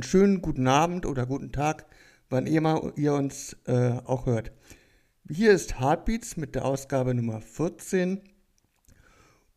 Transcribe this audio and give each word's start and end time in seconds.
Einen 0.00 0.08
schönen 0.08 0.40
guten 0.40 0.66
Abend 0.66 1.04
oder 1.04 1.26
guten 1.26 1.52
Tag, 1.52 1.84
wann 2.30 2.46
immer 2.46 2.90
ihr 2.96 3.12
uns 3.12 3.54
äh, 3.66 3.98
auch 4.06 4.24
hört. 4.24 4.50
Hier 5.28 5.52
ist 5.52 5.78
Heartbeats 5.78 6.38
mit 6.38 6.54
der 6.54 6.64
Ausgabe 6.64 7.12
Nummer 7.12 7.42
14 7.42 8.22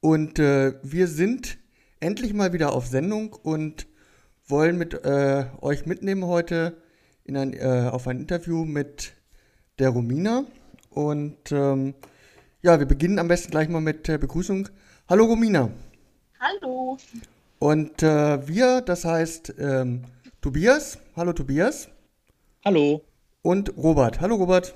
und 0.02 0.39
äh, 0.39 0.73
wir 0.83 1.07
sind 1.07 1.59
endlich 2.02 2.33
mal 2.33 2.52
wieder 2.52 2.73
auf 2.73 2.88
Sendung 2.88 3.31
und 3.31 3.88
wollen 4.45 4.77
mit 4.77 5.05
äh, 5.05 5.45
euch 5.61 5.85
mitnehmen 5.85 6.25
heute 6.25 6.75
in 7.23 7.38
ein, 7.38 7.53
äh, 7.53 7.88
auf 7.89 8.05
ein 8.09 8.19
Interview 8.19 8.66
mit 8.66 9.13
der 9.80 9.91
Romina 9.91 10.44
und 10.89 11.53
ähm, 11.53 11.94
ja, 12.61 12.80
wir 12.80 12.85
beginnen 12.85 13.17
am 13.17 13.30
besten 13.30 13.52
gleich 13.52 13.69
mal 13.69 13.80
mit 13.80 14.09
der 14.09 14.17
Begrüßung. 14.17 14.67
Hallo 15.07 15.23
Romina. 15.23 15.69
Hallo. 16.38 16.97
Und 17.59 18.03
äh, 18.03 18.45
wir, 18.45 18.81
das 18.81 19.05
heißt 19.05 19.53
ähm, 19.57 20.03
Tobias. 20.44 20.99
Hallo 21.16 21.31
Tobias. 21.31 21.88
Hallo. 22.66 23.05
Und 23.44 23.77
Robert. 23.77 24.19
Hallo 24.19 24.36
Robert. 24.36 24.75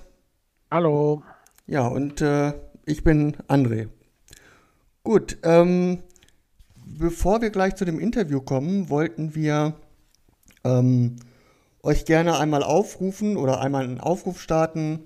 Hallo. 0.71 1.23
Ja, 1.65 1.85
und 1.87 2.21
äh, 2.21 2.53
ich 2.85 3.03
bin 3.03 3.35
André. 3.49 3.89
Gut, 5.03 5.37
ähm, 5.43 6.03
bevor 6.85 7.41
wir 7.41 7.49
gleich 7.49 7.75
zu 7.75 7.83
dem 7.83 7.99
Interview 7.99 8.39
kommen, 8.39 8.89
wollten 8.89 9.35
wir 9.35 9.73
ähm, 10.63 11.17
euch 11.83 12.05
gerne 12.05 12.37
einmal 12.37 12.63
aufrufen 12.63 13.35
oder 13.35 13.59
einmal 13.59 13.83
einen 13.83 13.99
Aufruf 13.99 14.39
starten 14.39 15.01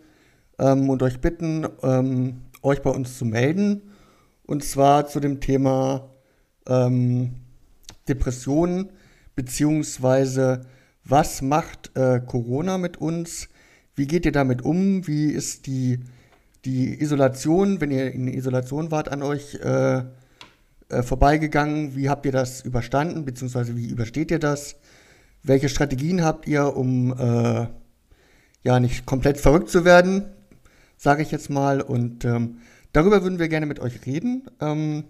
ähm, 0.60 0.92
und 0.92 1.02
euch 1.02 1.22
bitten, 1.22 1.68
ähm, 1.82 2.44
euch 2.62 2.84
bei 2.84 2.92
uns 2.92 3.18
zu 3.18 3.26
melden. 3.26 3.90
Und 4.46 4.64
zwar 4.64 5.08
zu 5.08 5.22
dem 5.22 5.42
Thema 5.42 6.12
ähm, 6.68 7.38
Depressionen, 8.08 8.92
beziehungsweise 9.36 10.66
was 11.04 11.42
macht 11.42 11.96
äh, 11.96 12.20
Corona 12.26 12.78
mit 12.78 12.98
uns? 12.98 13.50
Wie 13.96 14.08
geht 14.08 14.26
ihr 14.26 14.32
damit 14.32 14.62
um? 14.62 15.08
Wie 15.08 15.32
ist 15.32 15.66
die, 15.66 16.00
die 16.66 17.02
Isolation, 17.02 17.82
wenn 17.82 17.92
ihr 17.92 18.12
in 18.12 18.28
Isolation 18.28 18.92
wart, 18.92 19.10
an 19.10 19.24
euch 19.24 19.56
äh, 19.56 20.04
äh, 20.90 21.04
vorbeigegangen? 21.04 21.96
Wie 21.96 22.10
habt 22.10 22.26
ihr 22.26 22.32
das 22.32 22.62
überstanden, 22.62 23.26
beziehungsweise 23.26 23.76
wie 23.76 23.90
übersteht 23.90 24.32
ihr 24.32 24.40
das? 24.40 24.76
Welche 25.44 25.70
Strategien 25.70 26.24
habt 26.24 26.48
ihr, 26.48 26.76
um 26.76 27.18
äh, 27.18 27.68
ja 28.64 28.80
nicht 28.80 29.06
komplett 29.06 29.40
verrückt 29.40 29.70
zu 29.70 29.86
werden, 29.86 30.26
sage 30.98 31.24
ich 31.24 31.32
jetzt 31.32 31.50
mal. 31.50 31.82
Und 31.82 32.26
ähm, 32.26 32.60
darüber 32.94 33.24
würden 33.24 33.40
wir 33.40 33.48
gerne 33.48 33.66
mit 33.66 33.80
euch 33.80 34.06
reden. 34.06 34.46
Ähm, 34.60 35.06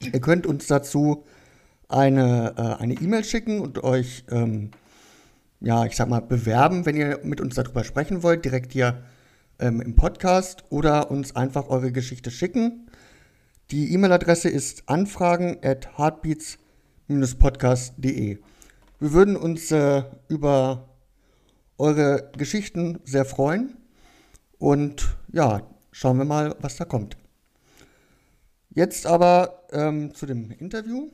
ihr 0.00 0.20
könnt 0.20 0.46
uns 0.46 0.66
dazu 0.66 1.24
eine 1.92 2.78
äh, 2.80 2.92
E-Mail 2.92 3.24
schicken 3.24 3.60
und 3.60 3.82
euch, 3.84 4.24
ähm, 4.30 4.70
ja, 5.60 5.86
ich 5.86 5.96
sag 5.96 6.08
mal, 6.08 6.20
bewerben, 6.20 6.86
wenn 6.86 6.96
ihr 6.96 7.20
mit 7.22 7.40
uns 7.40 7.54
darüber 7.54 7.84
sprechen 7.84 8.22
wollt, 8.22 8.44
direkt 8.44 8.72
hier 8.72 9.04
ähm, 9.58 9.80
im 9.80 9.94
Podcast 9.94 10.64
oder 10.70 11.10
uns 11.10 11.36
einfach 11.36 11.68
eure 11.68 11.92
Geschichte 11.92 12.30
schicken. 12.30 12.88
Die 13.70 13.92
E-Mail-Adresse 13.94 14.48
ist 14.48 14.88
anfragen 14.88 15.58
at 15.62 15.96
heartbeats-podcast.de. 15.96 18.38
Wir 18.98 19.12
würden 19.12 19.36
uns 19.36 19.70
äh, 19.70 20.02
über 20.28 20.88
eure 21.78 22.30
Geschichten 22.36 22.98
sehr 23.04 23.24
freuen 23.24 23.76
und 24.58 25.16
ja, 25.32 25.62
schauen 25.90 26.18
wir 26.18 26.24
mal, 26.24 26.54
was 26.60 26.76
da 26.76 26.84
kommt. 26.84 27.16
Jetzt 28.70 29.06
aber 29.06 29.64
ähm, 29.72 30.14
zu 30.14 30.26
dem 30.26 30.50
Interview. 30.50 31.10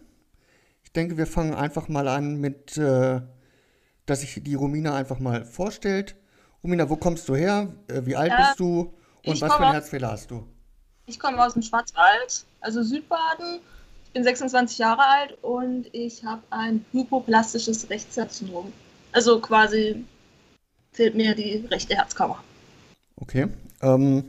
Ich 0.88 0.92
denke, 0.92 1.18
wir 1.18 1.26
fangen 1.26 1.52
einfach 1.52 1.88
mal 1.88 2.08
an 2.08 2.36
mit, 2.40 2.78
äh, 2.78 3.20
dass 4.06 4.22
sich 4.22 4.42
die 4.42 4.54
Romina 4.54 4.96
einfach 4.96 5.18
mal 5.18 5.44
vorstellt. 5.44 6.16
Romina, 6.64 6.88
wo 6.88 6.96
kommst 6.96 7.28
du 7.28 7.36
her? 7.36 7.74
Äh, 7.88 8.06
wie 8.06 8.16
alt 8.16 8.30
Ja, 8.30 8.38
bist 8.38 8.58
du? 8.58 8.94
Und 9.26 9.38
was 9.42 9.52
für 9.52 9.60
einen 9.60 9.72
Herzfehler 9.72 10.12
hast 10.12 10.30
du? 10.30 10.48
Ich 11.04 11.20
komme 11.20 11.44
aus 11.44 11.52
dem 11.52 11.60
Schwarzwald, 11.60 12.46
also 12.62 12.82
Südbaden. 12.82 13.60
Ich 14.06 14.12
bin 14.12 14.24
26 14.24 14.78
Jahre 14.78 15.06
alt 15.06 15.36
und 15.42 15.94
ich 15.94 16.24
habe 16.24 16.40
ein 16.48 16.86
hypoplastisches 16.92 17.90
Rechtsherzsyndrom. 17.90 18.72
Also 19.12 19.42
quasi 19.42 20.06
fehlt 20.92 21.14
mir 21.14 21.34
die 21.34 21.66
rechte 21.70 21.96
Herzkammer. 21.96 22.42
Okay. 23.16 23.48
Ähm, 23.82 24.24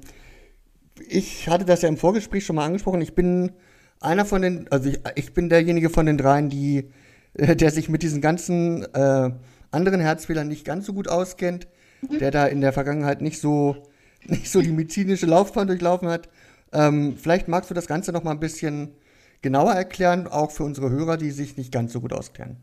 ich 1.08 1.48
hatte 1.48 1.64
das 1.64 1.84
ja 1.84 1.88
im 1.88 1.96
Vorgespräch 1.96 2.46
schon 2.46 2.58
mal 2.58 2.66
angesprochen. 2.66 3.00
Ich 3.00 3.16
bin 3.16 3.54
einer 4.00 4.26
von 4.26 4.42
den, 4.42 4.68
also 4.72 4.90
ich, 4.90 5.00
ich 5.16 5.34
bin 5.34 5.50
derjenige 5.50 5.90
von 5.90 6.06
den 6.06 6.18
dreien, 6.18 6.50
die, 6.50 6.92
äh, 7.34 7.56
der 7.56 7.72
sich 7.72 7.90
mit 7.90 8.04
diesen 8.04 8.22
ganzen 8.22 8.84
äh, 8.94 9.32
anderen 9.72 10.00
Herzfehlern 10.00 10.48
nicht 10.48 10.66
ganz 10.66 10.86
so 10.86 10.94
gut 10.94 11.08
auskennt, 11.08 11.68
der 12.02 12.32
da 12.32 12.46
in 12.46 12.62
der 12.62 12.74
Vergangenheit 12.74 13.22
nicht 13.22 13.40
so, 13.40 13.76
nicht 14.26 14.50
so 14.52 14.62
die 14.62 14.72
medizinische 14.72 15.26
Laufbahn 15.26 15.68
durchlaufen 15.68 16.08
hat. 16.08 16.30
Ähm, 16.72 17.18
vielleicht 17.18 17.48
magst 17.48 17.70
du 17.70 17.74
das 17.74 17.88
Ganze 17.88 18.12
noch 18.12 18.24
mal 18.24 18.32
ein 18.32 18.40
bisschen 18.40 18.94
genauer 19.42 19.74
erklären, 19.74 20.28
auch 20.28 20.52
für 20.52 20.64
unsere 20.64 20.90
Hörer, 20.90 21.18
die 21.18 21.32
sich 21.32 21.58
nicht 21.58 21.72
ganz 21.72 21.94
so 21.94 22.02
gut 22.02 22.14
auskennen. 22.14 22.58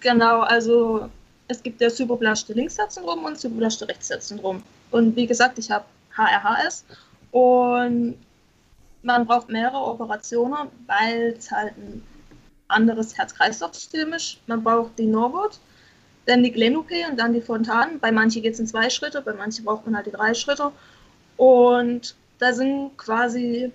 Genau, 0.00 0.40
also 0.40 1.08
es 1.48 1.62
gibt 1.62 1.80
das 1.80 1.98
hypoplastische 1.98 2.52
Linksherzsyndrom 2.54 3.24
und 3.24 3.34
das 3.34 3.44
hypoplastische 3.44 3.88
Rechtsherzsyndrom. 3.88 4.62
Und 4.90 5.16
wie 5.16 5.26
gesagt, 5.26 5.58
ich 5.58 5.70
habe 5.70 5.84
HRHS 6.16 6.84
und 7.30 8.16
man 9.02 9.26
braucht 9.26 9.48
mehrere 9.48 9.78
Operationen, 9.78 10.68
weil 10.86 11.34
es 11.36 11.50
halt 11.50 11.76
ein 11.76 12.02
anderes 12.68 13.16
Herz-Kreislauf-System 13.16 14.12
ist. 14.12 14.38
Man 14.46 14.62
braucht 14.62 14.98
die 14.98 15.06
Norwood, 15.06 15.58
dann 16.26 16.42
die 16.42 16.52
Glen-OP 16.52 16.90
und 17.10 17.18
dann 17.18 17.32
die 17.32 17.40
Fontan. 17.40 17.98
Bei 17.98 18.12
manchen 18.12 18.42
geht 18.42 18.54
es 18.54 18.60
in 18.60 18.66
zwei 18.66 18.88
Schritte, 18.90 19.20
bei 19.20 19.34
manchen 19.34 19.64
braucht 19.64 19.84
man 19.86 19.96
halt 19.96 20.06
die 20.06 20.12
drei 20.12 20.34
Schritte. 20.34 20.70
Und 21.36 22.14
da 22.38 22.52
sind 22.52 22.96
quasi 22.96 23.72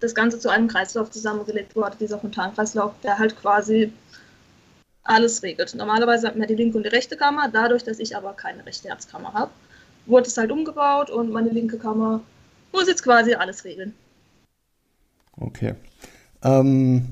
das 0.00 0.14
Ganze 0.14 0.38
zu 0.38 0.48
einem 0.48 0.68
Kreislauf 0.68 1.10
zusammengelegt 1.10 1.76
worden, 1.76 1.96
dieser 2.00 2.18
Fontankreislauf, 2.18 2.92
der 3.02 3.18
halt 3.18 3.38
quasi 3.40 3.92
alles 5.02 5.42
regelt. 5.42 5.74
Normalerweise 5.74 6.26
hat 6.26 6.36
man 6.36 6.48
die 6.48 6.54
linke 6.54 6.76
und 6.76 6.84
die 6.84 6.90
rechte 6.90 7.16
Kammer, 7.16 7.48
dadurch, 7.48 7.84
dass 7.84 7.98
ich 7.98 8.16
aber 8.16 8.32
keine 8.32 8.64
rechte 8.64 8.88
Herzkammer 8.88 9.32
habe, 9.32 9.50
wurde 10.06 10.28
es 10.28 10.36
halt 10.36 10.50
umgebaut 10.50 11.10
und 11.10 11.30
meine 11.30 11.50
linke 11.50 11.78
Kammer 11.78 12.20
muss 12.72 12.88
jetzt 12.88 13.02
quasi 13.02 13.34
alles 13.34 13.64
regeln. 13.64 13.94
Okay. 15.40 15.74
Ähm, 16.42 17.08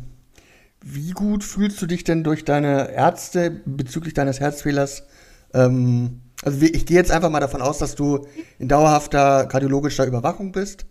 wie 0.82 1.10
gut 1.10 1.42
fühlst 1.42 1.82
du 1.82 1.86
dich 1.86 2.04
denn 2.04 2.22
durch 2.22 2.44
deine 2.44 2.92
Ärzte 2.92 3.50
bezüglich 3.64 4.14
deines 4.14 4.40
Herzfehlers? 4.40 5.04
Ähm, 5.52 6.20
also 6.44 6.62
ich 6.62 6.86
gehe 6.86 6.96
jetzt 6.96 7.10
einfach 7.10 7.30
mal 7.30 7.40
davon 7.40 7.62
aus, 7.62 7.78
dass 7.78 7.94
du 7.94 8.26
in 8.58 8.68
dauerhafter 8.68 9.46
kardiologischer 9.46 10.06
Überwachung 10.06 10.52
bist 10.52 10.86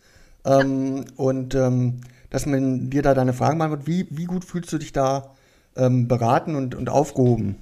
ähm, 0.46 1.06
und 1.16 1.56
ähm, 1.56 2.02
dass 2.30 2.46
man 2.46 2.90
dir 2.90 3.02
da 3.02 3.14
deine 3.14 3.34
Fragen 3.34 3.58
beantwortet. 3.58 3.88
Wie, 3.88 4.08
wie 4.10 4.26
gut 4.26 4.44
fühlst 4.44 4.74
du 4.74 4.78
dich 4.78 4.92
da 4.92 5.34
ähm, 5.78 6.08
beraten 6.08 6.56
und, 6.56 6.76
und 6.76 6.90
aufgehoben? 6.90 7.56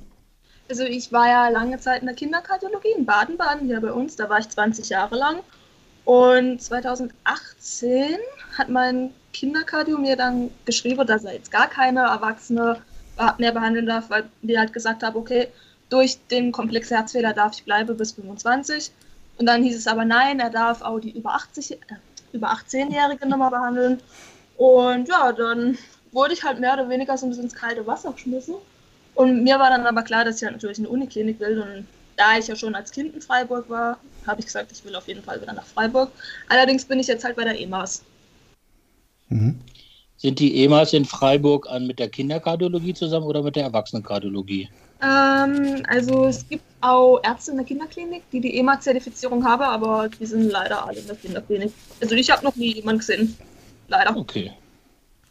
Also 0.67 0.83
ich 0.83 1.11
war 1.11 1.27
ja 1.27 1.49
lange 1.49 1.77
Zeit 1.79 2.01
in 2.01 2.07
der 2.07 2.15
Kinderkardiologie 2.15 2.93
in 2.97 3.05
Baden-Baden, 3.05 3.67
hier 3.67 3.81
bei 3.81 3.91
uns, 3.91 4.15
da 4.15 4.29
war 4.29 4.39
ich 4.39 4.49
20 4.49 4.89
Jahre 4.89 5.15
lang. 5.15 5.41
Und 6.05 6.61
2018 6.61 8.15
hat 8.57 8.69
mein 8.69 9.11
Kinderkardio 9.35 9.97
mir 9.97 10.15
dann 10.15 10.49
geschrieben, 10.63 11.05
dass 11.05 11.25
er 11.25 11.33
jetzt 11.33 11.51
gar 11.51 11.67
keine 11.67 12.01
Erwachsene 12.01 12.81
mehr 13.37 13.51
behandeln 13.51 13.85
darf, 13.85 14.09
weil 14.09 14.23
wir 14.41 14.59
halt 14.59 14.73
gesagt 14.73 15.03
haben, 15.03 15.15
okay, 15.15 15.47
durch 15.89 16.17
den 16.31 16.51
komplexen 16.51 16.97
Herzfehler 16.97 17.33
darf 17.33 17.53
ich 17.53 17.63
bleiben 17.63 17.95
bis 17.97 18.13
25. 18.13 18.91
Und 19.37 19.45
dann 19.45 19.63
hieß 19.63 19.77
es 19.77 19.87
aber 19.87 20.05
nein, 20.05 20.39
er 20.39 20.49
darf 20.49 20.81
auch 20.81 20.99
die 20.99 21.11
über 21.11 21.35
80, 21.35 21.71
äh, 21.71 21.77
über 22.31 22.51
18-Jährige 22.51 23.27
nochmal 23.27 23.51
behandeln. 23.51 24.01
Und 24.57 25.07
ja, 25.09 25.33
dann 25.33 25.77
wurde 26.11 26.33
ich 26.33 26.43
halt 26.43 26.59
mehr 26.59 26.73
oder 26.73 26.89
weniger 26.89 27.17
so 27.17 27.25
ein 27.25 27.29
bisschen 27.29 27.45
ins 27.45 27.53
kalte 27.53 27.85
Wasser 27.85 28.13
geschmissen. 28.13 28.55
Und 29.15 29.43
mir 29.43 29.59
war 29.59 29.69
dann 29.69 29.85
aber 29.85 30.03
klar, 30.03 30.23
dass 30.23 30.37
ich 30.37 30.43
halt 30.43 30.53
natürlich 30.53 30.79
in 30.79 30.85
eine 30.85 30.93
Uniklinik 30.93 31.39
will 31.39 31.61
und 31.61 31.87
da 32.17 32.37
ich 32.37 32.47
ja 32.47 32.55
schon 32.55 32.75
als 32.75 32.91
Kind 32.91 33.13
in 33.13 33.21
Freiburg 33.21 33.69
war, 33.69 33.97
habe 34.25 34.39
ich 34.39 34.45
gesagt, 34.45 34.71
ich 34.71 34.83
will 34.85 34.95
auf 34.95 35.07
jeden 35.07 35.23
Fall 35.23 35.41
wieder 35.41 35.53
nach 35.53 35.65
Freiburg. 35.65 36.11
Allerdings 36.47 36.85
bin 36.85 36.99
ich 36.99 37.07
jetzt 37.07 37.25
halt 37.25 37.35
bei 37.35 37.43
der 37.43 37.59
EMAS. 37.59 38.03
Mhm. 39.29 39.59
Sind 40.17 40.39
die 40.39 40.63
EMAs 40.63 40.93
in 40.93 41.05
Freiburg 41.05 41.69
an 41.69 41.87
mit 41.87 41.99
der 41.99 42.09
Kinderkardiologie 42.09 42.93
zusammen 42.93 43.25
oder 43.25 43.43
mit 43.43 43.55
der 43.55 43.63
Erwachsenenkardiologie? 43.63 44.69
Ähm, 45.01 45.83
also 45.87 46.25
es 46.25 46.47
gibt 46.47 46.63
auch 46.81 47.19
Ärzte 47.23 47.51
in 47.51 47.57
der 47.57 47.65
Kinderklinik, 47.65 48.23
die 48.31 48.39
die 48.39 48.57
EMA-Zertifizierung 48.57 49.43
haben, 49.43 49.63
aber 49.63 50.09
die 50.09 50.25
sind 50.25 50.49
leider 50.49 50.87
alle 50.87 50.99
in 50.99 51.07
der 51.07 51.15
Kinderklinik. 51.15 51.71
Also 52.01 52.15
ich 52.15 52.29
habe 52.31 52.43
noch 52.43 52.55
nie 52.55 52.75
jemanden 52.75 52.99
gesehen. 52.99 53.35
Leider. 53.87 54.15
Okay. 54.15 54.51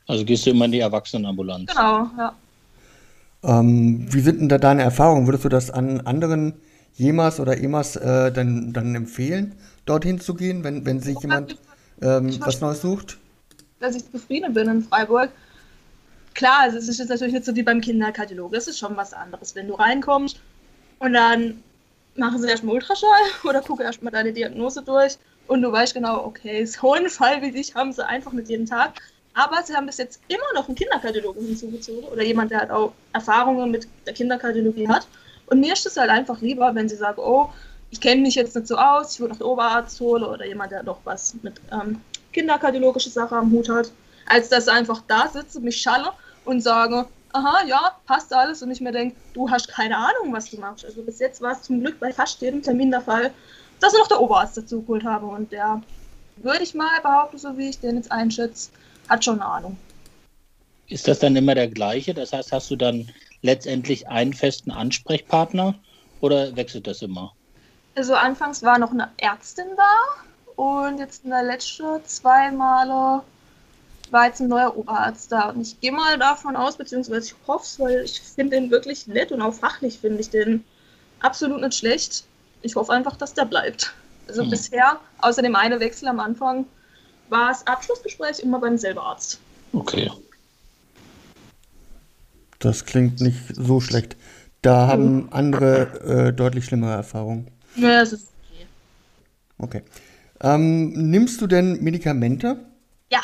Also 0.06 0.25
gehst 0.25 0.44
du 0.44 0.50
immer 0.50 0.67
in 0.67 0.73
die 0.73 0.81
Erwachsenenambulanz. 0.81 1.70
Genau, 1.70 2.11
ja. 2.19 2.35
Ähm, 3.43 4.06
wie 4.12 4.20
sind 4.20 4.41
denn 4.41 4.49
da 4.49 4.58
deine 4.58 4.82
Erfahrungen? 4.82 5.26
Würdest 5.26 5.44
du 5.44 5.49
das 5.49 5.70
an 5.70 6.02
anderen 6.02 6.55
JEMAs 6.96 7.41
oder 7.41 7.56
EMAs 7.56 7.96
äh, 7.96 8.32
dann, 8.32 8.73
dann 8.73 8.94
empfehlen, 8.94 9.55
dorthin 9.87 10.20
zu 10.20 10.35
gehen, 10.35 10.62
wenn, 10.62 10.85
wenn 10.87 11.00
sich 11.00 11.19
jemand 11.20 11.58
ähm, 12.00 12.38
was 12.41 12.61
Neues 12.61 12.82
sucht? 12.82 13.19
Dass 13.85 13.97
ich 13.97 14.11
zufrieden 14.11 14.55
bin 14.55 14.69
in 14.69 14.83
Freiburg. 14.83 15.31
Klar, 16.33 16.61
also 16.61 16.79
es 16.79 16.89
ist 16.89 16.99
jetzt 16.99 17.11
natürlich 17.11 17.35
nicht 17.35 17.45
so 17.45 17.55
wie 17.55 17.63
beim 17.63 17.83
Kinderkardiologen. 17.83 18.57
Es 18.57 18.67
ist 18.67 18.79
schon 18.79 18.97
was 18.97 19.13
anderes, 19.13 19.55
wenn 19.55 19.69
du 19.69 19.75
reinkommst 19.75 20.41
und 20.99 21.13
dann 21.13 21.63
machen 22.17 22.41
sie 22.41 22.49
erstmal 22.49 22.77
Ultraschall 22.77 23.11
oder 23.45 23.61
gucken 23.61 23.85
erstmal 23.85 24.13
deine 24.13 24.33
Diagnose 24.33 24.83
durch 24.83 25.19
und 25.49 25.61
du 25.61 25.71
weißt 25.71 25.93
genau, 25.93 26.25
okay, 26.25 26.65
so 26.67 26.95
einen 26.95 27.11
Fall 27.11 27.43
wie 27.43 27.53
dich 27.53 27.75
haben 27.75 27.93
sie 27.93 28.07
einfach 28.07 28.33
nicht 28.33 28.49
jeden 28.49 28.67
Tag. 28.67 28.95
Aber 29.35 29.63
sie 29.65 29.75
haben 29.75 29.87
bis 29.87 29.99
jetzt 29.99 30.21
immer 30.29 30.53
noch 30.55 30.69
einen 30.69 30.77
Kinderkardiologen 30.77 31.45
hinzugezogen 31.45 32.05
oder 32.05 32.23
jemand, 32.23 32.53
der 32.53 32.61
halt 32.61 32.71
auch 32.71 32.93
Erfahrungen 33.13 33.71
mit 33.71 33.87
der 34.07 34.15
Kinderkardiologie 34.15 34.89
hat. 34.89 35.09
Und 35.47 35.61
mir 35.61 35.73
ist 35.73 35.85
es 35.85 35.97
halt 35.97 36.09
einfach 36.09 36.41
lieber, 36.41 36.75
wenn 36.75 36.89
sie 36.89 36.97
sagen, 36.97 37.21
oh, 37.21 37.51
ich 37.91 38.01
kenne 38.01 38.23
mich 38.23 38.37
jetzt 38.37 38.55
nicht 38.57 38.69
so 38.69 38.77
aus, 38.77 39.15
ich 39.15 39.21
würde 39.21 39.33
noch 39.33 39.39
den 39.39 39.47
Oberarzt 39.47 40.01
holen 40.01 40.25
oder 40.25 40.47
jemand, 40.47 40.73
der 40.73 40.83
doch 40.83 40.99
was 41.05 41.35
mit 41.43 41.55
ähm, 41.71 42.01
kinderkardiologischer 42.35 43.11
Sache 43.11 43.37
am 43.37 43.51
Hut 43.51 43.69
hat, 43.71 43.91
als 44.27 44.51
dass 44.51 44.67
sie 44.67 44.73
einfach 44.73 45.03
da 45.09 45.29
sitzen, 45.29 45.65
mich 45.65 45.81
schalle 45.81 46.13
und 46.45 46.61
sagen, 46.61 47.07
aha, 47.33 47.65
ja, 47.67 47.97
passt 48.07 48.33
alles 48.33 48.63
und 48.63 48.71
ich 48.71 48.81
mir 48.81 48.93
denke, 48.93 49.17
du 49.33 49.51
hast 49.51 49.69
keine 49.69 49.97
Ahnung, 49.97 50.33
was 50.33 50.51
du 50.51 50.59
machst. 50.59 50.85
Also 50.85 51.03
bis 51.03 51.19
jetzt 51.19 51.41
war 51.41 51.53
es 51.53 51.63
zum 51.63 51.81
Glück 51.81 51.99
bei 51.99 52.13
fast 52.13 52.41
jedem 52.41 52.63
Termin 52.63 52.91
der 52.91 53.01
Fall, 53.01 53.33
dass 53.81 53.93
ich 53.93 53.99
noch 53.99 54.09
der 54.09 54.21
Oberarzt 54.21 54.57
dazu 54.57 54.83
geholt 54.83 55.05
habe 55.05 55.27
und 55.27 55.51
der, 55.51 55.83
würde 56.37 56.63
ich 56.63 56.75
mal 56.75 57.01
behaupten, 57.01 57.39
so 57.39 57.57
wie 57.57 57.71
ich 57.71 57.81
den 57.81 57.97
jetzt 57.97 58.13
einschätze, 58.13 58.71
hat 59.09 59.25
schon 59.25 59.41
eine 59.41 59.47
Ahnung. 59.47 59.77
Ist 60.89 61.09
das 61.09 61.19
dann 61.19 61.35
immer 61.35 61.55
der 61.55 61.69
gleiche? 61.69 62.15
Das 62.15 62.33
heißt, 62.33 62.53
hast 62.53 62.71
du 62.71 62.77
dann 62.77 63.11
letztendlich 63.43 64.07
einen 64.09 64.33
festen 64.33 64.71
Ansprechpartner 64.71 65.75
oder 66.21 66.55
wechselt 66.57 66.87
das 66.87 67.03
immer? 67.03 67.33
Also 67.97 68.15
anfangs 68.15 68.63
war 68.63 68.79
noch 68.79 68.91
eine 68.91 69.11
Ärztin 69.19 69.67
da 69.77 70.25
und 70.56 70.99
jetzt 70.99 71.25
in 71.25 71.31
der 71.31 71.43
letzten 71.43 72.05
zwei 72.05 72.51
Male 72.51 73.23
war 74.11 74.27
jetzt 74.27 74.41
ein 74.41 74.49
neuer 74.49 74.77
Oberarzt 74.77 75.33
da. 75.33 75.51
Und 75.51 75.62
ich 75.62 75.81
gehe 75.81 75.93
mal 75.93 76.19
davon 76.19 76.56
aus, 76.56 76.77
beziehungsweise 76.77 77.27
ich 77.29 77.35
hoffe 77.47 77.65
es, 77.65 77.81
weil 77.81 78.05
ich 78.05 78.21
finde 78.21 78.56
den 78.56 78.71
wirklich 78.71 79.06
nett 79.06 79.33
und 79.33 79.43
auch 79.43 79.55
fachlich 79.55 79.99
finde 79.99 80.21
ich 80.21 80.31
den 80.31 80.65
absolut 81.21 81.61
nicht 81.61 81.75
schlecht. 81.75 82.25
Ich 82.62 82.77
hoffe 82.77 82.93
einfach, 82.93 83.17
dass 83.17 83.35
der 83.35 83.45
bleibt. 83.45 83.93
Also 84.29 84.43
hm. 84.43 84.51
bisher, 84.51 85.01
außer 85.21 85.43
dem 85.43 85.56
einen 85.56 85.81
Wechsel 85.81 86.09
am 86.09 86.21
Anfang, 86.21 86.67
war 87.29 87.49
das 87.49 87.67
Abschlussgespräch 87.67 88.41
immer 88.41 88.61
beim 88.61 88.79
selben 88.79 89.01
Arzt. 89.01 89.41
Okay. 89.73 90.11
Das 92.59 92.85
klingt 92.85 93.21
nicht 93.21 93.39
so 93.55 93.81
schlecht. 93.81 94.17
Da 94.62 94.87
haben 94.87 95.17
mhm. 95.17 95.29
andere 95.31 96.29
äh, 96.29 96.33
deutlich 96.33 96.65
schlimmere 96.65 96.93
Erfahrungen. 96.93 97.51
Ja, 97.77 98.01
das 98.01 98.15
ist 98.15 98.29
okay. 98.51 98.67
Okay. 99.59 99.83
Ähm, 100.41 101.11
nimmst 101.11 101.41
du 101.41 101.47
denn 101.47 101.83
Medikamente? 101.83 102.59
Ja. 103.11 103.21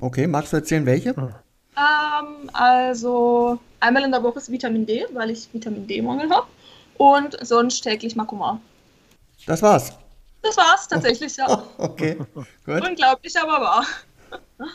Okay, 0.00 0.26
magst 0.26 0.52
du 0.52 0.56
erzählen, 0.56 0.86
welche? 0.86 1.10
Ähm, 1.10 2.50
also 2.52 3.58
einmal 3.80 4.04
in 4.04 4.10
der 4.10 4.22
Woche 4.22 4.38
ist 4.38 4.50
Vitamin 4.50 4.86
D, 4.86 5.06
weil 5.12 5.30
ich 5.30 5.48
Vitamin 5.52 5.86
D-Mangel 5.86 6.30
habe. 6.30 6.46
Und 6.96 7.36
sonst 7.46 7.80
täglich 7.82 8.16
Makoma. 8.16 8.60
Das 9.46 9.62
war's. 9.62 9.92
Das 10.42 10.56
war's 10.56 10.88
tatsächlich, 10.88 11.36
ja. 11.36 11.62
Okay, 11.78 12.16
gut. 12.64 12.86
Unglaublich, 12.86 13.38
aber 13.38 13.60
wahr. 13.60 13.86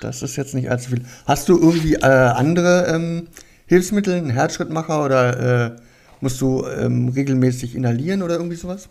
Das 0.02 0.24
ist 0.24 0.36
jetzt 0.36 0.56
nicht 0.56 0.70
allzu 0.70 0.90
viel. 0.90 1.06
Hast 1.28 1.48
du 1.50 1.58
irgendwie 1.58 1.96
äh, 1.96 2.06
andere 2.06 2.88
ähm, 2.88 3.28
Hilfsmittel, 3.68 4.16
einen 4.16 4.30
Herzschrittmacher 4.30 5.04
oder 5.04 5.66
äh, 5.66 5.76
musst 6.22 6.42
du 6.42 6.66
ähm, 6.66 7.10
regelmäßig 7.10 7.76
inhalieren 7.76 8.24
oder 8.24 8.36
irgendwie 8.36 8.56
sowas? 8.56 8.90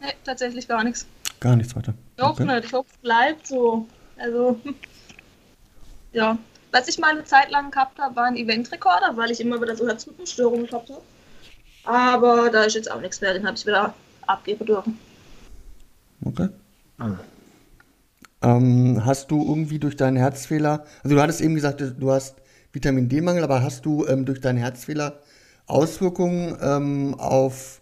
Nee, 0.00 0.12
tatsächlich 0.24 0.68
gar 0.68 0.84
nichts. 0.84 1.06
Gar 1.40 1.56
nichts 1.56 1.74
weiter. 1.74 1.94
Doch 2.16 2.32
okay. 2.32 2.44
nicht. 2.44 2.66
Ich 2.66 2.72
hoffe, 2.72 2.88
es 2.92 2.98
bleibt 2.98 3.46
so. 3.46 3.86
Also, 4.18 4.60
ja. 6.12 6.38
Was 6.72 6.86
ich 6.86 6.98
mal 6.98 7.10
eine 7.10 7.24
Zeit 7.24 7.50
lang 7.50 7.72
gehabt 7.72 7.98
habe, 7.98 8.14
war 8.14 8.26
ein 8.26 8.36
Eventrekorder, 8.36 9.16
weil 9.16 9.32
ich 9.32 9.40
immer 9.40 9.60
wieder 9.60 9.74
so 9.74 9.88
Herzrhythmusstörungen 9.88 10.66
gehabt 10.66 10.90
habe. 10.90 11.02
Aber 11.82 12.50
da 12.50 12.62
ist 12.64 12.74
jetzt 12.74 12.90
auch 12.90 13.00
nichts 13.00 13.20
mehr. 13.20 13.32
Den 13.32 13.44
habe 13.44 13.56
ich 13.56 13.66
wieder 13.66 13.92
abgeben 14.26 14.66
dürfen. 14.66 14.98
Okay. 16.24 16.48
Ah. 16.98 17.16
Ähm, 18.42 19.02
hast 19.04 19.30
du 19.30 19.42
irgendwie 19.42 19.78
durch 19.78 19.96
deinen 19.96 20.16
Herzfehler, 20.16 20.84
also 21.02 21.16
du 21.16 21.22
hattest 21.22 21.40
eben 21.40 21.54
gesagt, 21.54 21.80
du 21.80 22.10
hast 22.10 22.36
Vitamin 22.72 23.08
D-Mangel, 23.08 23.44
aber 23.44 23.62
hast 23.62 23.84
du 23.84 24.06
ähm, 24.06 24.24
durch 24.24 24.40
deinen 24.40 24.58
Herzfehler 24.58 25.18
Auswirkungen 25.66 26.56
ähm, 26.62 27.14
auf, 27.18 27.79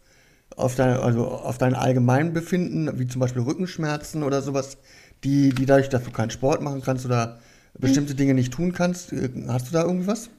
auf, 0.58 0.74
dein, 0.74 0.96
also 0.98 1.26
auf 1.26 1.56
dein 1.58 1.74
Allgemeinbefinden, 1.74 2.98
wie 2.98 3.06
zum 3.06 3.20
Beispiel 3.20 3.42
Rückenschmerzen 3.42 4.22
oder 4.22 4.42
sowas, 4.42 4.76
die, 5.24 5.50
die 5.50 5.66
dadurch, 5.66 5.88
dass 5.88 6.04
du 6.04 6.10
keinen 6.10 6.30
Sport 6.30 6.62
machen 6.62 6.82
kannst 6.82 7.06
oder 7.06 7.38
bestimmte 7.78 8.14
Dinge 8.14 8.34
nicht 8.34 8.52
tun 8.52 8.72
kannst, 8.72 9.12
äh, 9.12 9.30
hast 9.48 9.68
du 9.68 9.72
da 9.72 9.84
irgendwie 9.84 10.06
was? 10.06 10.30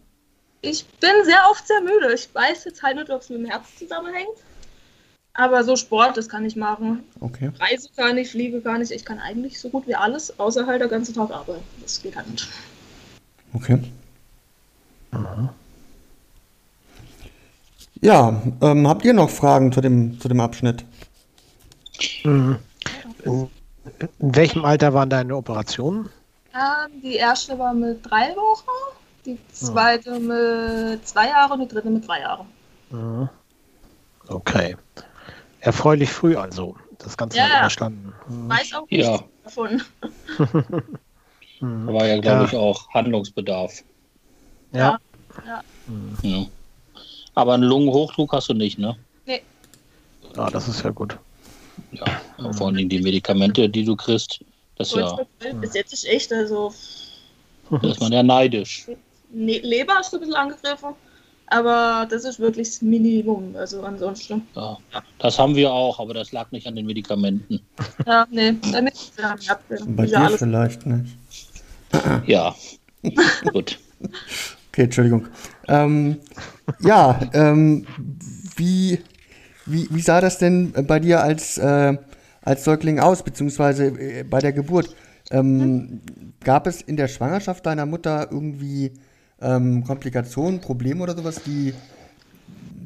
Ich 0.61 0.85
bin 0.85 1.11
sehr 1.23 1.41
oft 1.49 1.65
sehr 1.65 1.81
müde. 1.81 2.13
Ich 2.13 2.33
weiß 2.33 2.65
jetzt 2.65 2.83
halt 2.83 2.97
nicht, 2.97 3.09
ob 3.09 3.21
es 3.21 3.29
mit 3.29 3.39
dem 3.39 3.45
Herz 3.45 3.63
zusammenhängt. 3.77 4.37
Aber 5.33 5.63
so 5.63 5.77
Sport, 5.77 6.17
das 6.17 6.27
kann 6.27 6.43
ich 6.43 6.57
machen. 6.57 7.03
Okay. 7.21 7.51
Reise 7.59 7.87
kann 7.95 8.17
ich, 8.17 8.31
fliege 8.31 8.59
kann 8.59 8.81
ich. 8.81 8.91
Ich 8.91 9.05
kann 9.05 9.19
eigentlich 9.19 9.57
so 9.57 9.69
gut 9.69 9.87
wie 9.87 9.95
alles, 9.95 10.37
außer 10.37 10.67
halt 10.67 10.81
der 10.81 10.89
ganze 10.89 11.13
Tag 11.13 11.31
arbeiten. 11.31 11.63
Das 11.81 12.01
geht 12.01 12.15
halt 12.17 12.29
nicht. 12.29 12.47
Okay. 13.53 13.79
Aha. 15.11 15.53
Ja, 18.01 18.41
ähm, 18.61 18.87
habt 18.87 19.03
ihr 19.03 19.13
noch 19.13 19.29
Fragen 19.29 19.71
zu 19.71 19.81
dem, 19.81 20.19
zu 20.19 20.27
dem 20.27 20.39
Abschnitt? 20.39 20.85
Mhm. 22.23 22.57
In 23.23 23.49
welchem 24.19 24.63
Alter 24.63 24.93
waren 24.93 25.09
deine 25.09 25.35
Operationen? 25.35 26.09
Ähm, 26.53 27.01
die 27.01 27.15
erste 27.15 27.59
war 27.59 27.73
mit 27.73 28.09
drei 28.09 28.35
Wochen, 28.35 28.97
die 29.25 29.37
zweite 29.51 30.13
ah. 30.13 30.19
mit 30.19 31.07
zwei 31.07 31.27
Jahren 31.27 31.59
und 31.59 31.69
die 31.69 31.75
dritte 31.75 31.89
mit 31.89 32.07
drei 32.07 32.21
Jahren. 32.21 32.47
Mhm. 32.89 33.29
Okay. 34.27 34.77
Erfreulich 35.59 36.09
früh 36.09 36.35
also. 36.37 36.75
Das 36.99 37.17
Ganze 37.17 37.37
ja, 37.37 37.59
überstanden. 37.59 38.13
Mhm. 38.27 38.49
Weiß 38.49 38.73
auch 38.73 38.89
nicht 38.89 39.05
ja. 39.05 39.19
davon. 39.43 39.81
da 40.37 40.45
war 41.93 42.05
ja, 42.05 42.19
glaube 42.19 42.41
ja. 42.41 42.45
ich, 42.45 42.55
auch 42.55 42.89
Handlungsbedarf. 42.93 43.83
Ja. 44.71 44.99
Ja. 45.45 45.63
ja. 46.21 46.45
Aber 47.35 47.53
einen 47.53 47.63
Lungenhochdruck 47.63 48.33
hast 48.33 48.49
du 48.49 48.53
nicht, 48.53 48.79
ne? 48.79 48.95
Nee. 49.25 49.41
Ja, 50.35 50.49
das 50.49 50.67
ist 50.67 50.83
ja 50.83 50.89
gut. 50.89 51.17
Ja, 51.91 52.05
mhm. 52.37 52.53
vor 52.53 52.67
allem 52.67 52.89
die 52.89 53.01
Medikamente, 53.01 53.69
die 53.69 53.85
du 53.85 53.95
kriegst, 53.95 54.43
das 54.75 54.93
ja. 54.93 55.17
Bis 55.59 55.73
jetzt 55.73 55.93
ist 55.93 56.05
echt, 56.05 56.31
also. 56.31 56.73
Da 57.69 57.89
ist 57.89 57.99
man 57.99 58.11
ja 58.11 58.23
neidisch. 58.23 58.87
Ne 59.31 59.59
Leber 59.59 59.99
ist 59.99 60.13
ein 60.13 60.19
bisschen 60.19 60.35
angegriffen. 60.35 60.95
Aber 61.51 62.07
das 62.09 62.25
ist 62.25 62.39
wirklich 62.39 62.67
das 62.69 62.81
Minimum. 62.81 63.55
Also 63.55 63.81
ansonsten. 63.81 64.47
Ja, 64.55 64.77
das 65.17 65.39
haben 65.39 65.55
wir 65.55 65.71
auch, 65.71 65.99
aber 65.99 66.13
das 66.13 66.31
lag 66.31 66.51
nicht 66.51 66.67
an 66.67 66.75
den 66.75 66.85
Medikamenten. 66.85 67.59
Ja, 68.05 68.27
nee, 68.29 68.53
damit 68.71 68.93
ja, 69.17 69.35
Bei 69.87 70.05
dir 70.05 70.19
alles. 70.19 70.39
vielleicht 70.39 70.85
nicht. 70.85 71.17
Ja, 72.27 72.55
gut. 73.51 73.79
Okay, 74.71 74.83
Entschuldigung. 74.83 75.27
Ähm, 75.67 76.17
ja, 76.79 77.19
ähm, 77.33 77.85
wie, 78.55 78.99
wie, 79.65 79.87
wie 79.91 80.01
sah 80.01 80.21
das 80.21 80.37
denn 80.37 80.73
bei 80.87 80.99
dir 80.99 81.21
als, 81.21 81.57
äh, 81.57 81.97
als 82.41 82.63
Säugling 82.63 82.99
aus, 82.99 83.23
beziehungsweise 83.23 83.87
äh, 83.87 84.23
bei 84.23 84.39
der 84.39 84.53
Geburt? 84.53 84.95
Ähm, 85.31 86.01
gab 86.43 86.67
es 86.67 86.81
in 86.81 86.97
der 86.97 87.07
Schwangerschaft 87.07 87.65
deiner 87.65 87.85
Mutter 87.85 88.29
irgendwie 88.31 88.93
ähm, 89.41 89.83
Komplikationen, 89.83 90.61
Probleme 90.61 91.03
oder 91.03 91.15
sowas, 91.15 91.41
die 91.45 91.73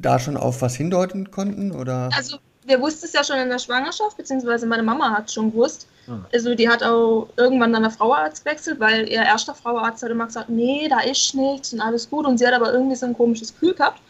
da 0.00 0.18
schon 0.18 0.36
auf 0.36 0.60
was 0.62 0.76
hindeuten 0.76 1.30
konnten? 1.30 1.72
Oder? 1.72 2.10
Also 2.14 2.38
wir 2.64 2.80
wussten 2.80 3.06
es 3.06 3.12
ja 3.12 3.22
schon 3.22 3.38
in 3.38 3.50
der 3.50 3.58
Schwangerschaft, 3.58 4.16
beziehungsweise 4.16 4.66
meine 4.66 4.82
Mama 4.82 5.10
hat 5.10 5.30
schon 5.30 5.50
gewusst. 5.50 5.86
Hm. 6.06 6.24
Also 6.32 6.54
die 6.54 6.68
hat 6.68 6.82
auch 6.82 7.28
irgendwann 7.36 7.72
dann 7.72 7.82
der 7.82 7.90
Frauenarzt 7.90 8.44
gewechselt, 8.44 8.80
weil 8.80 9.08
ihr 9.08 9.22
erster 9.22 9.54
Frauenarzt 9.54 10.02
hat 10.02 10.10
immer 10.10 10.26
gesagt, 10.26 10.48
nee, 10.48 10.88
da 10.88 11.00
ist 11.00 11.34
nichts 11.34 11.72
und 11.72 11.80
alles 11.80 12.08
gut. 12.08 12.26
Und 12.26 12.38
sie 12.38 12.46
hat 12.46 12.54
aber 12.54 12.72
irgendwie 12.72 12.96
so 12.96 13.06
ein 13.06 13.14
komisches 13.14 13.52
Gefühl 13.52 13.74
gehabt. 13.74 14.00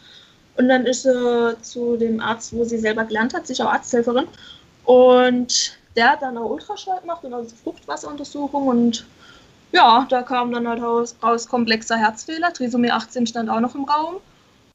Und 0.57 0.69
dann 0.69 0.85
ist 0.85 1.03
sie 1.03 1.57
zu 1.61 1.97
dem 1.97 2.21
Arzt, 2.21 2.55
wo 2.55 2.63
sie 2.63 2.77
selber 2.77 3.03
gelernt 3.03 3.33
hat, 3.33 3.45
sicher 3.45 3.69
Arzthelferin. 3.69 4.27
Und 4.85 5.77
der 5.95 6.11
hat 6.11 6.21
dann 6.21 6.37
auch 6.37 6.49
Ultraschall 6.49 7.01
gemacht 7.01 7.23
und 7.23 7.33
also 7.33 7.53
Fruchtwasseruntersuchung. 7.63 8.67
Und 8.67 9.05
ja, 9.73 10.05
da 10.09 10.21
kam 10.23 10.51
dann 10.53 10.67
halt 10.67 10.81
raus, 10.81 11.15
raus 11.21 11.47
komplexer 11.47 11.97
Herzfehler. 11.97 12.53
Trisomie 12.53 12.91
18 12.91 13.27
stand 13.27 13.49
auch 13.49 13.59
noch 13.59 13.75
im 13.75 13.83
Raum. 13.83 14.15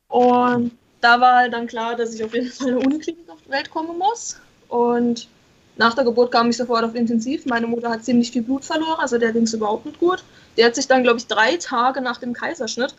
Und 0.09 0.73
da 1.01 1.21
war 1.21 1.37
halt 1.37 1.53
dann 1.53 1.67
klar, 1.67 1.97
dass 1.97 2.15
ich 2.15 2.23
auf 2.23 2.35
jeden 2.35 2.51
Fall 2.51 2.69
eine 2.69 2.79
Uniklinik 2.79 3.29
auf 3.29 3.39
die 3.47 3.51
Welt 3.51 3.71
kommen 3.71 3.99
muss. 3.99 4.39
Und 4.69 5.29
nach 5.77 5.95
der 5.95 6.05
Geburt 6.05 6.31
kam 6.33 6.51
ich 6.51 6.57
sofort 6.57 6.85
auf 6.85 6.95
Intensiv. 6.95 7.47
Meine 7.47 7.67
Mutter 7.67 7.91
hat 7.91 8.05
ziemlich 8.05 8.31
viel 8.31 8.43
Blut 8.43 8.65
verloren, 8.65 8.99
also 8.99 9.19
der 9.19 9.33
ging 9.33 9.45
es 9.45 9.55
überhaupt 9.55 9.87
nicht 9.87 9.99
gut. 9.99 10.23
Die 10.57 10.65
hat 10.65 10.75
sich 10.75 10.87
dann, 10.87 11.03
glaube 11.03 11.19
ich, 11.19 11.27
drei 11.27 11.57
Tage 11.57 12.01
nach 12.01 12.19
dem 12.19 12.33
Kaiserschnitt, 12.33 12.95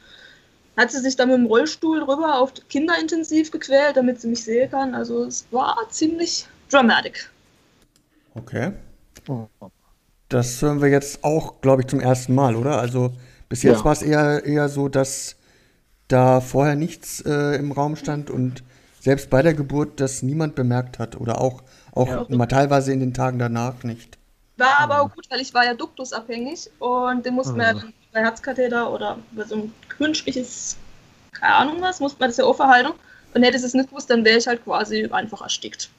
hat 0.77 0.91
sie 0.91 0.99
sich 0.99 1.15
dann 1.15 1.29
mit 1.29 1.37
dem 1.37 1.45
Rollstuhl 1.45 2.01
rüber 2.01 2.39
auf 2.39 2.53
Kinderintensiv 2.69 3.51
gequält, 3.51 3.97
damit 3.97 4.21
sie 4.21 4.27
mich 4.29 4.43
sehen 4.43 4.71
kann. 4.71 4.95
Also 4.95 5.25
es 5.25 5.45
war 5.51 5.77
ziemlich 5.89 6.47
dramatisch. 6.69 7.29
Okay. 8.33 8.71
Das 10.29 10.61
hören 10.61 10.81
wir 10.81 10.87
jetzt 10.89 11.23
auch, 11.23 11.59
glaube 11.61 11.81
ich, 11.81 11.87
zum 11.87 11.99
ersten 11.99 12.33
Mal, 12.33 12.55
oder? 12.55 12.79
Also 12.79 13.11
bis 13.49 13.63
jetzt 13.63 13.79
Ja. 13.79 13.85
war 13.85 13.91
es 13.91 14.01
eher, 14.01 14.45
eher 14.45 14.69
so, 14.69 14.87
dass 14.87 15.35
da 16.11 16.41
vorher 16.41 16.75
nichts 16.75 17.21
äh, 17.21 17.55
im 17.55 17.71
Raum 17.71 17.95
stand 17.95 18.29
und 18.29 18.63
selbst 18.99 19.29
bei 19.29 19.41
der 19.41 19.53
Geburt 19.53 19.99
das 19.99 20.21
niemand 20.21 20.55
bemerkt 20.55 20.99
hat 20.99 21.19
oder 21.19 21.41
auch, 21.41 21.63
auch 21.93 22.07
Ja. 22.07 22.25
mal 22.29 22.45
teilweise 22.45 22.93
in 22.93 22.99
den 22.99 23.13
Tagen 23.13 23.39
danach 23.39 23.83
nicht. 23.83 24.17
War 24.57 24.79
aber 24.79 25.01
auch 25.01 25.13
gut, 25.13 25.25
weil 25.29 25.41
ich 25.41 25.53
war 25.53 25.65
ja 25.65 25.73
duktusabhängig 25.73 26.69
und 26.79 27.25
den 27.25 27.33
mussten 27.33 27.55
wir 27.57 27.63
ja 27.63 27.73
dann 27.73 27.93
bei 28.13 28.21
Herzkatheter 28.21 28.91
oder 28.93 29.17
über 29.31 29.45
so 29.45 29.55
ein 29.55 29.73
künstliches, 29.89 30.77
keine 31.31 31.55
Ahnung 31.55 31.81
was, 31.81 31.99
musste 31.99 32.19
man 32.19 32.29
das 32.29 32.37
ja 32.37 32.45
auch 32.45 32.55
verhalten. 32.55 32.91
Und 33.33 33.43
hätte 33.43 33.55
es 33.57 33.73
nicht 33.73 33.89
gewusst, 33.89 34.09
dann 34.09 34.25
wäre 34.25 34.37
ich 34.37 34.45
halt 34.45 34.63
quasi 34.63 35.05
einfach 35.09 35.41
erstickt. 35.41 35.89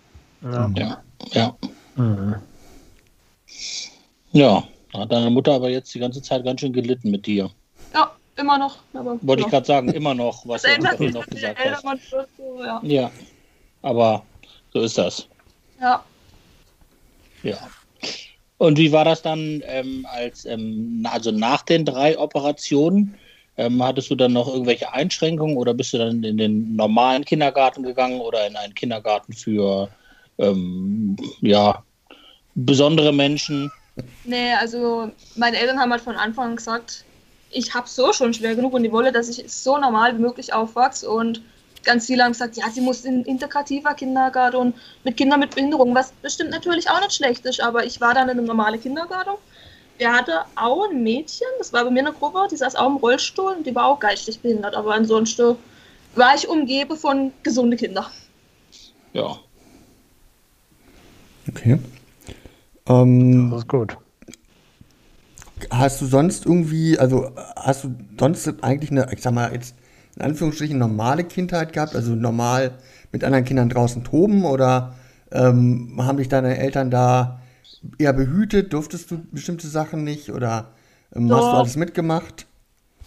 Ja. 0.42 0.70
Ja, 0.76 1.02
ja. 1.32 1.56
Mhm. 1.96 2.36
Ja, 4.32 4.62
da 4.92 5.00
hat 5.00 5.12
deine 5.12 5.30
Mutter 5.30 5.52
aber 5.54 5.70
jetzt 5.70 5.94
die 5.94 5.98
ganze 5.98 6.22
Zeit 6.22 6.44
ganz 6.44 6.60
schön 6.60 6.72
gelitten 6.72 7.10
mit 7.10 7.26
dir. 7.26 7.50
Immer 8.42 8.58
noch. 8.58 8.78
Aber 8.92 9.18
Wollte 9.22 9.42
ja. 9.42 9.46
ich 9.46 9.50
gerade 9.52 9.66
sagen, 9.66 9.88
immer 9.90 10.14
noch, 10.14 10.42
was 10.46 10.62
Das 10.62 10.76
du 10.96 11.08
noch 11.10 11.26
gesagt 11.26 11.58
hast. 11.64 12.12
wird, 12.12 12.28
so, 12.36 12.62
ja. 12.62 12.80
Ja, 12.82 13.10
aber 13.82 14.24
so 14.72 14.80
ist 14.80 14.98
das. 14.98 15.28
ja. 15.80 16.02
Ja. 17.44 17.58
Und 18.58 18.78
wie 18.78 18.92
war 18.92 19.04
das 19.04 19.22
dann, 19.22 19.60
ähm, 19.66 20.06
als 20.08 20.44
ähm, 20.44 21.04
also 21.10 21.32
nach 21.32 21.62
den 21.62 21.84
drei 21.84 22.16
Operationen? 22.16 23.16
Ähm, 23.56 23.82
hattest 23.82 24.10
du 24.10 24.14
dann 24.14 24.32
noch 24.32 24.48
irgendwelche 24.48 24.92
Einschränkungen 24.92 25.56
oder 25.56 25.74
bist 25.74 25.92
du 25.92 25.98
dann 25.98 26.22
in 26.22 26.38
den 26.38 26.74
normalen 26.76 27.24
Kindergarten 27.24 27.82
gegangen 27.82 28.20
oder 28.20 28.46
in 28.46 28.56
einen 28.56 28.74
Kindergarten 28.74 29.32
für 29.32 29.88
ähm, 30.38 31.16
ja, 31.40 31.82
besondere 32.54 33.12
Menschen? 33.12 33.70
Nee, 34.24 34.52
also 34.54 35.10
meine 35.36 35.58
Eltern 35.58 35.78
haben 35.80 35.90
halt 35.90 36.00
von 36.00 36.16
Anfang 36.16 36.50
an 36.50 36.56
gesagt, 36.56 37.04
ich 37.52 37.74
habe 37.74 37.88
so 37.88 38.12
schon 38.12 38.34
schwer 38.34 38.54
genug 38.54 38.72
und 38.72 38.82
die 38.82 38.92
wollen, 38.92 39.12
dass 39.12 39.28
ich 39.28 39.44
so 39.52 39.78
normal 39.78 40.16
wie 40.16 40.22
möglich 40.22 40.52
aufwachse 40.52 41.10
und 41.10 41.42
ganz 41.84 42.06
viele 42.06 42.24
haben 42.24 42.32
gesagt, 42.32 42.56
ja, 42.56 42.70
sie 42.70 42.80
muss 42.80 43.04
in 43.04 43.24
integrativer 43.24 43.94
Kindergarten 43.94 44.56
und 44.56 44.74
mit 45.04 45.16
Kindern 45.16 45.40
mit 45.40 45.54
Behinderung, 45.54 45.94
was 45.94 46.12
bestimmt 46.22 46.50
natürlich 46.50 46.88
auch 46.88 47.00
nicht 47.00 47.12
schlecht 47.12 47.44
ist, 47.44 47.60
aber 47.60 47.84
ich 47.84 48.00
war 48.00 48.14
dann 48.14 48.28
in 48.28 48.38
einem 48.38 48.46
normalen 48.46 48.80
Kindergarten. 48.80 49.32
Der 50.00 50.12
hatte 50.12 50.44
auch 50.56 50.88
ein 50.88 51.02
Mädchen, 51.02 51.46
das 51.58 51.72
war 51.72 51.84
bei 51.84 51.90
mir 51.90 52.00
eine 52.00 52.12
Gruppe, 52.12 52.46
die 52.50 52.56
saß 52.56 52.76
auch 52.76 52.88
im 52.88 52.96
Rollstuhl 52.96 53.52
und 53.52 53.66
die 53.66 53.74
war 53.74 53.86
auch 53.86 54.00
geistig 54.00 54.40
behindert, 54.40 54.74
aber 54.74 54.94
ansonsten 54.94 55.56
war 56.14 56.34
ich 56.34 56.48
umgebe 56.48 56.96
von 56.96 57.32
gesunden 57.42 57.78
Kindern. 57.78 58.06
Ja. 59.12 59.38
Okay. 61.48 61.78
Ähm, 62.86 63.50
Das 63.50 63.60
ist 63.60 63.68
gut. 63.68 63.96
Hast 65.70 66.00
du 66.00 66.06
sonst 66.06 66.46
irgendwie, 66.46 66.98
also 66.98 67.30
hast 67.56 67.84
du 67.84 67.94
sonst 68.18 68.48
eigentlich 68.62 68.90
eine, 68.90 69.12
ich 69.12 69.22
sag 69.22 69.32
mal 69.32 69.52
jetzt 69.52 69.74
in 70.16 70.22
Anführungsstrichen 70.22 70.78
normale 70.78 71.24
Kindheit 71.24 71.72
gehabt, 71.72 71.94
also 71.94 72.14
normal 72.14 72.72
mit 73.12 73.24
anderen 73.24 73.44
Kindern 73.44 73.68
draußen 73.68 74.04
toben 74.04 74.44
oder 74.44 74.94
ähm, 75.30 75.98
haben 75.98 76.18
dich 76.18 76.28
deine 76.28 76.58
Eltern 76.58 76.90
da 76.90 77.40
eher 77.98 78.12
behütet? 78.12 78.72
Durftest 78.72 79.10
du 79.10 79.22
bestimmte 79.30 79.66
Sachen 79.66 80.04
nicht 80.04 80.30
oder 80.30 80.72
ähm, 81.14 81.32
hast 81.32 81.42
du 81.42 81.46
alles 81.48 81.76
mitgemacht? 81.76 82.46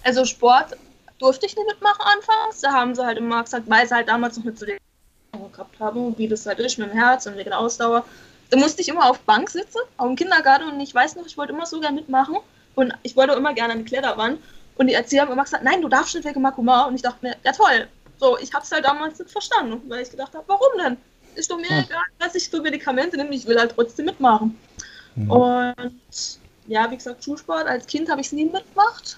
Also 0.03 0.25
Sport 0.25 0.77
durfte 1.19 1.45
ich 1.45 1.55
nicht 1.55 1.67
mitmachen 1.67 2.01
anfangs. 2.01 2.62
Da 2.62 2.71
haben 2.71 2.95
sie 2.95 3.05
halt 3.05 3.17
immer 3.17 3.43
gesagt, 3.43 3.69
weil 3.69 3.88
sie 3.88 3.95
halt 3.95 4.07
damals 4.07 4.38
noch 4.38 4.45
nicht 4.45 4.59
so 4.59 4.65
Erfahrung 4.65 5.51
gehabt 5.51 5.79
haben, 5.79 6.17
wie 6.17 6.27
das 6.27 6.45
halt 6.45 6.59
ist 6.59 6.77
mit 6.77 6.89
dem 6.89 6.97
Herz 6.97 7.25
und 7.25 7.35
wegen 7.38 7.50
der 7.50 7.59
Ausdauer. 7.59 8.05
Da 8.55 8.62
musste 8.62 8.81
ich 8.81 8.88
immer 8.88 9.09
auf 9.09 9.19
Bank 9.19 9.50
sitzen, 9.50 9.79
auch 9.97 10.05
im 10.05 10.15
Kindergarten 10.15 10.69
und 10.71 10.79
ich 10.79 10.95
weiß 10.95 11.17
noch, 11.17 11.25
ich 11.25 11.38
wollte 11.38 11.51
immer 11.51 11.65
so 11.65 11.81
gerne 11.81 11.97
mitmachen 11.97 12.38
und 12.75 12.93
ich 13.03 13.13
wollte 13.17 13.33
immer 13.33 13.53
gerne 13.53 13.74
an 13.74 13.79
die 13.79 13.83
Kletterwand 13.83 14.39
und 14.75 14.88
die 14.88 14.93
Erzieher 14.93 15.24
haben 15.24 15.31
immer 15.33 15.43
gesagt, 15.43 15.65
nein, 15.65 15.81
du 15.81 15.89
darfst 15.89 16.15
nicht 16.15 16.25
wegen 16.25 16.41
Makuma 16.41 16.85
und 16.85 16.95
ich 16.95 17.01
dachte 17.01 17.17
mir, 17.21 17.35
ja 17.43 17.51
toll. 17.51 17.89
So, 18.17 18.38
ich 18.39 18.53
habe 18.53 18.63
es 18.63 18.71
halt 18.71 18.85
damals 18.85 19.19
nicht 19.19 19.29
verstanden, 19.29 19.81
weil 19.89 20.03
ich 20.03 20.09
gedacht 20.09 20.33
habe, 20.33 20.45
warum 20.47 20.69
denn? 20.81 20.95
Ist 21.35 21.51
doch 21.51 21.57
mir 21.57 21.67
Hm. 21.67 21.83
egal, 21.83 22.03
dass 22.17 22.33
ich 22.33 22.50
so 22.50 22.62
Medikamente 22.62 23.17
nehme, 23.17 23.35
ich 23.35 23.45
will 23.45 23.59
halt 23.59 23.74
trotzdem 23.75 24.05
mitmachen. 24.05 24.57
Und 25.27 26.39
ja, 26.67 26.89
wie 26.89 26.95
gesagt, 26.95 27.25
Schulsport, 27.25 27.67
als 27.67 27.85
Kind 27.85 28.09
habe 28.09 28.21
ich 28.21 28.27
es 28.27 28.31
nie 28.33 28.45
mitgemacht. 28.45 29.17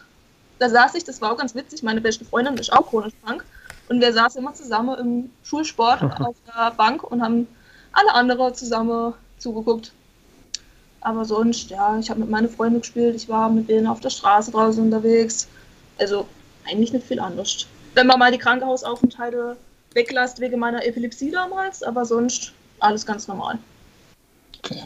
Da 0.58 0.68
saß 0.68 0.96
ich, 0.96 1.04
das 1.04 1.22
war 1.22 1.32
auch 1.32 1.38
ganz 1.38 1.54
witzig, 1.54 1.84
meine 1.84 2.02
beste 2.02 2.26
Freundin 2.26 2.58
ist 2.58 2.74
auch 2.74 2.88
chronisch 2.90 3.14
krank. 3.24 3.46
Und 3.88 4.02
wir 4.02 4.12
saßen 4.12 4.42
immer 4.42 4.56
zusammen 4.56 4.98
im 4.98 5.30
Schulsport 5.44 6.02
auf 6.22 6.36
der 6.48 6.72
Bank 6.72 7.04
und 7.04 7.22
haben 7.22 7.48
alle 7.94 8.16
anderen 8.16 8.56
zusammen 8.56 9.14
zugeguckt. 9.40 9.92
Aber 11.02 11.24
sonst, 11.26 11.70
ja, 11.70 11.98
ich 12.00 12.10
habe 12.10 12.20
mit 12.22 12.30
meinen 12.30 12.50
Freunden 12.50 12.82
gespielt, 12.82 13.16
ich 13.16 13.30
war 13.30 13.50
mit 13.50 13.70
denen 13.70 13.88
auf 13.88 14.00
der 14.00 14.10
Straße 14.10 14.52
draußen 14.52 14.84
unterwegs. 14.84 15.48
Also 16.00 16.28
eigentlich 16.66 16.92
nicht 16.92 17.06
viel 17.06 17.20
anders. 17.20 17.68
Wenn 17.94 18.08
man 18.08 18.20
mal 18.20 18.32
die 18.32 18.38
Krankenhausaufenthalte 18.38 19.58
weglässt 19.94 20.40
wegen 20.40 20.60
meiner 20.60 20.86
Epilepsie 20.86 21.32
damals, 21.32 21.82
aber 21.82 22.06
sonst 22.06 22.52
alles 22.80 23.06
ganz 23.06 23.28
normal. 23.28 23.58
Okay. 24.60 24.84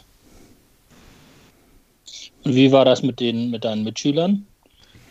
Und 2.44 2.54
wie 2.54 2.72
war 2.72 2.84
das 2.84 3.02
mit 3.02 3.20
den 3.20 3.50
mit 3.50 3.64
deinen 3.64 3.84
Mitschülern? 3.84 4.46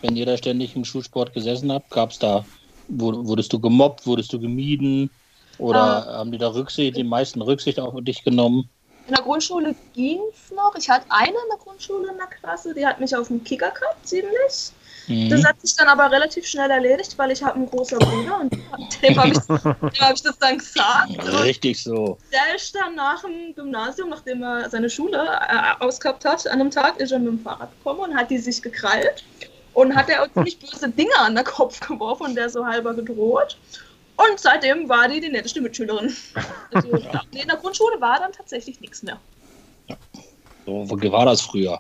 Wenn 0.02 0.16
ihr 0.16 0.26
da 0.26 0.38
ständig 0.38 0.76
im 0.76 0.86
Schulsport 0.86 1.34
gesessen 1.34 1.72
habt, 1.72 1.92
gab 1.92 2.12
es 2.12 2.20
da, 2.20 2.46
wu- 2.88 3.28
wurdest 3.28 3.54
du 3.54 3.60
gemobbt, 3.60 4.08
wurdest 4.08 4.34
du 4.34 4.40
gemieden? 4.40 5.10
Oder 5.58 6.06
haben 6.06 6.32
die 6.32 6.38
da 6.38 6.48
Rücksicht, 6.54 6.98
die 6.98 7.04
meisten 7.04 7.42
Rücksicht 7.42 7.80
auf 7.80 7.94
dich 8.04 8.24
genommen? 8.24 8.70
In 9.08 9.14
der 9.14 9.24
Grundschule 9.24 9.76
ging 9.94 10.20
es 10.32 10.52
noch. 10.56 10.76
Ich 10.78 10.90
hatte 10.90 11.06
eine 11.10 11.30
in 11.30 11.50
der 11.50 11.58
Grundschule 11.58 12.12
in 12.12 12.18
der 12.18 12.28
Klasse, 12.28 12.74
die 12.74 12.86
hat 12.86 13.00
mich 13.00 13.16
auf 13.16 13.28
dem 13.28 13.44
Kicker 13.44 13.72
gehabt, 13.72 14.08
ziemlich. 14.08 14.72
Mhm. 15.08 15.30
Das 15.30 15.44
hat 15.44 15.60
sich 15.62 15.76
dann 15.76 15.88
aber 15.88 16.12
relativ 16.12 16.46
schnell 16.46 16.70
erledigt, 16.70 17.18
weil 17.18 17.32
ich 17.32 17.44
habe 17.44 17.56
einen 17.56 17.70
großen 17.70 17.98
Bruder 17.98 18.42
und 18.42 18.54
dem 19.02 19.20
habe 19.20 19.30
ich, 19.30 19.40
dem 19.48 20.02
hab 20.02 20.14
ich 20.16 20.22
das 20.22 20.38
dann 20.40 20.58
gesagt. 20.58 21.44
Richtig 21.44 21.82
so. 21.82 22.18
der 22.32 22.56
ist 22.56 22.76
dann 22.76 22.96
nach 22.96 23.24
dem 23.24 23.56
Gymnasium, 23.56 24.10
nachdem 24.10 24.44
er 24.44 24.70
seine 24.70 24.90
Schule 24.90 25.18
äh, 25.18 25.84
ausgehabt 25.84 26.24
hat, 26.26 26.46
an 26.48 26.62
einem 26.62 26.72
Tag 26.72 27.00
ist 27.00 27.12
er 27.12 27.20
mit 27.20 27.30
dem 27.30 27.40
Fahrrad 27.40 27.72
gekommen 27.78 28.12
und 28.12 28.16
hat 28.16 28.30
die 28.30 28.38
sich 28.38 28.62
gekrallt 28.62 29.24
und 29.74 29.96
hat 29.96 30.10
er 30.10 30.24
auch 30.24 30.28
ziemlich 30.34 30.60
böse 30.60 30.90
Dinge 30.90 31.18
an 31.18 31.36
den 31.36 31.46
Kopf 31.46 31.80
geworfen 31.80 32.28
und 32.28 32.36
der 32.36 32.50
so 32.50 32.66
halber 32.66 32.94
gedroht. 32.94 33.58
Und 34.30 34.40
seitdem 34.40 34.90
war 34.90 35.08
die 35.08 35.20
die 35.20 35.30
netteste 35.30 35.62
Mitschülerin. 35.62 36.14
Also, 36.74 36.96
ja. 36.96 37.22
in 37.32 37.48
der 37.48 37.58
Grundschule 37.58 38.00
war 38.00 38.20
dann 38.20 38.32
tatsächlich 38.32 38.80
nichts 38.80 39.04
mehr. 39.04 39.18
So 40.66 41.02
wie 41.02 41.12
war 41.12 41.26
das 41.26 41.42
früher? 41.42 41.80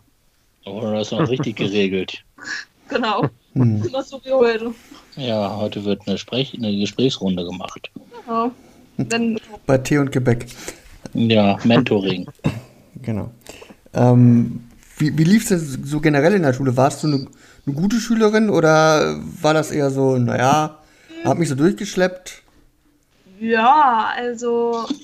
Da 0.65 0.71
wurde 0.71 0.93
das 0.93 1.11
noch 1.11 1.29
richtig 1.29 1.55
geregelt. 1.57 2.23
Genau. 2.89 3.25
Hm. 3.53 3.83
Immer 3.85 4.03
so 4.03 4.19
wie 4.25 4.31
heute. 4.31 4.73
Ja, 5.15 5.55
heute 5.55 5.85
wird 5.85 6.01
eine, 6.07 6.17
Sprech 6.17 6.53
eine 6.53 6.77
Gesprächsrunde 6.77 7.45
gemacht. 7.45 7.89
Genau. 8.25 8.51
Wenn, 8.97 9.39
Bei 9.65 9.77
Tee 9.77 9.97
und 9.97 10.11
Gebäck. 10.11 10.47
Ja, 11.13 11.57
Mentoring. 11.63 12.27
Genau. 13.03 13.31
Ähm, 13.95 14.69
wie 14.97 15.17
wie 15.17 15.23
lief 15.23 15.49
es 15.49 15.79
so 15.85 15.99
generell 16.01 16.35
in 16.35 16.43
der 16.43 16.53
Schule? 16.53 16.77
Warst 16.77 17.01
du 17.01 17.07
eine, 17.07 17.27
eine 17.65 17.75
gute 17.75 17.99
Schülerin 17.99 18.51
oder 18.51 19.17
war 19.41 19.55
das 19.55 19.71
eher 19.71 19.89
so, 19.89 20.17
naja, 20.17 20.77
hab 21.23 21.37
mich 21.37 21.49
so 21.49 21.55
durchgeschleppt? 21.55 22.43
ja, 23.39 24.11
also. 24.15 24.85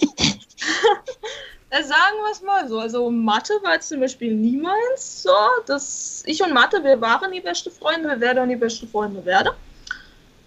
Äh, 1.69 1.83
Sagen 1.83 2.15
wir 2.23 2.31
es 2.31 2.41
mal 2.41 2.67
so. 2.67 2.79
Also 2.79 3.11
Mathe 3.11 3.53
war 3.61 3.79
zum 3.81 3.99
Beispiel 3.99 4.33
niemals 4.33 5.23
so. 5.23 5.29
Dass 5.65 6.23
ich 6.25 6.41
und 6.41 6.53
Mathe, 6.53 6.83
wir 6.83 6.99
waren 7.01 7.31
die 7.31 7.41
beste 7.41 7.69
Freunde, 7.69 8.07
wir 8.07 8.21
werden 8.21 8.39
auch 8.39 8.47
die 8.47 8.55
beste 8.55 8.87
Freunde 8.87 9.25
werden. 9.25 9.49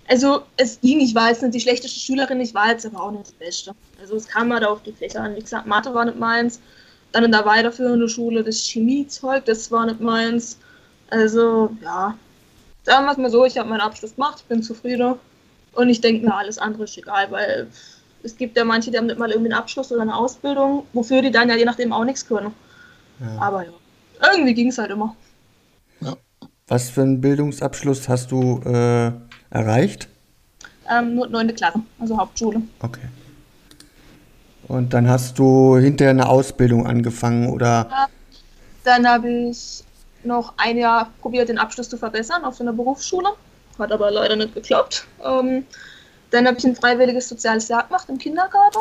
Also 0.08 0.42
es 0.56 0.80
ging, 0.80 1.00
ich 1.00 1.14
war 1.14 1.28
jetzt 1.28 1.42
nicht 1.42 1.54
die 1.54 1.60
schlechteste 1.60 2.00
Schülerin, 2.00 2.40
ich 2.40 2.54
war 2.54 2.70
jetzt 2.70 2.86
aber 2.86 3.02
auch 3.02 3.10
nicht 3.10 3.30
die 3.30 3.44
beste. 3.44 3.74
Also 4.00 4.16
es 4.16 4.26
kam 4.26 4.52
halt 4.52 4.64
auf 4.64 4.82
die 4.82 4.92
Fächer 4.92 5.20
an. 5.20 5.36
Wie 5.36 5.40
gesagt, 5.40 5.66
Mathe 5.66 5.92
war 5.94 6.06
nicht 6.06 6.18
meins. 6.18 6.60
Dann 7.12 7.24
in 7.24 7.32
der 7.32 7.44
weiterführenden 7.44 8.08
Schule 8.08 8.42
das 8.42 8.56
Chemiezeug, 8.56 9.44
das 9.44 9.70
war 9.70 9.86
nicht 9.86 10.00
meins. 10.00 10.58
Also 11.10 11.70
ja, 11.82 12.16
sagen 12.84 13.04
wir 13.04 13.12
es 13.12 13.18
mal 13.18 13.30
so, 13.30 13.44
ich 13.44 13.58
habe 13.58 13.68
meinen 13.68 13.82
Abschluss 13.82 14.14
gemacht, 14.14 14.38
ich 14.38 14.44
bin 14.46 14.62
zufrieden. 14.62 15.16
Und 15.72 15.88
ich 15.88 16.00
denke 16.00 16.26
mir, 16.26 16.34
alles 16.34 16.58
andere 16.58 16.84
ist 16.84 16.96
egal, 16.98 17.30
weil 17.30 17.68
es 18.22 18.36
gibt 18.36 18.56
ja 18.56 18.64
manche, 18.64 18.90
die 18.90 18.98
haben 18.98 19.06
nicht 19.06 19.18
mal 19.18 19.30
irgendwie 19.30 19.52
einen 19.52 19.60
Abschluss 19.60 19.90
oder 19.92 20.02
eine 20.02 20.16
Ausbildung, 20.16 20.84
wofür 20.92 21.22
die 21.22 21.30
dann 21.30 21.48
ja 21.48 21.56
je 21.56 21.64
nachdem 21.64 21.92
auch 21.92 22.04
nichts 22.04 22.26
können. 22.26 22.52
Ja. 23.20 23.40
Aber 23.40 23.64
ja, 23.64 23.72
irgendwie 24.32 24.54
ging 24.54 24.68
es 24.68 24.78
halt 24.78 24.90
immer. 24.90 25.16
Was 26.70 26.88
für 26.88 27.02
einen 27.02 27.20
Bildungsabschluss 27.20 28.08
hast 28.08 28.30
du 28.30 28.60
äh, 28.64 29.10
erreicht? 29.50 30.08
Ähm, 30.88 31.16
nur 31.16 31.26
9. 31.26 31.52
Klasse, 31.56 31.80
also 31.98 32.16
Hauptschule. 32.16 32.62
Okay. 32.80 33.08
Und 34.68 34.94
dann 34.94 35.10
hast 35.10 35.36
du 35.40 35.76
hinterher 35.78 36.12
eine 36.12 36.28
Ausbildung 36.28 36.86
angefangen 36.86 37.48
oder? 37.48 38.08
Dann 38.84 39.04
habe 39.04 39.28
ich 39.28 39.82
noch 40.22 40.54
ein 40.58 40.78
Jahr 40.78 41.10
probiert, 41.20 41.48
den 41.48 41.58
Abschluss 41.58 41.88
zu 41.88 41.96
verbessern 41.96 42.44
auf 42.44 42.54
so 42.54 42.62
einer 42.62 42.72
Berufsschule. 42.72 43.30
Hat 43.80 43.92
aber 43.92 44.10
leider 44.10 44.36
nicht 44.36 44.54
geklappt. 44.54 45.06
Ähm, 45.24 45.66
dann 46.30 46.46
habe 46.46 46.58
ich 46.58 46.64
ein 46.64 46.76
freiwilliges 46.76 47.28
soziales 47.28 47.68
Jahr 47.68 47.84
gemacht 47.84 48.08
im 48.08 48.18
Kindergarten. 48.18 48.78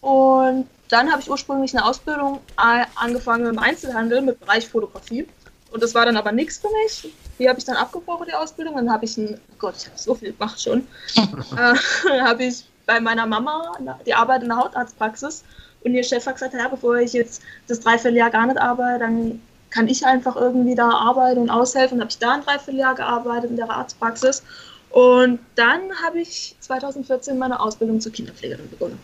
Und 0.00 0.66
dann 0.88 1.10
habe 1.10 1.20
ich 1.20 1.30
ursprünglich 1.30 1.76
eine 1.76 1.84
Ausbildung 1.84 2.40
angefangen 2.56 3.46
im 3.46 3.58
Einzelhandel 3.58 4.22
mit 4.22 4.40
Bereich 4.40 4.68
Fotografie. 4.68 5.26
Und 5.70 5.82
das 5.82 5.94
war 5.94 6.06
dann 6.06 6.16
aber 6.16 6.32
nichts 6.32 6.58
für 6.58 6.68
mich. 6.82 7.12
Die 7.38 7.48
habe 7.48 7.58
ich 7.58 7.64
dann 7.64 7.76
abgebrochen, 7.76 8.26
die 8.26 8.34
Ausbildung. 8.34 8.76
Dann 8.76 8.90
habe 8.90 9.04
ich 9.04 9.16
ein, 9.18 9.38
oh 9.50 9.54
Gott, 9.58 9.74
ich 9.76 9.86
habe 9.86 9.98
so 9.98 10.14
viel 10.14 10.32
gemacht 10.32 10.60
schon. 10.60 10.86
äh, 11.16 12.20
habe 12.20 12.44
ich 12.44 12.64
bei 12.86 13.00
meiner 13.00 13.26
Mama, 13.26 13.76
die 14.06 14.14
arbeitet 14.14 14.44
in 14.44 14.48
der 14.48 14.58
Hautarztpraxis. 14.58 15.44
Und 15.84 15.94
ihr 15.94 16.02
Chef 16.02 16.26
hat 16.26 16.34
gesagt, 16.34 16.54
ja, 16.54 16.68
bevor 16.68 16.96
ich 16.96 17.12
jetzt 17.12 17.42
das 17.68 17.80
Dreivierteljahr 17.80 18.30
gar 18.30 18.46
nicht 18.46 18.58
arbeite, 18.58 19.00
dann 19.00 19.40
kann 19.70 19.88
ich 19.88 20.04
einfach 20.04 20.36
irgendwie 20.36 20.74
da 20.74 20.88
arbeiten 20.88 21.40
und 21.40 21.50
aushelfen. 21.50 22.00
Habe 22.00 22.10
ich 22.10 22.18
da 22.18 22.34
ein 22.34 22.42
Dreivierteljahr 22.42 22.94
gearbeitet 22.94 23.50
in 23.50 23.56
der 23.56 23.70
Arztpraxis. 23.70 24.42
Und 24.90 25.38
dann 25.54 25.80
habe 26.04 26.20
ich 26.20 26.56
2014 26.60 27.36
meine 27.36 27.60
Ausbildung 27.60 28.00
zur 28.00 28.12
Kinderpflegerin 28.12 28.70
begonnen. 28.70 28.98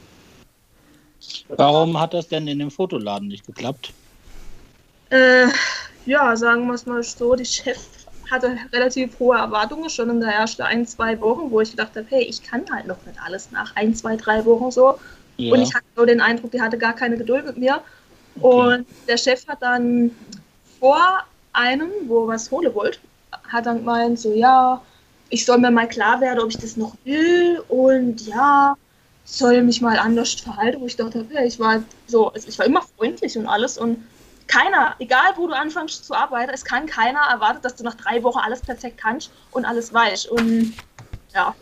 Warum 1.49 1.99
hat 1.99 2.15
das 2.15 2.29
denn 2.29 2.47
in 2.49 2.59
dem 2.59 2.71
Fotoladen 2.71 3.29
nicht 3.29 3.47
geklappt? 3.47 3.93
Äh, 5.11 5.47
ja, 6.07 6.37
sagen 6.37 6.67
wir 6.67 6.75
es 6.75 6.87
mal 6.87 7.03
so, 7.03 7.35
die 7.35 7.45
Chef 7.45 7.79
hatte 8.31 8.57
relativ 8.73 9.19
hohe 9.19 9.37
Erwartungen 9.37 9.89
schon 9.91 10.11
in 10.11 10.21
der 10.21 10.33
ersten 10.33 10.63
ein, 10.63 10.87
zwei 10.87 11.21
Wochen, 11.21 11.51
wo 11.51 11.61
ich 11.61 11.71
gedacht 11.71 11.91
habe, 11.95 12.07
hey, 12.09 12.23
ich 12.23 12.43
kann 12.43 12.65
halt 12.71 12.87
noch 12.87 13.05
nicht 13.07 13.19
alles 13.23 13.51
nach 13.51 13.77
ein, 13.77 13.95
zwei, 13.95 14.17
drei 14.17 14.45
Wochen 14.45 14.71
so. 14.71 14.99
Ja. 15.37 15.53
Und 15.53 15.63
ich 15.63 15.75
hatte 15.75 15.85
so 15.97 16.07
den 16.07 16.21
Eindruck, 16.21 16.53
die 16.53 16.61
hatte 16.61 16.79
gar 16.79 16.95
keine 16.95 17.19
Geduld 17.19 17.45
mit 17.45 17.59
mir. 17.59 17.81
Und 18.41 18.87
der 19.07 19.17
Chef 19.17 19.47
hat 19.47 19.63
dann 19.63 20.11
vor 20.85 21.25
einem, 21.55 21.91
wo 22.09 22.27
was 22.29 22.51
holen 22.51 22.75
wollte, 22.75 22.99
hat 23.49 23.65
dann 23.65 23.79
gemeint, 23.79 24.21
so 24.21 24.35
ja, 24.35 24.83
ich 25.31 25.47
soll 25.47 25.57
mir 25.57 25.71
mal 25.71 25.89
klar 25.89 26.21
werden, 26.21 26.41
ob 26.41 26.51
ich 26.51 26.59
das 26.59 26.77
noch 26.77 26.95
will 27.05 27.63
und 27.69 28.27
ja, 28.27 28.77
soll 29.25 29.63
mich 29.63 29.81
mal 29.81 29.99
anders 29.99 30.35
verhalten, 30.35 30.83
wo 30.83 30.87
ich 30.87 30.97
dachte, 30.97 31.27
ja, 31.31 31.43
ich 31.43 31.59
war 31.59 31.83
so, 32.07 32.29
also 32.31 32.47
ich 32.47 32.59
war 32.59 32.67
immer 32.67 32.83
freundlich 32.83 33.39
und 33.39 33.47
alles 33.47 33.79
und 33.79 34.07
keiner, 34.47 34.95
egal 34.99 35.33
wo 35.37 35.47
du 35.47 35.55
anfängst 35.55 36.05
zu 36.05 36.13
arbeiten, 36.13 36.53
es 36.53 36.63
kann 36.67 36.85
keiner 36.85 37.21
erwarten, 37.31 37.63
dass 37.63 37.77
du 37.77 37.83
nach 37.83 37.95
drei 37.95 38.23
Wochen 38.23 38.41
alles 38.41 38.61
perfekt 38.61 38.99
kannst 38.99 39.31
und 39.53 39.65
alles 39.65 39.91
weißt 39.95 40.29
und 40.33 40.75
ja, 41.33 41.55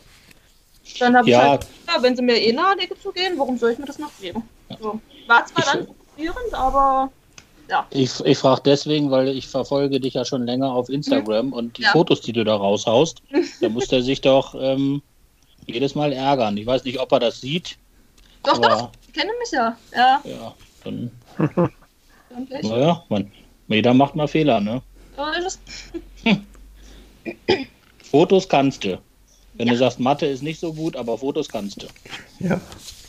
dann 0.99 1.17
habe 1.17 1.31
Ja. 1.31 1.39
ich 1.39 1.51
halt, 1.51 1.67
ja, 1.87 2.03
wenn 2.03 2.17
sie 2.17 2.23
mir 2.23 2.41
eh 2.43 2.53
nahe 2.53 2.77
Wege 2.77 2.99
zugehen, 2.99 3.39
warum 3.39 3.57
soll 3.57 3.71
ich 3.71 3.79
mir 3.79 3.87
das 3.87 4.01
noch 4.01 4.11
geben? 4.21 4.43
So. 4.81 5.01
War 5.29 5.47
zwar 5.47 5.63
Ich- 5.63 5.71
dann 5.71 5.87
frustrierend, 5.87 6.55
aber 6.55 7.13
ja. 7.73 7.87
Ich, 7.91 8.21
ich 8.21 8.39
frage 8.39 8.61
deswegen, 8.65 9.11
weil 9.11 9.29
ich 9.29 9.49
verfolge 9.49 9.99
dich 9.99 10.15
ja 10.15 10.25
schon 10.25 10.45
länger 10.47 10.71
auf 10.73 10.89
Instagram 10.91 11.53
und 11.53 11.79
die 11.79 11.83
Ja. 11.83 11.91
Fotos, 11.93 12.21
die 12.21 12.33
du 12.33 12.45
da 12.45 12.55
raushaust, 12.55 13.23
da 13.61 13.69
muss 13.69 13.89
der 13.89 14.03
sich 14.03 14.21
doch 14.21 14.55
ähm, 14.59 15.03
jedes 15.67 15.95
Mal 15.95 16.13
ärgern. 16.13 16.57
Ich 16.59 16.67
weiß 16.67 16.85
nicht, 16.85 17.01
ob 17.01 17.11
er 17.13 17.21
das 17.21 17.41
sieht, 17.41 17.79
Doch, 18.45 18.55
aber 18.59 18.69
doch, 18.69 18.91
die 19.07 19.13
kennen 19.13 19.31
mich 19.41 19.51
ja. 19.53 19.77
Ja, 19.97 20.21
ja, 20.25 20.55
dann, 20.85 21.11
naja, 22.63 23.03
man, 23.09 23.31
jeder 23.69 23.95
macht 23.95 24.15
mal 24.15 24.29
Fehler, 24.29 24.61
ne? 24.61 24.83
So 25.17 25.25
ist 25.47 25.59
es. 26.25 26.37
Fotos 28.11 28.49
kannst 28.49 28.85
du. 28.85 28.99
Wenn 29.55 29.67
Ja. 29.69 29.73
du 29.75 29.79
sagst, 29.79 30.01
Mathe 30.01 30.27
ist 30.27 30.43
nicht 30.43 30.61
so 30.61 30.73
gut, 30.73 30.97
aber 30.97 31.17
Fotos 31.19 31.49
kannst 31.49 31.83
du. 31.83 31.87
Ja. 32.41 32.61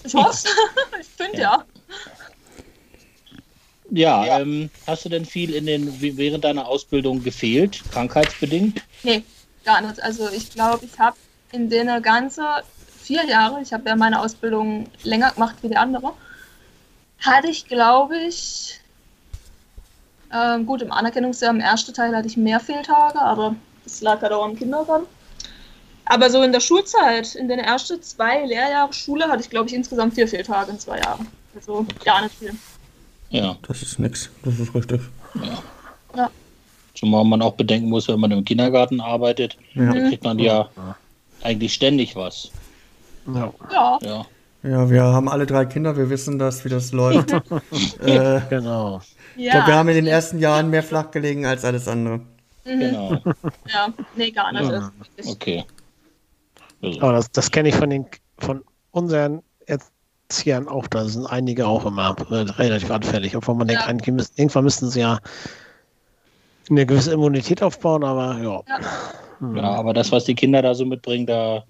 Ich 0.05 0.13
hoffe 0.13 0.47
Ich 1.01 1.07
finde 1.07 1.39
ja. 1.41 1.63
Ja, 3.95 4.39
Ähm, 4.39 4.71
hast 4.87 5.05
du 5.05 5.09
denn 5.09 5.23
viel 5.23 5.53
in 5.53 5.67
den 5.67 6.01
während 6.01 6.43
deiner 6.43 6.67
Ausbildung 6.67 7.23
gefehlt, 7.23 7.83
krankheitsbedingt? 7.91 8.81
Nee, 9.03 9.23
gar 9.63 9.81
nicht. 9.81 10.01
Also 10.01 10.29
ich 10.29 10.49
glaube, 10.49 10.83
ich 10.85 10.97
habe 10.97 11.15
in 11.51 11.69
den 11.69 12.01
ganzen 12.01 12.43
vier 13.03 13.23
Jahre, 13.25 13.61
ich 13.61 13.71
habe 13.71 13.87
ja 13.87 13.95
meine 13.95 14.19
Ausbildung 14.19 14.87
länger 15.03 15.31
gemacht 15.31 15.57
wie 15.61 15.67
die 15.67 15.77
andere, 15.77 16.13
hatte 17.19 17.49
ich, 17.49 17.67
glaube 17.67 18.17
ich, 18.17 18.79
ähm, 20.33 20.65
gut, 20.65 20.81
im 20.81 20.91
Anerkennungsjahr 20.91 21.51
im 21.51 21.59
ersten 21.59 21.93
Teil 21.93 22.15
hatte 22.15 22.27
ich 22.27 22.35
mehr 22.35 22.59
Fehltage, 22.59 23.21
aber 23.21 23.55
das 23.83 24.01
lag 24.01 24.19
halt 24.23 24.31
auch 24.31 24.43
am 24.43 24.57
Kindergarten. 24.57 25.05
Aber 26.05 26.31
so 26.31 26.41
in 26.41 26.51
der 26.51 26.61
Schulzeit, 26.61 27.35
in 27.35 27.47
den 27.47 27.59
ersten 27.59 28.01
zwei 28.01 28.43
Lehrjahren 28.43 28.91
Schule, 28.91 29.27
hatte 29.27 29.43
ich, 29.43 29.51
glaube 29.51 29.69
ich, 29.69 29.75
insgesamt 29.75 30.15
vier 30.15 30.27
Fehltage 30.27 30.71
in 30.71 30.79
zwei 30.79 30.97
Jahren. 30.97 31.27
Also 31.55 31.85
gar 32.03 32.23
nicht 32.23 32.35
viel. 32.35 32.55
Ja, 33.33 33.57
Das 33.67 33.81
ist 33.81 33.99
nix. 33.99 34.29
Das 34.43 34.59
ist 34.59 34.73
richtig. 34.75 35.01
zumal 36.93 37.25
man 37.25 37.41
auch 37.41 37.55
bedenken 37.55 37.89
muss, 37.89 38.07
wenn 38.07 38.19
man 38.19 38.29
im 38.31 38.45
Kindergarten 38.45 39.01
arbeitet, 39.01 39.57
Ja. 39.73 39.91
da 39.91 40.07
kriegt 40.07 40.23
man 40.23 40.37
ja 40.37 40.69
eigentlich 41.41 41.73
ständig 41.73 42.15
was. 42.15 42.51
Ja, 43.27 43.51
Ja, 43.71 43.99
Ja, 44.03 44.25
Ja, 44.63 44.89
wir 44.89 45.03
haben 45.03 45.27
alle 45.27 45.45
drei 45.47 45.65
Kinder, 45.65 45.97
wir 45.97 46.09
wissen 46.11 46.37
das, 46.37 46.63
wie 46.63 46.69
das 46.69 46.91
läuft. 46.91 47.31
äh, 48.01 48.39
genau. 48.49 49.01
ich 49.35 49.49
glaube, 49.49 49.65
wir 49.65 49.73
ja, 49.73 49.77
haben 49.77 49.89
in 49.89 49.95
den 49.95 50.07
ersten 50.07 50.37
Jahren 50.37 50.69
mehr 50.69 50.83
flach 50.83 51.09
gelegen 51.09 51.45
als 51.47 51.65
alles 51.65 51.87
andere. 51.87 52.21
genau. 52.63 53.13
ja. 53.67 53.87
Nee, 54.15 54.29
gar 54.31 54.53
nicht. 54.53 54.69
Wirklich. 54.71 55.27
Okay. 55.27 55.63
Also, 56.83 57.01
Aber 57.01 57.13
das, 57.13 57.31
das 57.31 57.49
kenne 57.49 57.69
ich 57.69 57.75
von 57.75 57.89
den 57.89 58.05
von 58.37 58.63
unseren 58.91 59.41
Erziehern 60.33 60.67
auch. 60.67 60.87
Da 60.87 61.05
sind 61.05 61.27
einige 61.27 61.67
auch 61.67 61.85
immer 61.85 62.15
relativ 62.57 62.89
anfällig. 62.89 63.35
Obwohl 63.35 63.53
man 63.55 63.67
denkt, 63.67 63.83
Ja. 63.83 63.87
eigentlich 63.87 64.13
müssen, 64.13 64.33
irgendwann 64.35 64.63
müssten 64.63 64.89
sie 64.89 65.01
ja 65.01 65.19
eine 66.69 66.85
gewisse 66.87 67.13
Immunität 67.13 67.61
aufbauen, 67.61 68.03
aber 68.03 68.37
ja. 68.41 68.61
Ja. 68.67 68.79
Hm. 69.39 69.57
ja, 69.57 69.63
aber 69.63 69.93
das, 69.93 70.11
was 70.11 70.25
die 70.25 70.33
Kinder 70.33 70.61
da 70.63 70.73
so 70.73 70.85
mitbringen, 70.85 71.27
da, 71.27 71.63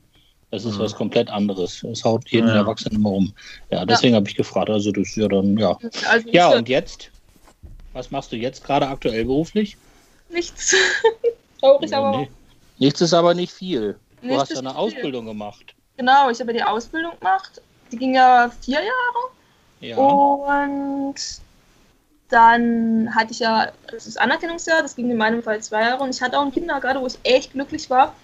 das 0.52 0.64
ist 0.64 0.80
was 0.80 0.96
komplett 0.96 1.30
anderes. 1.30 1.82
Das 1.84 2.04
haut 2.06 2.30
jeden 2.30 2.48
Ja. 2.48 2.56
Erwachsenen 2.56 3.00
immer 3.00 3.12
um. 3.12 3.34
Ja, 3.70 3.86
deswegen 3.86 4.16
habe 4.16 4.30
ich 4.30 4.36
gefragt. 4.36 4.70
Also 4.70 4.92
das 4.94 5.10
ist 5.10 5.18
ja 5.18 5.28
dann, 5.28 5.58
ja. 5.58 5.78
Also 6.10 6.30
Ja, 6.30 6.50
und 6.56 6.70
jetzt? 6.70 7.10
Was 7.92 8.12
machst 8.12 8.32
du 8.32 8.38
jetzt 8.38 8.64
gerade 8.64 8.88
aktuell 8.88 9.26
beruflich? 9.26 9.76
Nichts. 10.30 10.74
Traurig, 11.60 11.94
aber 11.94 12.18
Nee. 12.18 12.30
Nichts 12.80 13.02
ist 13.02 13.14
aber 13.14 13.34
nicht 13.34 13.52
viel. 13.52 13.98
Du 14.22 14.40
hast 14.40 14.52
ja 14.52 14.60
eine 14.60 14.70
viel. 14.70 14.78
Ausbildung 14.78 15.26
gemacht. 15.26 15.76
genau, 15.98 16.30
ich 16.30 16.40
habe 16.40 16.54
die 16.54 16.64
Ausbildung 16.64 17.12
gemacht. 17.20 17.62
Die 17.94 18.00
ging 18.00 18.16
ja 18.16 18.52
vier 18.62 18.80
Jahre. 18.80 19.32
Ja. 19.80 19.98
Und 19.98 21.16
dann 22.30 23.14
hatte 23.14 23.34
ich 23.34 23.40
ja 23.40 23.72
das 23.92 24.18
Anerkennungsjahr, 24.18 24.82
das 24.82 24.96
ging 24.96 25.12
in 25.12 25.18
meinem 25.18 25.44
Fall 25.44 25.62
zwei 25.62 25.82
Jahre. 25.82 26.02
Und 26.02 26.10
ich 26.10 26.20
hatte 26.20 26.40
auch 26.40 26.42
einen 26.42 26.52
Kindergarten, 26.52 27.02
wo 27.02 27.06
ich 27.06 27.20
echt 27.22 27.52
glücklich 27.52 27.92
war. 27.92 28.16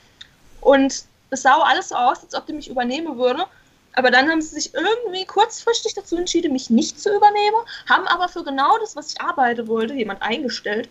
Und 0.59 1.03
es 1.29 1.41
sah 1.43 1.59
alles 1.59 1.89
so 1.89 1.95
aus, 1.95 2.23
als 2.23 2.33
ob 2.33 2.47
die 2.47 2.53
mich 2.53 2.67
übernehmen 2.67 3.19
würde. 3.19 3.45
Aber 3.93 4.09
dann 4.09 4.27
haben 4.27 4.41
sie 4.41 4.55
sich 4.55 4.73
irgendwie 4.73 5.25
kurzfristig 5.25 5.93
dazu 5.93 6.17
entschieden, 6.17 6.51
mich 6.51 6.71
nicht 6.71 6.99
zu 6.99 7.15
übernehmen, 7.15 7.57
haben 7.87 8.07
aber 8.07 8.27
für 8.27 8.43
genau 8.43 8.79
das, 8.79 8.95
was 8.95 9.13
ich 9.13 9.21
arbeiten 9.21 9.67
wollte, 9.67 9.93
jemand 9.93 10.23
eingestellt. 10.23 10.89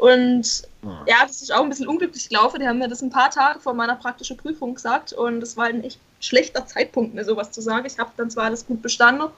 Und 0.00 0.62
ja, 1.06 1.26
das 1.26 1.42
ist 1.42 1.52
auch 1.52 1.62
ein 1.62 1.68
bisschen 1.68 1.86
unglücklich 1.86 2.30
gelaufen. 2.30 2.58
Die 2.58 2.66
haben 2.66 2.78
mir 2.78 2.88
das 2.88 3.02
ein 3.02 3.10
paar 3.10 3.30
Tage 3.30 3.60
vor 3.60 3.74
meiner 3.74 3.96
praktischen 3.96 4.38
Prüfung 4.38 4.74
gesagt 4.74 5.12
und 5.12 5.40
das 5.40 5.58
war 5.58 5.66
ein 5.66 5.84
echt 5.84 6.00
schlechter 6.20 6.66
Zeitpunkt, 6.66 7.14
mir 7.14 7.22
sowas 7.22 7.50
zu 7.50 7.60
sagen. 7.60 7.84
Ich 7.84 7.98
habe 7.98 8.10
dann 8.16 8.30
zwar 8.30 8.44
alles 8.44 8.66
gut 8.66 8.80
bestanden. 8.80 9.28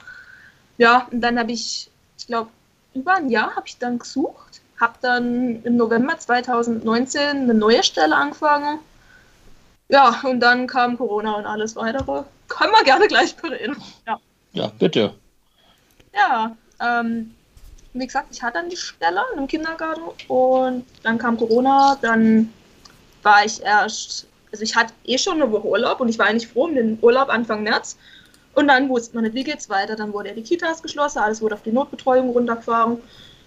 Ja, 0.77 1.05
und 1.11 1.19
dann 1.19 1.37
habe 1.37 1.51
ich, 1.51 1.89
ich 2.17 2.27
glaube, 2.27 2.49
über 2.93 3.15
ein 3.15 3.29
Jahr 3.29 3.57
habe 3.57 3.67
ich 3.67 3.77
dann 3.77 3.99
gesucht, 3.99 4.61
habe 4.79 4.93
dann 5.01 5.61
im 5.63 5.75
November 5.75 6.17
2019 6.17 7.21
eine 7.21 7.53
neue 7.53 7.83
Stelle 7.83 8.15
angefangen. 8.15 8.79
Ja, 9.89 10.21
und 10.23 10.39
dann 10.39 10.65
kam 10.67 10.97
Corona 10.97 11.33
und 11.33 11.45
alles 11.45 11.75
weitere. 11.75 12.23
Können 12.47 12.71
wir 12.71 12.85
gerne 12.85 13.07
gleich 13.07 13.35
bereden. 13.35 13.75
Ja. 14.07 14.17
ja, 14.53 14.71
bitte. 14.79 15.13
Ja, 16.15 16.55
ähm, 16.79 17.35
wie 17.93 18.05
gesagt, 18.05 18.27
ich 18.31 18.41
hatte 18.41 18.59
dann 18.59 18.69
die 18.69 18.77
Stelle 18.77 19.21
im 19.37 19.47
Kindergarten 19.47 20.01
und 20.27 20.85
dann 21.03 21.17
kam 21.17 21.37
Corona, 21.37 21.97
dann 22.01 22.51
war 23.21 23.45
ich 23.45 23.61
erst, 23.61 24.27
also 24.51 24.63
ich 24.63 24.75
hatte 24.75 24.93
eh 25.05 25.17
schon 25.17 25.41
eine 25.41 25.51
Woche 25.51 25.67
Urlaub 25.67 25.99
und 26.01 26.09
ich 26.09 26.17
war 26.19 26.27
eigentlich 26.27 26.47
froh 26.47 26.65
um 26.65 26.75
den 26.75 26.97
Urlaub 27.01 27.29
Anfang 27.29 27.63
März. 27.63 27.97
Und 28.55 28.67
dann 28.67 28.87
wusste 28.89 29.15
man 29.15 29.23
nicht, 29.23 29.33
wie 29.33 29.43
geht's 29.43 29.69
weiter. 29.69 29.95
Dann 29.95 30.13
wurde 30.13 30.29
ja 30.29 30.35
die 30.35 30.43
Kitas 30.43 30.81
geschlossen, 30.81 31.19
alles 31.19 31.41
wurde 31.41 31.55
auf 31.55 31.63
die 31.63 31.71
Notbetreuung 31.71 32.29
runtergefahren. 32.29 33.01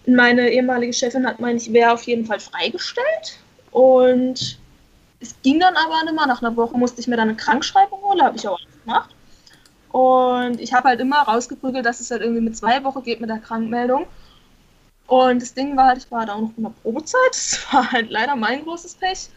Und 0.06 0.14
meine 0.16 0.50
ehemalige 0.50 0.92
Chefin 0.92 1.26
hat 1.26 1.38
meint, 1.40 1.62
ich 1.62 1.72
wäre 1.72 1.92
auf 1.92 2.02
jeden 2.04 2.26
Fall 2.26 2.40
freigestellt. 2.40 3.38
Und 3.70 4.58
Es 5.20 5.34
ging 5.42 5.60
dann 5.60 5.76
aber 5.76 6.02
nicht 6.04 6.14
mehr. 6.14 6.26
Nach 6.26 6.42
einer 6.42 6.56
Woche 6.56 6.76
musste 6.76 7.00
ich 7.00 7.08
mir 7.08 7.16
dann 7.16 7.28
eine 7.28 7.36
Krankschreibung 7.36 8.00
holen, 8.02 8.22
habe 8.22 8.36
ich 8.36 8.46
auch 8.48 8.58
gemacht. 8.84 9.10
Und 9.90 10.60
ich 10.60 10.72
habe 10.74 10.88
halt 10.88 11.00
immer 11.00 11.22
rausgeprügelt, 11.22 11.86
dass 11.86 12.00
es 12.00 12.10
halt 12.10 12.22
irgendwie 12.22 12.42
mit 12.42 12.56
zwei 12.56 12.82
Wochen 12.84 13.02
geht 13.02 13.20
mit 13.20 13.30
der 13.30 13.38
Krankmeldung. 13.38 14.06
Und 15.06 15.40
das 15.40 15.54
Ding 15.54 15.76
war 15.76 15.86
halt, 15.86 15.98
ich 15.98 16.10
war 16.10 16.26
da 16.26 16.34
auch 16.34 16.40
noch 16.40 16.52
in 16.56 16.64
der 16.64 16.72
Probezeit. 16.82 17.30
Das 17.30 17.60
war 17.72 17.90
halt 17.92 18.10
leider 18.10 18.36
mein 18.36 18.64
großes 18.64 18.94
Pech. 18.94 19.28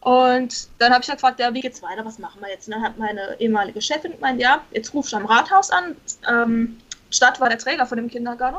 Und 0.00 0.68
dann 0.78 0.92
habe 0.92 1.02
ich 1.02 1.08
halt 1.08 1.18
gefragt, 1.18 1.38
ja, 1.38 1.54
wie 1.54 1.60
geht's 1.60 1.80
weiter, 1.80 2.04
was 2.04 2.18
machen 2.18 2.40
wir 2.40 2.50
jetzt? 2.50 2.66
Und 2.66 2.74
dann 2.74 2.82
hat 2.82 2.98
meine 2.98 3.36
ehemalige 3.40 3.80
Chefin 3.80 4.12
gemeint, 4.12 4.40
ja, 4.40 4.62
jetzt 4.72 4.92
ruf 4.94 5.06
ich 5.06 5.14
am 5.14 5.26
Rathaus 5.26 5.70
an. 5.70 5.96
Ähm, 6.28 6.78
Stadt 7.10 7.40
war 7.40 7.48
der 7.48 7.58
Träger 7.58 7.86
von 7.86 7.98
dem 7.98 8.08
Kindergarten. 8.08 8.58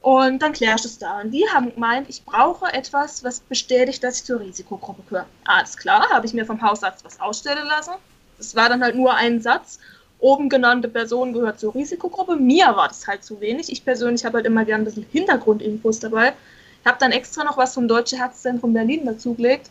Und 0.00 0.40
dann 0.40 0.54
kläre 0.54 0.76
ich 0.76 0.82
das 0.82 0.96
da. 0.96 1.20
Und 1.20 1.30
die 1.30 1.44
haben 1.52 1.74
gemeint, 1.74 2.08
ich 2.08 2.24
brauche 2.24 2.72
etwas, 2.72 3.22
was 3.22 3.40
bestätigt, 3.40 4.02
dass 4.02 4.18
ich 4.18 4.24
zur 4.24 4.40
Risikogruppe 4.40 5.02
gehöre. 5.02 5.26
Alles 5.44 5.76
klar, 5.76 6.08
habe 6.10 6.24
ich 6.24 6.32
mir 6.32 6.46
vom 6.46 6.62
Hausarzt 6.62 7.04
was 7.04 7.20
ausstellen 7.20 7.66
lassen. 7.66 7.92
Das 8.38 8.56
war 8.56 8.70
dann 8.70 8.82
halt 8.82 8.94
nur 8.94 9.14
ein 9.14 9.42
Satz. 9.42 9.78
Oben 10.20 10.48
genannte 10.48 10.88
Person 10.88 11.32
gehört 11.32 11.58
zur 11.58 11.74
Risikogruppe. 11.74 12.36
Mir 12.36 12.66
war 12.76 12.88
das 12.88 13.06
halt 13.06 13.24
zu 13.24 13.40
wenig. 13.40 13.72
Ich 13.72 13.84
persönlich 13.84 14.24
habe 14.24 14.36
halt 14.36 14.46
immer 14.46 14.64
gern 14.64 14.82
ein 14.82 14.84
bisschen 14.84 15.06
Hintergrundinfos 15.10 15.98
dabei. 16.00 16.34
Ich 16.82 16.86
habe 16.86 16.98
dann 17.00 17.12
extra 17.12 17.44
noch 17.44 17.56
was 17.56 17.74
vom 17.74 17.88
Deutschen 17.88 18.18
Herzzentrum 18.18 18.72
Berlin 18.72 19.06
dazugelegt, 19.06 19.70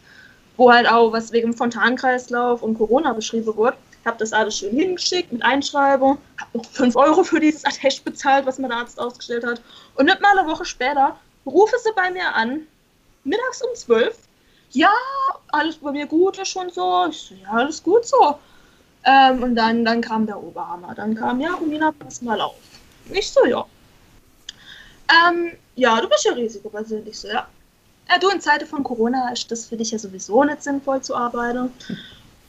wo 0.57 0.71
halt 0.71 0.89
auch 0.89 1.12
was 1.12 1.31
wegen 1.31 1.53
Fontankreislauf 1.53 2.63
und 2.63 2.77
Corona 2.77 3.13
beschrieben 3.13 3.55
wurde. 3.55 3.77
Ich 4.01 4.07
habe 4.07 4.17
das 4.17 4.33
alles 4.33 4.57
schön 4.57 4.75
hingeschickt 4.75 5.31
mit 5.31 5.43
Einschreibung, 5.43 6.17
habe 6.39 6.57
noch 6.57 6.65
5 6.65 6.95
Euro 6.95 7.23
für 7.23 7.39
dieses 7.39 7.65
Attest 7.65 8.03
bezahlt, 8.05 8.45
was 8.45 8.57
der 8.57 8.71
Arzt 8.71 8.99
ausgestellt 8.99 9.45
hat. 9.45 9.62
Und 9.95 10.05
nicht 10.05 10.21
mal 10.21 10.38
eine 10.38 10.47
Woche 10.47 10.65
später 10.65 11.17
rufe 11.45 11.75
sie 11.83 11.91
bei 11.95 12.09
mir 12.12 12.33
an, 12.35 12.62
mittags 13.23 13.62
um 13.62 13.75
12. 13.75 14.17
Ja, 14.71 14.93
alles 15.49 15.77
bei 15.77 15.91
mir 15.91 16.05
gut 16.05 16.38
ist 16.38 16.49
schon 16.49 16.69
so. 16.69 17.07
Ich 17.09 17.17
so, 17.17 17.35
ja, 17.35 17.49
alles 17.49 17.81
gut 17.81 18.05
so. 18.05 18.38
Ähm, 19.05 19.43
und 19.43 19.55
dann, 19.55 19.85
dann 19.85 20.01
kam 20.01 20.25
der 20.25 20.41
Oberhammer. 20.41 20.93
Dann 20.95 21.15
kam, 21.15 21.39
ja, 21.39 21.53
Romina, 21.53 21.91
pass 21.91 22.21
mal 22.21 22.39
auf. 22.41 22.55
Ich 23.12 23.31
so, 23.31 23.45
ja. 23.45 23.65
Ähm, 25.09 25.53
ja, 25.75 25.99
du 26.01 26.09
bist 26.09 26.25
ja 26.25 26.33
risikobasiert. 26.33 27.07
Ich 27.07 27.19
so, 27.19 27.27
ja. 27.27 27.47
Ja, 28.09 28.17
du, 28.17 28.29
in 28.29 28.41
Zeiten 28.41 28.65
von 28.65 28.83
Corona 28.83 29.31
ist 29.31 29.51
das 29.51 29.65
für 29.65 29.77
dich 29.77 29.91
ja 29.91 29.99
sowieso 29.99 30.43
nicht 30.43 30.63
sinnvoll 30.63 31.01
zu 31.01 31.15
arbeiten. 31.15 31.71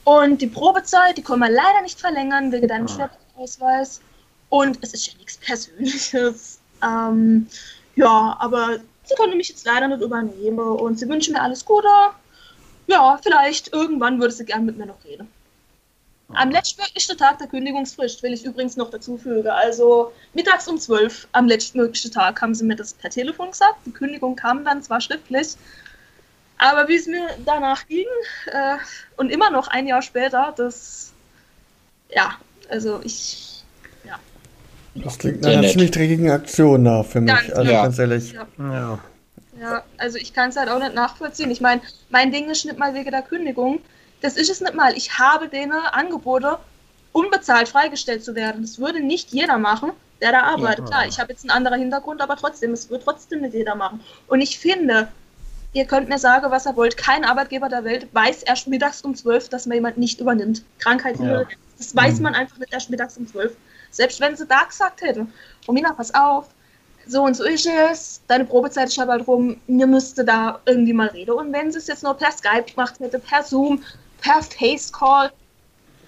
Und 0.04 0.40
die 0.40 0.46
Probezeit, 0.46 1.18
die 1.18 1.22
können 1.22 1.40
wir 1.40 1.50
leider 1.50 1.82
nicht 1.82 2.00
verlängern 2.00 2.50
wegen 2.50 2.68
deinem 2.68 2.88
Schwerpunktausweis. 2.88 4.00
Und 4.48 4.78
es 4.82 4.94
ist 4.94 5.06
ja 5.06 5.12
nichts 5.18 5.36
Persönliches. 5.38 6.58
Ähm, 6.82 7.46
ja, 7.94 8.36
aber 8.40 8.78
sie 9.04 9.14
können 9.16 9.36
mich 9.36 9.50
jetzt 9.50 9.66
leider 9.66 9.88
nicht 9.88 10.00
übernehmen 10.00 10.58
und 10.58 10.98
sie 10.98 11.08
wünschen 11.08 11.34
mir 11.34 11.42
alles 11.42 11.64
Gute. 11.64 11.88
Ja, 12.86 13.18
vielleicht 13.22 13.72
irgendwann 13.72 14.18
würde 14.18 14.32
sie 14.32 14.44
gern 14.44 14.64
mit 14.64 14.78
mir 14.78 14.86
noch 14.86 15.04
reden. 15.04 15.28
Am 16.34 16.50
letztmöglichen 16.50 17.16
Tag 17.16 17.38
der 17.38 17.48
Kündigungsfrist 17.48 18.22
will 18.22 18.32
ich 18.32 18.44
übrigens 18.44 18.76
noch 18.76 18.90
dazu 18.90 19.16
fügen. 19.16 19.48
Also 19.48 20.12
mittags 20.34 20.68
um 20.68 20.78
12 20.78 21.28
am 21.32 21.46
letztmöglichen 21.46 22.12
Tag 22.12 22.40
haben 22.40 22.54
sie 22.54 22.64
mir 22.64 22.76
das 22.76 22.92
per 22.92 23.10
Telefon 23.10 23.50
gesagt. 23.50 23.76
Die 23.86 23.92
Kündigung 23.92 24.36
kam 24.36 24.64
dann 24.64 24.82
zwar 24.82 25.00
schriftlich, 25.00 25.56
aber 26.58 26.88
wie 26.88 26.96
es 26.96 27.06
mir 27.06 27.26
danach 27.44 27.86
ging 27.88 28.06
äh, 28.46 28.76
und 29.16 29.30
immer 29.30 29.50
noch 29.50 29.68
ein 29.68 29.86
Jahr 29.86 30.02
später, 30.02 30.52
das, 30.56 31.12
ja, 32.10 32.34
also 32.68 33.00
ich, 33.02 33.64
ja. 34.04 34.18
Das 34.94 35.18
klingt 35.18 35.40
nach 35.40 35.50
einer 35.50 35.68
ziemlich 35.68 35.90
dreckigen 35.90 36.30
Aktion 36.30 36.84
da 36.84 37.02
für 37.02 37.20
mich, 37.20 37.32
Ganz, 37.32 37.50
also 37.50 37.70
ja. 37.70 37.82
ganz 37.82 37.98
ehrlich. 37.98 38.32
Ja. 38.32 38.46
Ja. 38.58 38.98
Ja, 39.60 39.84
also 39.98 40.16
ich 40.16 40.32
kann 40.32 40.48
es 40.50 40.56
halt 40.56 40.70
auch 40.70 40.78
nicht 40.78 40.94
nachvollziehen. 40.94 41.50
Ich 41.50 41.60
meine, 41.60 41.82
mein 42.08 42.32
Ding 42.32 42.48
ist 42.48 42.64
nicht 42.64 42.78
mal 42.78 42.94
wegen 42.94 43.10
der 43.10 43.20
Kündigung. 43.20 43.80
Das 44.20 44.36
ist 44.36 44.50
es 44.50 44.60
nicht 44.60 44.74
mal. 44.74 44.96
Ich 44.96 45.18
habe 45.18 45.48
denen 45.48 45.72
Angebote, 45.72 46.58
unbezahlt 47.12 47.68
freigestellt 47.68 48.24
zu 48.24 48.34
werden. 48.34 48.62
Das 48.62 48.78
würde 48.78 49.00
nicht 49.00 49.30
jeder 49.32 49.58
machen, 49.58 49.92
der 50.20 50.32
da 50.32 50.42
arbeitet. 50.42 50.86
Klar, 50.86 51.06
ich 51.06 51.18
habe 51.18 51.32
jetzt 51.32 51.42
einen 51.42 51.50
anderen 51.50 51.80
Hintergrund, 51.80 52.20
aber 52.20 52.36
trotzdem, 52.36 52.72
es 52.72 52.90
wird 52.90 53.04
trotzdem 53.04 53.40
nicht 53.40 53.54
jeder 53.54 53.74
machen. 53.74 54.00
Und 54.28 54.40
ich 54.40 54.58
finde, 54.58 55.08
ihr 55.72 55.84
könnt 55.86 56.08
mir 56.08 56.18
sagen, 56.18 56.50
was 56.50 56.66
ihr 56.66 56.76
wollt, 56.76 56.96
kein 56.96 57.24
Arbeitgeber 57.24 57.68
der 57.68 57.84
Welt 57.84 58.08
weiß 58.12 58.42
erst 58.42 58.68
mittags 58.68 59.02
um 59.02 59.14
12, 59.14 59.48
dass 59.48 59.66
man 59.66 59.76
jemand 59.76 59.98
nicht 59.98 60.20
übernimmt. 60.20 60.62
Krankheit 60.78 61.18
Ja. 61.18 61.44
Das 61.78 61.96
weiß 61.96 62.20
man 62.20 62.34
einfach 62.34 62.58
nicht 62.58 62.72
erst 62.72 62.90
mittags 62.90 63.16
um 63.16 63.26
12. 63.26 63.56
Selbst 63.90 64.20
wenn 64.20 64.36
sie 64.36 64.46
da 64.46 64.64
gesagt 64.64 65.00
hätten, 65.00 65.32
Romina, 65.66 65.92
pass 65.92 66.14
auf, 66.14 66.48
so 67.06 67.22
und 67.24 67.34
so 67.34 67.44
ist 67.44 67.66
es, 67.66 68.20
deine 68.28 68.44
Probezeit 68.44 68.88
ist 68.88 68.96
ja 68.96 69.04
bald 69.04 69.26
rum, 69.26 69.56
mir 69.66 69.86
müsste 69.86 70.24
da 70.24 70.60
irgendwie 70.66 70.92
mal 70.92 71.08
reden. 71.08 71.32
Und 71.32 71.52
wenn 71.52 71.72
sie 71.72 71.78
es 71.78 71.86
jetzt 71.86 72.02
nur 72.02 72.14
per 72.14 72.30
Skype 72.30 72.64
gemacht 72.64 73.00
hätte, 73.00 73.18
per 73.18 73.42
Zoom, 73.42 73.82
per 74.20 74.42
Facecall, 74.42 75.30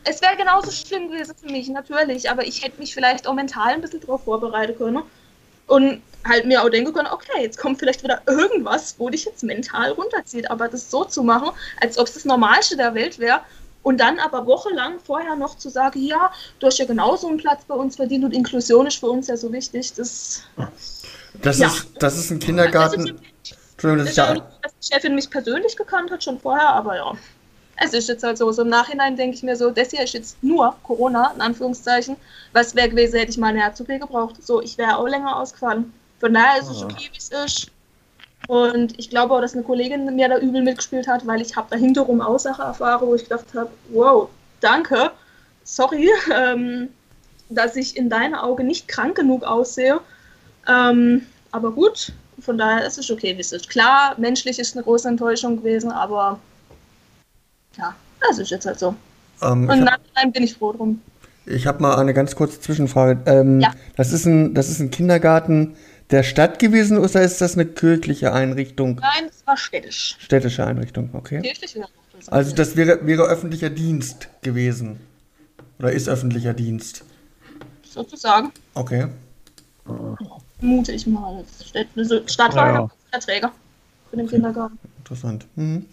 es 0.05 0.21
wäre 0.21 0.37
genauso 0.37 0.71
schlimm 0.71 1.09
gewesen 1.11 1.35
für 1.41 1.51
mich, 1.51 1.69
natürlich, 1.69 2.29
aber 2.29 2.45
ich 2.45 2.63
hätte 2.65 2.79
mich 2.81 2.95
vielleicht 2.95 3.27
auch 3.27 3.35
mental 3.35 3.75
ein 3.75 3.81
bisschen 3.81 4.01
darauf 4.01 4.25
vorbereiten 4.25 4.77
können 4.77 5.03
und 5.67 6.03
halt 6.29 6.47
mir 6.47 6.63
auch 6.63 6.71
denken 6.71 6.93
können, 6.93 7.09
okay, 7.11 7.43
jetzt 7.43 7.59
kommt 7.59 7.79
vielleicht 7.79 8.03
wieder 8.03 8.21
irgendwas, 8.27 8.95
wo 8.99 9.09
dich 9.11 9.25
jetzt 9.25 9.43
mental 9.43 9.93
runterzieht, 9.93 10.51
aber 10.51 10.69
das 10.69 10.91
so 10.91 11.05
zu 11.05 11.23
machen, 11.23 11.51
als 11.81 11.99
ob 11.99 12.07
es 12.07 12.15
das 12.15 12.25
Normalste 12.25 12.77
der 12.77 12.95
Welt 12.95 13.19
wäre 13.19 13.41
und 13.83 13.99
dann 13.99 14.19
aber 14.19 14.47
wochenlang 14.47 15.01
vorher 15.01 15.35
noch 15.37 15.57
zu 15.57 15.69
sagen, 15.69 16.01
ja, 16.05 16.33
du 16.61 16.67
hast 16.67 16.79
ja 16.79 16.85
genauso 16.85 17.29
einen 17.29 17.39
Platz 17.39 17.65
bei 17.67 17.75
uns 17.75 17.97
verdient 17.97 18.25
und 18.25 18.33
Inklusion 18.33 18.87
ist 18.87 18.99
für 18.99 19.09
uns 19.09 19.27
ja 19.29 19.37
so 19.37 19.53
wichtig, 19.53 19.93
das 19.95 20.43
Das, 21.41 21.59
Ja. 21.59 21.69
ist, 21.69 21.89
das 21.99 22.17
ist 22.17 22.31
ein 22.31 22.35
also, 22.37 22.47
Kindergarten. 22.47 23.21
Entschuldigung, 23.73 23.99
das 23.99 24.05
ist 24.05 24.11
ist 24.11 24.17
ja 24.17 24.25
auch 24.25 24.29
ja. 24.29 24.35
nicht, 24.35 24.47
dass 24.63 24.73
die 24.79 24.95
Chefin 24.95 25.15
mich 25.15 25.31
persönlich 25.31 25.77
gekannt 25.77 26.11
hat, 26.11 26.23
schon 26.23 26.39
vorher, 26.39 26.69
aber 26.69 26.97
ja. 26.97 27.13
Es 27.85 27.93
ist 27.95 28.09
jetzt 28.09 28.23
halt 28.23 28.39
so. 28.39 28.51
So 28.53 28.63
im 28.63 28.69
Nachhinein 28.69 29.17
denke 29.17 29.37
ich 29.37 29.43
mir 29.43 29.57
so, 29.57 29.71
das 29.71 29.91
hier 29.91 30.03
ist 30.05 30.15
jetzt 30.15 30.43
nur 30.43 30.77
Corona, 30.83 31.33
in 31.35 31.41
Anführungszeichen. 31.41 32.17
Was 32.53 32.75
wäre 32.75 32.89
gewesen, 32.89 33.19
hätte 33.19 33.31
ich 33.31 33.39
mal 33.39 33.49
eine 33.49 33.61
Herz-OP 33.61 33.89
gebraucht. 33.89 34.43
So, 34.43 34.61
ich 34.63 34.79
wäre 34.79 34.99
auch 34.99 35.09
länger 35.09 35.37
ausgefallen. 35.37 35.93
Von 36.21 36.35
daher 36.35 36.61
ist 36.61 36.69
es 36.71 36.83
Ah. 36.83 36.87
okay, 36.87 37.09
wie 37.13 37.19
es 37.19 37.31
ist. 37.31 37.71
Und 38.47 38.99
ich 38.99 39.11
glaube 39.11 39.35
auch, 39.35 39.41
dass 39.41 39.55
eine 39.55 39.63
Kollegin 39.63 40.15
mir 40.15 40.29
da 40.29 40.39
übel 40.39 40.63
mitgespielt 40.63 41.07
hat, 41.09 41.27
weil 41.27 41.41
ich 41.41 41.57
habe 41.57 41.69
da 41.71 41.77
hinterrum 41.77 42.21
Aussache 42.21 42.63
erfahren, 42.63 43.07
wo 43.07 43.15
ich 43.15 43.25
gedacht 43.25 43.47
habe, 43.55 43.71
wow, 43.91 44.29
danke, 44.61 45.11
sorry, 45.65 46.11
ähm, 46.35 46.89
dass 47.49 47.77
ich 47.77 47.97
in 47.97 48.09
deinen 48.11 48.35
Augen 48.35 48.67
nicht 48.67 48.89
krank 48.89 49.17
genug 49.17 49.45
aussehe. 49.45 50.01
Ähm, 50.69 51.27
aber 51.51 51.71
gut, 51.73 52.13
von 52.41 52.59
daher 52.59 52.87
ist 52.87 52.99
es 52.99 53.11
okay, 53.11 53.37
wie 53.37 53.41
es 53.41 53.53
ist. 53.53 53.69
Klar, 53.69 54.15
menschlich 54.19 54.59
ist 54.59 54.75
eine 54.75 54.85
große 54.85 55.09
Enttäuschung 55.09 55.59
gewesen, 55.59 55.91
aber 55.93 56.41
ja, 57.77 57.95
das 58.21 58.39
ist 58.39 58.51
jetzt 58.51 58.67
halt 58.67 58.79
so. 58.79 58.95
Ähm, 59.43 59.69
Und 59.69 59.79
ich 59.79 59.85
nachhinein 59.85 60.33
bin 60.33 60.43
ich 60.45 60.55
froh 60.55 60.73
drum. 60.73 61.01
Ich 61.47 61.67
habe 61.67 61.83
mal 61.83 61.97
eine 61.97 62.15
ganz 62.15 62.37
kurze 62.37 62.61
Zwischenfrage. 62.61 63.21
Ähm, 63.27 63.61
Ja. 63.61 63.73
das, 63.97 64.13
ist 64.13 64.27
ein, 64.27 64.55
das 64.55 64.69
ist 64.69 64.79
ein 64.81 64.91
Kindergarten 64.91 65.75
der 66.11 66.23
Stadt 66.23 66.59
gewesen 66.59 66.99
oder 66.99 67.23
ist 67.23 67.41
das 67.41 67.55
eine 67.55 67.67
kirchliche 67.67 68.33
Einrichtung? 68.33 68.97
Nein, 69.01 69.29
es 69.29 69.45
war 69.47 69.57
städtisch. 69.57 70.17
Städtische 70.21 70.65
Einrichtung, 70.67 71.11
okay. 71.15 71.41
Kirchlich 71.41 71.75
wäre 71.75 71.87
noch 71.87 72.19
besser. 72.19 72.33
Also 72.33 72.55
das 72.55 72.77
wäre, 72.77 73.05
wäre 73.07 73.23
öffentlicher 73.25 73.71
Dienst 73.71 74.29
gewesen. 74.43 75.01
Oder 75.79 75.91
ist 75.93 76.09
öffentlicher 76.09 76.55
Dienst. 76.55 77.05
sozusagen, 77.83 78.53
Okay. 78.75 79.07
mute 80.61 80.93
ich 80.93 81.07
mal. 81.07 81.45
Das 81.59 81.69
Stadt, 81.69 82.31
Stadt 82.31 82.55
war 82.55 82.67
Ja. 82.69 82.91
ja 83.41 83.53
für 84.11 84.17
den 84.17 84.29
Kindergarten. 84.29 84.79
Interessant. 84.99 85.47
Mhm. 85.57 85.87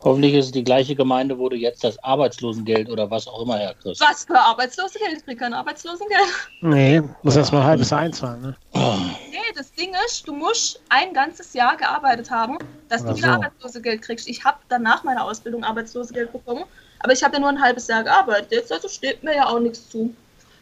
Hoffentlich 0.00 0.34
ist 0.34 0.46
es 0.46 0.52
die 0.52 0.64
gleiche 0.64 0.94
Gemeinde, 0.94 1.38
wo 1.38 1.48
du 1.48 1.56
jetzt 1.56 1.82
das 1.82 1.98
Arbeitslosengeld 2.04 2.90
oder 2.90 3.10
was 3.10 3.26
auch 3.26 3.40
immer 3.42 3.56
herkriegst. 3.58 4.02
Was 4.02 4.24
für 4.24 4.38
Arbeitslosengeld? 4.38 5.18
Ich 5.18 5.24
krieg 5.24 5.38
kein 5.38 5.54
Arbeitslosengeld. 5.54 6.20
Nee, 6.60 7.02
muss 7.22 7.36
erst 7.36 7.52
mal 7.52 7.60
ein 7.60 7.66
halbes 7.66 7.88
Jahr 7.90 8.00
einzahlen, 8.00 8.42
ne? 8.42 8.56
Nee, 8.74 9.38
das 9.54 9.72
Ding 9.72 9.92
ist, 10.06 10.26
du 10.28 10.34
musst 10.34 10.80
ein 10.90 11.14
ganzes 11.14 11.54
Jahr 11.54 11.76
gearbeitet 11.76 12.30
haben, 12.30 12.58
dass 12.90 13.02
Oder 13.02 13.12
du 13.12 13.16
wieder 13.18 13.28
so. 13.28 13.34
Arbeitslosengeld 13.34 14.02
kriegst. 14.02 14.28
Ich 14.28 14.44
habe 14.44 14.58
dann 14.68 14.82
nach 14.82 15.04
meiner 15.04 15.24
Ausbildung 15.24 15.64
Arbeitslosengeld 15.64 16.32
bekommen, 16.32 16.64
aber 17.00 17.12
ich 17.12 17.22
habe 17.22 17.34
ja 17.34 17.40
nur 17.40 17.48
ein 17.48 17.60
halbes 17.62 17.86
Jahr 17.86 18.04
gearbeitet. 18.04 18.52
Jetzt 18.52 18.72
also 18.72 18.88
steht 18.88 19.22
mir 19.22 19.34
ja 19.34 19.46
auch 19.46 19.60
nichts 19.60 19.88
zu. 19.88 20.14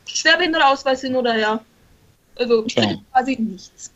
Schwerbehinderteausweis 0.06 1.00
hin 1.00 1.16
oder 1.16 1.32
her. 1.32 1.60
Also 2.36 2.64
ich 2.66 2.74
Ja. 2.74 2.86
krieg 2.86 2.98
quasi 3.12 3.36
nichts. 3.40 3.90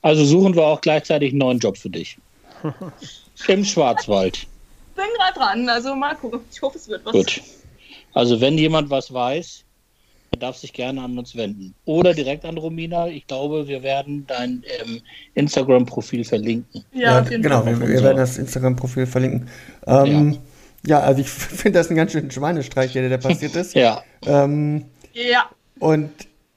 Also 0.00 0.24
suchen 0.24 0.54
wir 0.54 0.64
auch 0.64 0.80
gleichzeitig 0.80 1.30
einen 1.30 1.38
neuen 1.38 1.58
Job 1.58 1.76
für 1.76 1.90
dich. 1.90 2.16
Im 3.48 3.64
Schwarzwald. 3.64 4.46
Bin 4.94 5.04
gerade 5.18 5.38
dran, 5.38 5.68
also 5.68 5.94
mal 5.94 6.14
gucken. 6.16 6.40
Ich 6.50 6.62
hoffe, 6.62 6.78
es 6.78 6.88
wird 6.88 7.04
was. 7.04 7.12
Gut. 7.12 7.42
Also 8.14 8.40
wenn 8.40 8.56
jemand 8.56 8.88
was 8.88 9.12
weiß, 9.12 9.64
der 10.32 10.40
darf 10.40 10.56
sich 10.56 10.72
gerne 10.72 11.02
an 11.02 11.18
uns 11.18 11.36
wenden. 11.36 11.74
Oder 11.84 12.14
direkt 12.14 12.44
an 12.44 12.58
Romina. 12.58 13.08
Ich 13.08 13.26
glaube, 13.26 13.68
wir 13.68 13.82
werden 13.82 14.26
dein 14.26 14.64
ähm, 14.82 15.00
Instagram-Profil 15.34 16.24
verlinken. 16.24 16.84
Ja, 16.92 17.20
auf 17.20 17.30
jeden 17.30 17.42
genau. 17.42 17.62
Fall. 17.62 17.78
Wir, 17.80 17.88
wir 17.88 18.02
werden 18.02 18.18
das 18.18 18.38
Instagram-Profil 18.38 19.06
verlinken. 19.06 19.48
Ähm, 19.86 20.38
ja. 20.84 21.00
also 21.00 21.20
ich 21.20 21.28
finde 21.30 21.78
das 21.78 21.90
ein 21.90 21.96
ganz 21.96 22.12
schöner 22.12 22.30
Schweinestreich, 22.30 22.92
der 22.92 23.08
da 23.08 23.18
passiert 23.18 23.54
ist. 23.56 23.74
Ja. 23.74 24.02
Ähm, 24.24 24.86
Ja. 25.12 25.50
und 25.78 26.10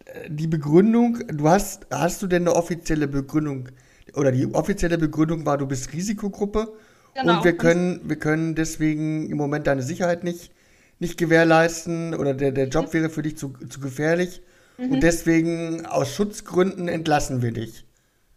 äh, 0.05 0.29
die 0.29 0.47
Begründung, 0.47 1.19
du 1.27 1.47
hast, 1.47 1.87
hast 1.91 2.21
du 2.21 2.27
denn 2.27 2.47
eine 2.47 2.55
offizielle 2.55 3.07
Begründung, 3.07 3.69
oder 4.15 4.31
die 4.31 4.53
offizielle 4.53 4.97
Begründung 4.97 5.45
war, 5.45 5.57
du 5.57 5.67
bist 5.67 5.93
Risikogruppe? 5.93 6.73
Genau. 7.15 7.37
und 7.37 7.43
wir 7.43 7.57
können, 7.57 8.01
wir 8.03 8.17
können 8.17 8.55
deswegen 8.55 9.29
im 9.29 9.37
Moment 9.37 9.67
deine 9.67 9.81
Sicherheit 9.81 10.23
nicht, 10.23 10.51
nicht 10.99 11.17
gewährleisten 11.17 12.13
oder 12.13 12.33
der, 12.33 12.51
der 12.51 12.67
Job 12.67 12.93
wäre 12.93 13.09
für 13.09 13.23
dich 13.23 13.35
zu, 13.35 13.53
zu 13.67 13.79
gefährlich 13.79 14.41
und 14.77 15.01
deswegen 15.01 15.85
aus 15.85 16.13
Schutzgründen 16.13 16.87
entlassen 16.87 17.41
wir 17.41 17.51
dich. 17.51 17.83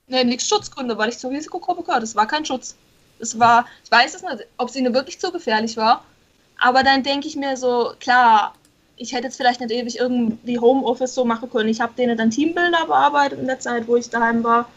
Nee, 0.09 0.25
nichts 0.25 0.49
Schutzgründe, 0.49 0.99
weil 0.99 1.11
ich 1.11 1.19
zur 1.19 1.31
Risikogruppe 1.31 1.85
gehöre. 1.85 2.01
Das 2.01 2.17
war 2.17 2.27
kein 2.27 2.45
Schutz. 2.45 2.75
Es 3.21 3.39
war, 3.39 3.67
ich 3.85 3.91
weiß 3.91 4.15
es 4.15 4.23
nicht, 4.23 4.47
ob 4.57 4.69
es 4.69 4.77
ihnen 4.77 4.93
wirklich 4.93 5.21
zu 5.21 5.31
gefährlich 5.31 5.77
war. 5.77 6.05
Aber 6.59 6.83
dann 6.83 7.05
denke 7.05 7.29
ich 7.29 7.37
mir 7.37 7.57
so, 7.57 7.93
klar, 8.01 8.55
ich 8.97 9.13
hätte 9.13 9.25
jetzt 9.25 9.37
vielleicht 9.37 9.61
nicht 9.61 9.71
ewig 9.73 9.99
irgendwie 9.99 10.59
Homeoffice 10.59 11.15
so 11.15 11.25
machen 11.25 11.49
können. 11.51 11.69
Ich 11.69 11.81
habe 11.81 11.93
denen 11.97 12.19
dann 12.19 12.31
Teambilder 12.31 12.87
bearbeitet 12.87 13.39
in 13.39 13.47
der 13.47 13.61
Zeit, 13.61 13.87
wo 13.87 13.97
ich 13.97 14.11
daheim 14.11 14.43
war. 14.43 14.69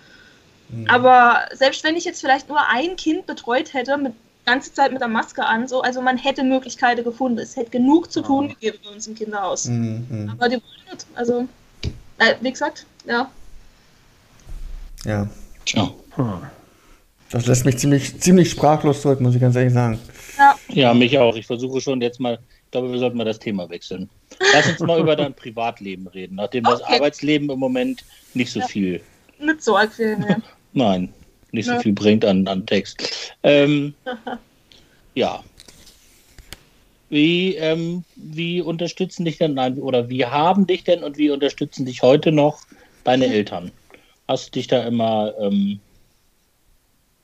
Aber 0.87 1.45
selbst 1.53 1.83
wenn 1.83 1.95
ich 1.95 2.05
jetzt 2.05 2.21
vielleicht 2.21 2.49
nur 2.49 2.59
ein 2.69 2.95
Kind 2.95 3.25
betreut 3.25 3.73
hätte, 3.73 3.97
mit 3.97 4.13
ganze 4.45 4.73
Zeit 4.73 4.91
mit 4.91 5.01
der 5.01 5.07
Maske 5.07 5.45
an, 5.45 5.67
so, 5.67 5.81
also 5.81 6.01
man 6.01 6.17
hätte 6.17 6.43
Möglichkeiten 6.43 7.03
gefunden. 7.03 7.39
Es 7.39 7.55
hätte 7.55 7.71
genug 7.71 8.11
zu 8.11 8.21
tun 8.21 8.49
gegeben 8.49 8.77
bei 8.83 8.91
uns 8.91 9.07
im 9.07 9.15
Kinderhaus. 9.15 9.65
Mhm, 9.65 10.05
mhm. 10.09 10.29
Aber 10.29 10.47
die 10.47 10.55
wollen 10.55 10.91
nicht. 10.91 11.05
Also, 11.15 11.47
äh, 12.19 12.35
wie 12.41 12.51
gesagt, 12.51 12.85
ja. 13.05 13.29
Ja, 15.03 15.27
Tja. 15.65 15.91
Hm. 16.15 16.43
das 17.29 17.45
lässt 17.45 17.65
mich 17.65 17.77
ziemlich, 17.77 18.19
ziemlich 18.21 18.49
sprachlos 18.49 19.01
zurück, 19.01 19.19
muss 19.19 19.35
ich 19.35 19.41
ganz 19.41 19.55
ehrlich 19.55 19.73
sagen. 19.73 19.99
Ja, 20.37 20.55
Ja, 20.69 20.93
mich 20.93 21.17
auch. 21.17 21.35
Ich 21.35 21.45
versuche 21.45 21.81
schon 21.81 22.01
jetzt 22.01 22.19
mal, 22.19 22.39
ich 22.65 22.71
glaube, 22.71 22.91
wir 22.91 22.99
sollten 22.99 23.17
mal 23.17 23.25
das 23.25 23.39
Thema 23.39 23.69
wechseln. 23.69 24.09
Lass 24.53 24.67
uns 24.67 24.79
mal 24.79 24.99
über 25.01 25.15
dein 25.15 25.33
Privatleben 25.33 26.07
reden, 26.07 26.35
nachdem 26.35 26.63
das 26.63 26.81
Okay. 26.81 26.95
Arbeitsleben 26.95 27.49
im 27.49 27.59
Moment 27.59 28.03
nicht 28.33 28.51
so 28.51 28.61
viel, 28.61 29.01
nicht 29.39 29.61
so 29.61 29.77
arg 29.77 29.93
viel. 29.93 30.17
Nee. 30.17 30.35
Nein, 30.75 31.13
nicht 31.51 31.67
so 31.67 31.77
viel 31.79 31.93
bringt 31.93 32.25
an, 32.25 32.47
an 32.47 32.65
Text. 32.65 33.33
Ähm, 33.43 33.95
ja. 35.15 35.43
Wie, 37.09 37.55
ähm, 37.55 38.03
wie 38.15 38.61
unterstützen 38.61 39.25
dich 39.25 39.37
denn, 39.37 39.53
nein, 39.53 39.79
oder 39.79 40.09
wie 40.09 40.25
haben 40.25 40.67
dich 40.67 40.83
denn 40.83 41.03
und 41.03 41.17
wie 41.17 41.29
unterstützen 41.29 41.85
dich 41.85 42.01
heute 42.01 42.31
noch 42.31 42.59
deine 43.03 43.27
Eltern? 43.27 43.71
Hast 44.27 44.47
du 44.47 44.51
dich 44.59 44.67
da 44.67 44.83
immer 44.85 45.33
ähm, 45.39 45.79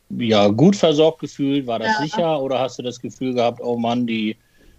ja, 0.09 0.47
gut 0.49 0.75
versorgt 0.75 1.19
gefühlt? 1.19 1.67
War 1.67 1.79
das 1.79 1.97
Ja. 1.97 2.05
sicher 2.05 2.41
oder 2.41 2.59
hast 2.59 2.77
du 2.79 2.83
das 2.83 2.99
Gefühl 2.99 3.33
gehabt, 3.33 3.59
oh 3.61 3.77
Mann, 3.77 4.05
die 4.05 4.37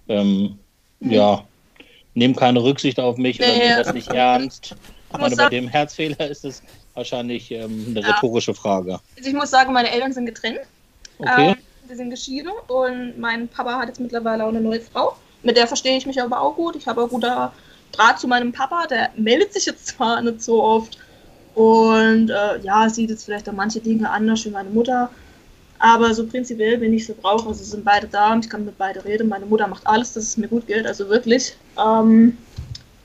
ähm, 0.09 0.59
ja, 1.01 1.47
nehmen 2.15 2.37
keine 2.37 2.63
Rücksicht 2.63 3.01
auf 3.01 3.17
mich 3.17 3.41
oder 3.41 3.53
Nee. 3.53 3.59
nehmen 3.59 3.77
das 3.85 3.93
nicht 3.93 4.09
ernst? 4.13 4.77
Ich 5.13 5.19
meine, 5.19 5.37
bei 5.37 5.49
dem 5.49 5.69
Herzfehler 5.69 6.29
ist 6.29 6.45
es 6.45 6.63
wahrscheinlich 6.95 7.51
ähm, 7.51 7.87
eine 7.91 8.01
Ja. 8.01 8.13
rhetorische 8.15 8.55
Frage. 8.55 9.01
Also 9.17 9.29
ich 9.29 9.35
muss 9.35 9.51
sagen, 9.51 9.73
meine 9.73 9.91
Eltern 9.91 10.13
sind 10.13 10.27
getrennt. 10.27 10.61
Okay. 11.19 11.51
Ähm, 11.51 11.57
wir 11.87 11.97
sind 11.97 12.11
geschieden 12.11 12.51
und 12.69 13.19
mein 13.19 13.49
Papa 13.49 13.79
hat 13.79 13.89
jetzt 13.89 14.01
mittlerweile 14.01 14.45
auch 14.45 14.49
eine 14.49 14.61
neue 14.61 14.81
Frau. 14.81 15.17
Mit 15.43 15.57
der 15.57 15.67
verstehe 15.67 15.97
ich 15.97 16.07
mich 16.07 16.21
aber 16.21 16.41
auch 16.41 16.55
gut. 16.55 16.77
Ich 16.77 16.87
habe 16.87 17.03
auch 17.03 17.09
guter 17.09 17.53
Draht 17.93 18.19
zu 18.21 18.29
meinem 18.29 18.53
Papa. 18.53 18.87
Der 18.87 19.11
meldet 19.17 19.53
sich 19.53 19.67
jetzt 19.67 19.89
zwar 19.89 20.21
nicht 20.23 20.43
so 20.43 20.63
oft 20.63 20.99
und 21.55 22.31
äh, 22.31 22.59
ja, 22.61 22.89
sieht 22.89 23.11
jetzt 23.11 23.25
vielleicht 23.25 23.49
auch 23.49 23.53
manche 23.53 23.81
Dinge 23.81 24.09
anders 24.09 24.45
wie 24.45 24.51
meine 24.51 24.71
Mutter. 24.71 25.11
Aber 25.79 26.15
so 26.15 26.27
prinzipiell 26.27 26.79
bin 26.79 26.93
ich 26.93 27.07
so 27.07 27.15
brauche. 27.21 27.49
Also 27.49 27.65
sind 27.65 27.85
beide 27.85 28.07
da 28.07 28.33
und 28.33 28.45
ich 28.45 28.51
kann 28.51 28.65
mit 28.65 28.79
beiden 28.79 29.03
reden. 29.03 29.29
Meine 29.29 29.47
Mutter 29.47 29.67
macht 29.67 29.85
alles, 29.87 30.13
dass 30.13 30.23
es 30.25 30.37
mir 30.37 30.47
gut 30.47 30.67
geht. 30.69 30.87
Also 30.87 31.09
wirklich. 31.09 31.57
Ähm, 31.77 32.39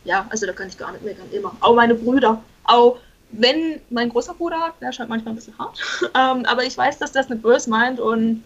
ja, 0.05 0.27
also 0.29 0.45
da 0.45 0.53
kann 0.53 0.67
ich 0.67 0.77
gar 0.77 0.91
nicht 0.91 1.03
meckern. 1.03 1.25
Immer. 1.31 1.57
Auch 1.59 1.75
meine 1.75 1.95
Brüder. 1.95 2.41
Auch 2.65 2.97
wenn 3.31 3.81
mein 3.89 4.09
großer 4.09 4.33
Bruder, 4.33 4.73
der 4.81 4.89
ist 4.89 4.99
halt 4.99 5.09
manchmal 5.09 5.33
ein 5.33 5.35
bisschen 5.35 5.57
hart. 5.57 5.79
ähm, 6.03 6.45
aber 6.45 6.63
ich 6.63 6.77
weiß, 6.77 6.97
dass 6.97 7.11
das 7.11 7.29
nicht 7.29 7.41
böse 7.41 7.69
meint 7.69 7.99
und 7.99 8.43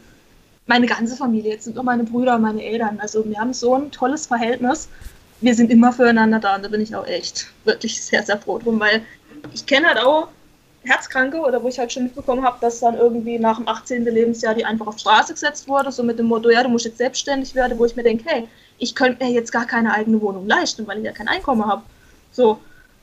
meine 0.67 0.87
ganze 0.87 1.15
Familie, 1.15 1.51
jetzt 1.51 1.65
sind 1.65 1.75
nur 1.75 1.83
meine 1.83 2.03
Brüder 2.03 2.35
und 2.35 2.41
meine 2.41 2.63
Eltern. 2.63 2.99
Also 2.99 3.27
wir 3.27 3.37
haben 3.37 3.53
so 3.53 3.75
ein 3.75 3.91
tolles 3.91 4.27
Verhältnis. 4.27 4.87
Wir 5.41 5.55
sind 5.55 5.71
immer 5.71 5.91
füreinander 5.91 6.39
da 6.39 6.55
und 6.55 6.63
da 6.63 6.69
bin 6.69 6.81
ich 6.81 6.95
auch 6.95 7.05
echt 7.07 7.47
wirklich 7.65 8.01
sehr, 8.01 8.23
sehr 8.23 8.37
froh 8.37 8.59
drum, 8.59 8.79
weil 8.79 9.01
ich 9.53 9.65
kenne 9.65 9.87
halt 9.87 9.99
auch 9.99 10.27
Herzkranke 10.83 11.39
oder 11.39 11.61
wo 11.61 11.67
ich 11.67 11.77
halt 11.77 11.91
schon 11.91 12.03
mitbekommen 12.03 12.43
habe, 12.43 12.57
dass 12.61 12.79
dann 12.79 12.95
irgendwie 12.95 13.37
nach 13.37 13.57
dem 13.57 13.67
18. 13.67 14.03
Lebensjahr 14.05 14.55
die 14.55 14.65
einfach 14.65 14.87
auf 14.87 14.97
Straße 14.97 15.33
gesetzt 15.33 15.67
wurde, 15.67 15.91
so 15.91 16.03
mit 16.03 16.17
dem 16.17 16.27
Motto, 16.27 16.49
ja, 16.49 16.63
du 16.63 16.69
musst 16.69 16.85
jetzt 16.85 16.97
selbstständig 16.97 17.53
werden, 17.53 17.77
wo 17.77 17.85
ich 17.85 17.95
mir 17.95 18.03
denke, 18.03 18.23
hey, 18.27 18.47
ich 18.77 18.95
könnte 18.95 19.23
mir 19.23 19.31
jetzt 19.31 19.51
gar 19.51 19.65
keine 19.65 19.93
eigene 19.93 20.19
Wohnung 20.21 20.47
leisten, 20.47 20.87
weil 20.87 20.97
ich 20.97 21.05
ja 21.05 21.11
kein 21.11 21.27
Einkommen 21.27 21.65
habe. 21.65 21.83
So, 22.31 22.59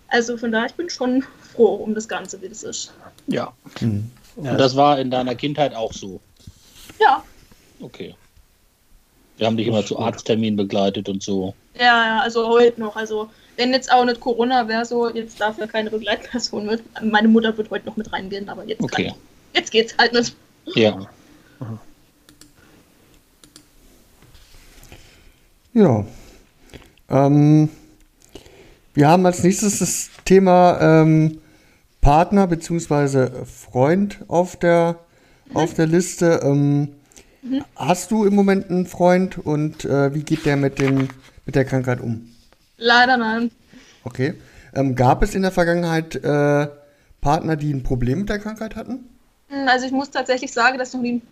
also 0.09 0.37
von 0.37 0.51
daher, 0.51 0.67
ich 0.67 0.75
bin 0.75 0.91
schon 0.91 1.25
froh 1.59 1.75
um 1.75 1.95
das 1.95 2.07
Ganze, 2.09 2.41
wie 2.41 2.49
das 2.49 2.63
ist. 2.63 2.93
Ja. 3.27 3.53
Mhm. 3.81 4.11
Und 4.37 4.45
das 4.59 4.77
war 4.77 5.01
in 5.01 5.11
deiner 5.11 5.35
Kindheit 5.35 5.75
auch 5.75 5.93
so. 5.93 6.21
Ja, 7.01 7.23
Okay. 7.81 8.15
Wir 9.37 9.47
haben 9.47 9.57
dich 9.57 9.69
immer 9.69 9.85
zu 9.87 9.99
Arztterminen 9.99 10.57
begleitet 10.57 11.09
und 11.09 11.23
so. 11.23 11.55
Ja, 11.79 12.05
ja, 12.07 12.21
also 12.21 12.49
heute 12.49 12.81
noch. 12.81 12.97
Also, 12.97 13.31
wenn 13.57 13.73
jetzt 13.73 13.91
auch 13.93 14.05
nicht 14.05 14.19
Corona 14.19 14.67
wäre, 14.67 14.85
so 14.85 15.09
jetzt 15.09 15.41
dafür 15.41 15.69
keine 15.69 15.91
Begleitperson 15.91 16.67
mit. 16.67 16.83
Meine 17.05 17.29
Mutter 17.29 17.57
wird 17.57 17.71
heute 17.71 17.87
noch 17.87 17.97
mit 17.97 18.13
reingehen, 18.13 18.49
aber 18.49 18.65
jetzt, 18.65 18.83
Okay. 18.83 19.09
kann, 19.11 19.15
jetzt 19.55 19.71
geht's 19.71 19.95
halt 19.97 20.13
nicht. 20.13 20.35
Ja. 20.75 21.07
Ja. 25.73 26.05
Ähm, 27.11 27.69
wir 28.95 29.09
haben 29.09 29.25
als 29.25 29.45
nächstes 29.45 29.79
das 29.79 30.11
Thema 30.25 30.79
ähm, 30.81 31.41
Partner 32.09 32.47
bzw. 32.47 33.45
Freund 33.45 34.21
auf 34.29 34.57
der, 34.57 34.99
auf 35.53 35.75
der 35.75 35.87
Liste. 35.87 36.41
Ähm, 36.43 36.95
Hast 37.77 38.11
du 38.11 38.25
im 38.25 38.35
Moment 38.35 38.71
einen 38.71 38.87
Freund 38.87 39.37
und 39.37 39.85
äh, 39.85 40.15
wie 40.15 40.23
geht 40.23 40.47
der 40.47 40.57
mit, 40.57 40.79
dem, 40.79 41.09
mit 41.45 41.55
der 41.55 41.67
Krankheit 41.67 42.01
um? 42.01 42.35
Leider 42.79 43.19
nein. 43.19 43.51
Okay. 44.05 44.33
Ähm, 44.75 44.95
gab 44.95 45.23
es 45.23 45.35
in 45.35 45.43
der 45.43 45.51
Vergangenheit 45.51 46.17
äh, 46.17 46.69
Partner, 47.21 47.57
die 47.57 47.75
ein 47.75 47.83
Problem 47.83 48.21
mit 48.21 48.31
der 48.31 48.39
Krankheit 48.39 48.75
hatten? 48.75 49.07
Hm, 49.49 49.69
Also 49.69 49.85
ich 49.85 49.93
muss 49.93 50.11
tatsächlich 50.11 50.51
sagen, 50.51 50.79
dass 50.79 50.89
ich 50.89 50.95
noch 50.95 51.03
nie 51.03 51.11
einen 51.11 51.23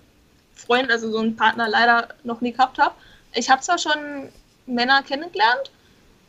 Freund, 0.54 0.90
also 0.90 1.10
so 1.10 1.20
einen 1.20 1.36
Partner 1.36 1.70
leider 1.70 2.08
noch 2.22 2.42
nie 2.42 2.52
gehabt 2.52 2.76
habe. 2.76 2.94
Ich 3.34 3.48
habe 3.48 3.62
zwar 3.62 3.78
schon 3.78 4.28
Männer 4.66 5.02
kennengelernt 5.02 5.70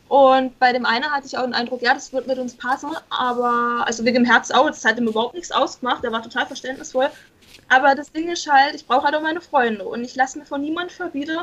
und 0.07 0.57
bei 0.59 0.71
dem 0.71 0.85
einen 0.85 1.05
hatte 1.11 1.27
ich 1.27 1.37
auch 1.37 1.43
den 1.43 1.53
Eindruck, 1.53 1.81
ja, 1.81 1.93
das 1.93 2.13
wird 2.13 2.27
mit 2.27 2.37
uns 2.37 2.55
passen, 2.55 2.89
aber 3.09 3.83
also 3.85 4.05
wegen 4.05 4.23
dem 4.23 4.25
Herz 4.25 4.51
auch, 4.51 4.67
das 4.67 4.85
hat 4.85 4.97
ihm 4.97 5.07
überhaupt 5.07 5.33
nichts 5.33 5.51
ausgemacht, 5.51 6.03
er 6.03 6.11
war 6.11 6.23
total 6.23 6.45
verständnisvoll. 6.45 7.09
Aber 7.69 7.95
das 7.95 8.11
Ding 8.11 8.29
ist 8.29 8.49
halt, 8.49 8.75
ich 8.75 8.87
brauche 8.87 9.03
halt 9.03 9.15
auch 9.15 9.21
meine 9.21 9.41
Freunde 9.41 9.83
und 9.83 10.03
ich 10.03 10.15
lasse 10.15 10.39
mir 10.39 10.45
von 10.45 10.61
niemandem 10.61 10.95
verbieten, 10.95 11.39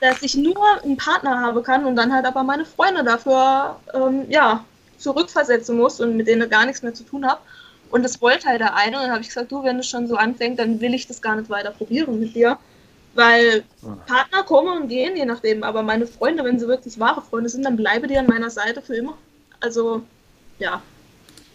dass 0.00 0.22
ich 0.22 0.34
nur 0.34 0.82
einen 0.82 0.96
Partner 0.96 1.40
haben 1.40 1.62
kann 1.62 1.84
und 1.84 1.96
dann 1.96 2.12
halt 2.12 2.24
aber 2.24 2.42
meine 2.42 2.64
Freunde 2.64 3.04
dafür 3.04 3.76
ähm, 3.92 4.26
ja, 4.30 4.64
zurückversetzen 4.98 5.76
muss 5.76 6.00
und 6.00 6.16
mit 6.16 6.26
denen 6.26 6.48
gar 6.48 6.66
nichts 6.66 6.82
mehr 6.82 6.94
zu 6.94 7.04
tun 7.04 7.26
habe. 7.26 7.40
Und 7.90 8.04
das 8.04 8.20
wollte 8.22 8.48
halt 8.48 8.60
der 8.60 8.76
eine. 8.76 8.96
Und 8.96 9.02
dann 9.02 9.12
habe 9.12 9.22
ich 9.22 9.28
gesagt, 9.28 9.50
du, 9.50 9.64
wenn 9.64 9.78
es 9.78 9.88
schon 9.88 10.06
so 10.06 10.16
anfängt, 10.16 10.58
dann 10.58 10.80
will 10.80 10.94
ich 10.94 11.06
das 11.06 11.20
gar 11.20 11.36
nicht 11.36 11.50
weiter 11.50 11.70
probieren 11.70 12.20
mit 12.20 12.34
dir. 12.34 12.56
Weil 13.14 13.64
Partner 14.06 14.42
kommen 14.44 14.82
und 14.82 14.88
gehen, 14.88 15.16
je 15.16 15.24
nachdem. 15.24 15.62
Aber 15.64 15.82
meine 15.82 16.06
Freunde, 16.06 16.44
wenn 16.44 16.58
sie 16.60 16.68
wirklich 16.68 16.98
wahre 16.98 17.22
Freunde 17.22 17.48
sind, 17.50 17.64
dann 17.64 17.76
bleibe 17.76 18.06
die 18.06 18.16
an 18.16 18.26
meiner 18.26 18.50
Seite 18.50 18.80
für 18.82 18.94
immer. 18.96 19.16
Also, 19.60 20.02
ja. 20.58 20.80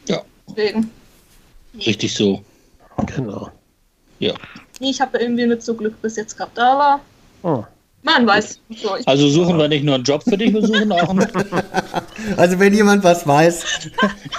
Ja. 0.08 0.22
Deswegen. 0.50 0.92
Richtig 1.86 2.14
so. 2.14 2.44
genau. 3.16 3.50
Ja. 4.20 4.34
Ich 4.80 5.00
habe 5.02 5.18
irgendwie 5.18 5.46
nicht 5.48 5.62
so 5.62 5.74
Glück 5.74 6.02
bis 6.02 6.16
jetzt 6.18 6.38
gehabt, 6.38 6.58
aber 6.60 7.00
Oh. 7.44 7.64
man 8.04 8.26
weiß. 8.28 8.60
So, 8.76 8.96
Also 9.06 9.30
suchen 9.30 9.58
wir 9.58 9.68
nicht 9.68 9.84
nur 9.84 9.96
einen 9.96 10.04
Job 10.04 10.24
für 10.24 10.38
dich, 10.38 10.54
wir 10.54 10.62
suchen 10.66 10.92
auch 10.92 11.10
einen. 11.10 11.28
Also 12.38 12.60
wenn 12.60 12.74
jemand 12.74 13.04
was 13.04 13.26
weiß, 13.28 13.90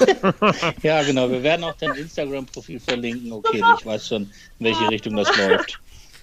Ja, 0.82 1.02
genau. 1.02 1.30
Wir 1.30 1.42
werden 1.42 1.64
auch 1.64 1.74
dein 1.78 1.94
Instagram-Profil 1.94 2.80
verlinken. 2.80 3.32
Okay, 3.32 3.62
ich 3.78 3.86
weiß 3.86 4.08
schon, 4.08 4.22
in 4.58 4.66
welche 4.66 4.88
Richtung 4.90 5.16
das 5.16 5.34
läuft. 5.38 5.78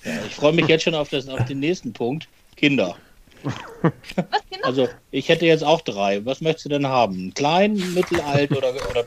Ja, 0.06 0.12
ich 0.26 0.36
freue 0.36 0.54
mich 0.54 0.68
jetzt 0.68 0.84
schon 0.84 0.96
auf, 0.96 1.10
das, 1.10 1.28
auf 1.28 1.46
den 1.46 1.60
nächsten 1.60 1.94
Punkt. 1.94 2.28
Kinder. 2.56 2.96
was, 3.44 3.54
Kinder? 4.50 4.66
Also, 4.66 4.88
ich 5.12 5.30
hätte 5.30 5.46
jetzt 5.46 5.63
auch 5.63 5.82
drei. 5.82 6.26
Was 6.26 6.42
möchtest 6.42 6.66
du 6.66 6.70
denn 6.70 6.88
haben? 6.88 7.34
Klein, 7.34 7.76
mittelalt 7.94 8.52
oder, 8.52 8.70
oder 8.89 9.06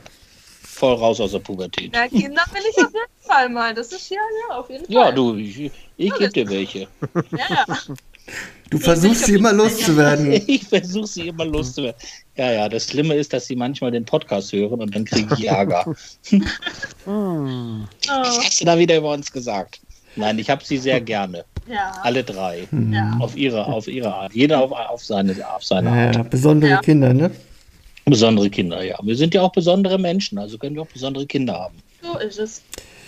voll 0.77 0.93
raus 0.95 1.19
aus 1.19 1.31
der 1.31 1.39
Pubertät? 1.39 1.95
Ja, 1.95 2.07
Kinder 2.07 2.43
will 2.51 2.61
ich 2.69 2.77
auf 2.77 2.93
jeden 2.93 3.27
Fall 3.27 3.49
mal. 3.49 3.73
Das 3.73 3.91
ist 3.91 4.09
ja, 4.09 4.17
ja, 4.49 4.57
auf 4.57 4.69
jeden 4.69 4.85
Fall. 4.85 4.93
Ja, 4.93 5.11
du, 5.11 5.35
ich, 5.35 5.71
ich 5.97 6.13
gebe 6.13 6.29
dir 6.29 6.49
welche. 6.49 6.87
Ja, 7.31 7.65
ja. 7.67 7.79
du 8.69 8.77
versuchst 8.77 9.25
sie 9.25 9.35
immer 9.35 9.53
loszuwerden. 9.53 10.31
Ich 10.47 10.67
versuche 10.67 11.07
sie 11.07 11.27
immer 11.29 11.45
loszuwerden. 11.45 11.99
Ja, 12.35 12.51
ja, 12.51 12.69
das 12.69 12.89
Schlimme 12.89 13.15
ist, 13.15 13.33
dass 13.33 13.47
sie 13.47 13.55
manchmal 13.55 13.91
den 13.91 14.05
Podcast 14.05 14.51
hören 14.51 14.81
und 14.81 14.93
dann 14.93 15.05
kriege 15.05 15.33
ich 15.37 15.47
Ärger. 15.47 15.85
Was 15.87 16.19
Oh, 17.07 17.79
hast 18.07 18.61
du 18.61 18.65
da 18.65 18.77
wieder 18.77 18.97
über 18.97 19.11
uns 19.11 19.31
gesagt? 19.31 19.79
Nein, 20.17 20.39
ich 20.39 20.49
habe 20.49 20.63
sie 20.63 20.77
sehr 20.77 20.99
gerne. 21.01 21.45
ja. 21.67 21.91
Alle 22.03 22.23
drei. 22.23 22.67
ja. 22.91 23.17
Auf 23.19 23.35
ihre, 23.37 23.65
auf 23.65 23.87
ihre 23.87 24.13
Art. 24.13 24.33
Jeder 24.33 24.61
auf, 24.61 24.71
auf 24.71 25.03
seine, 25.03 25.35
auf 25.53 25.63
seine 25.63 25.89
Art. 25.91 26.15
Ja, 26.15 26.23
besondere 26.23 26.71
Ja. 26.71 26.81
Kinder, 26.81 27.13
ne? 27.13 27.31
Besondere 28.05 28.49
Kinder, 28.49 28.83
ja. 28.83 28.97
Wir 29.03 29.15
sind 29.15 29.33
ja 29.33 29.41
auch 29.41 29.51
besondere 29.51 29.99
Menschen, 29.99 30.37
also 30.37 30.57
können 30.57 30.75
wir 30.75 30.81
auch 30.83 30.87
besondere 30.87 31.25
Kinder 31.25 31.53
haben. 31.59 31.75
So 32.01 32.17
ist 32.19 32.39
es. 32.39 32.61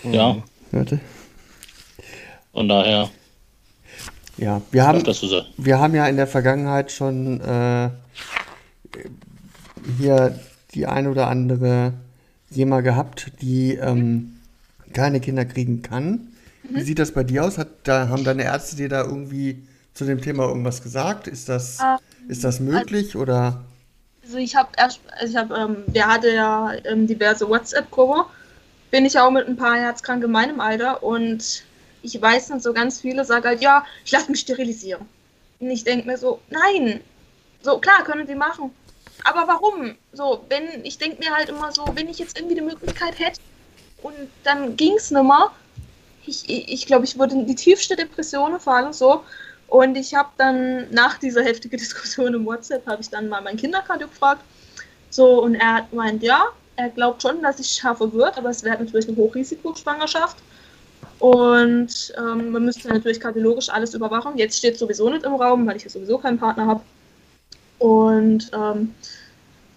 Ja, 0.04 0.36
Warte. 0.72 1.00
von 2.52 2.68
daher. 2.68 3.08
Ja, 4.36 4.62
wir 4.70 4.86
haben, 4.86 5.02
das 5.04 5.20
so. 5.20 5.42
wir 5.58 5.78
haben 5.78 5.94
ja 5.94 6.06
in 6.06 6.16
der 6.16 6.26
Vergangenheit 6.26 6.92
schon 6.92 7.40
äh, 7.40 7.90
hier 9.98 10.38
die 10.74 10.86
ein 10.86 11.06
oder 11.06 11.26
andere 11.28 11.92
jemand 12.50 12.84
gehabt, 12.84 13.32
die 13.42 13.74
ähm, 13.74 14.38
keine 14.92 15.20
Kinder 15.20 15.44
kriegen 15.44 15.82
kann. 15.82 16.28
Wie 16.62 16.82
sieht 16.82 16.98
das 16.98 17.12
bei 17.12 17.24
dir 17.24 17.44
aus? 17.44 17.58
Hat, 17.58 17.68
da, 17.84 18.08
haben 18.08 18.24
deine 18.24 18.44
Ärzte 18.44 18.76
dir 18.76 18.88
da 18.88 19.02
irgendwie 19.02 19.66
zu 19.94 20.04
dem 20.04 20.20
Thema 20.20 20.48
irgendwas 20.48 20.82
gesagt? 20.82 21.26
Ist 21.26 21.48
das, 21.48 21.78
Ähm, 21.80 21.98
ist 22.28 22.44
das 22.44 22.60
möglich 22.60 23.16
oder? 23.16 23.64
Also 24.22 24.36
ich 24.38 24.54
habe 24.54 24.68
erst, 24.76 25.00
also 25.18 25.26
ich 25.26 25.36
habe, 25.36 25.54
ähm, 25.54 25.76
der 25.88 26.06
hatte 26.06 26.32
ja 26.32 26.72
ähm, 26.84 27.06
diverse 27.06 27.48
WhatsApp-Gruppe. 27.48 28.26
Bin 28.90 29.04
ich 29.04 29.18
auch 29.18 29.30
mit 29.30 29.46
ein 29.48 29.56
paar 29.56 29.76
Herzkranken 29.76 30.26
in 30.26 30.32
meinem 30.32 30.60
Alter 30.60 31.02
und 31.02 31.64
ich 32.02 32.20
weiß 32.20 32.50
nicht, 32.50 32.62
so 32.62 32.72
ganz 32.72 33.00
viele 33.00 33.24
sagen 33.24 33.44
halt, 33.44 33.60
ja, 33.60 33.84
ich 34.04 34.12
lasse 34.12 34.30
mich 34.30 34.40
sterilisieren. 34.40 35.06
Und 35.60 35.70
ich 35.70 35.84
denke 35.84 36.06
mir 36.06 36.16
so, 36.16 36.40
nein, 36.50 37.00
so 37.62 37.78
klar 37.78 38.04
können 38.04 38.26
die 38.26 38.34
machen. 38.34 38.70
Aber 39.24 39.46
warum? 39.46 39.96
So, 40.12 40.44
wenn, 40.48 40.84
ich 40.84 40.98
denke 40.98 41.18
mir 41.18 41.34
halt 41.34 41.48
immer 41.50 41.72
so, 41.72 41.84
wenn 41.94 42.08
ich 42.08 42.18
jetzt 42.18 42.38
irgendwie 42.38 42.54
die 42.54 42.62
Möglichkeit 42.62 43.18
hätte 43.18 43.40
und 44.02 44.14
dann 44.44 44.76
ging 44.76 44.94
es 44.94 45.10
mehr, 46.26 46.68
ich 46.68 46.86
glaube, 46.86 47.04
ich, 47.04 47.12
ich, 47.12 47.14
ich 47.14 47.18
würde 47.18 47.34
in 47.34 47.46
die 47.46 47.54
tiefste 47.54 47.96
Depression 47.96 48.58
fallen, 48.60 48.92
so. 48.92 49.22
Und 49.68 49.96
ich 49.96 50.14
habe 50.14 50.30
dann 50.36 50.90
nach 50.90 51.18
dieser 51.18 51.42
heftigen 51.42 51.76
Diskussion 51.78 52.34
im 52.34 52.44
WhatsApp, 52.44 52.86
habe 52.86 53.02
ich 53.02 53.08
dann 53.08 53.28
mal 53.28 53.40
meinen 53.40 53.56
Kinderkardio 53.56 54.08
gefragt. 54.08 54.42
So, 55.10 55.42
und 55.42 55.54
er 55.54 55.86
meint, 55.92 56.22
ja, 56.22 56.44
er 56.76 56.88
glaubt 56.88 57.22
schon, 57.22 57.42
dass 57.42 57.58
ich 57.58 57.68
schaffe 57.68 58.12
wird, 58.12 58.38
aber 58.38 58.50
es 58.50 58.62
wäre 58.62 58.78
natürlich 58.78 59.08
eine 59.08 59.16
Hochrisikoschwangerschaft. 59.16 60.36
Und 61.18 62.14
ähm, 62.16 62.50
man 62.50 62.64
müsste 62.64 62.88
natürlich 62.88 63.20
kardiologisch 63.20 63.68
alles 63.68 63.94
überwachen. 63.94 64.38
Jetzt 64.38 64.56
steht 64.58 64.78
sowieso 64.78 65.10
nicht 65.10 65.24
im 65.24 65.34
Raum, 65.34 65.66
weil 65.66 65.76
ich 65.76 65.84
ja 65.84 65.90
sowieso 65.90 66.18
keinen 66.18 66.38
Partner 66.38 66.66
habe. 66.66 66.80
Und 67.78 68.50
ähm, 68.54 68.94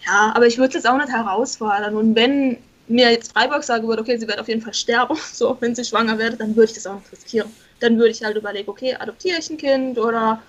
ja, 0.06 0.32
aber 0.36 0.47
ich 0.47 0.58
würde 0.58 0.69
es 0.69 0.73
jetzt 0.75 0.88
auch 0.88 0.97
nicht 0.97 1.10
herausfordern. 1.10 1.95
Und 1.95 2.15
wenn 2.15 2.58
mir 2.88 3.12
jetzt 3.12 3.32
Freiburg 3.32 3.63
sagen 3.63 3.88
würde, 3.88 4.02
okay, 4.02 4.17
sie 4.17 4.28
wird 4.28 4.39
auf 4.39 4.48
jeden 4.48 4.62
Fall 4.62 4.74
sterben, 4.74 5.17
so 5.34 5.58
wenn 5.60 5.76
sie 5.76 5.86
schwanger 5.86 6.17
wird, 6.17 6.39
dann 6.39 6.56
würde 6.56 6.72
ich 6.72 6.74
das 6.74 6.88
auch 6.88 6.96
nicht 6.96 7.12
riskieren. 7.12 7.52
Dann 7.80 7.98
würde 7.98 8.12
ich 8.12 8.24
halt 8.24 8.38
überlegen, 8.38 8.69
okay, 8.69 8.96
adoptiere 8.96 9.39
ich 9.39 9.50
ein 9.50 9.58
Kind 9.58 9.98
oder 9.98 10.41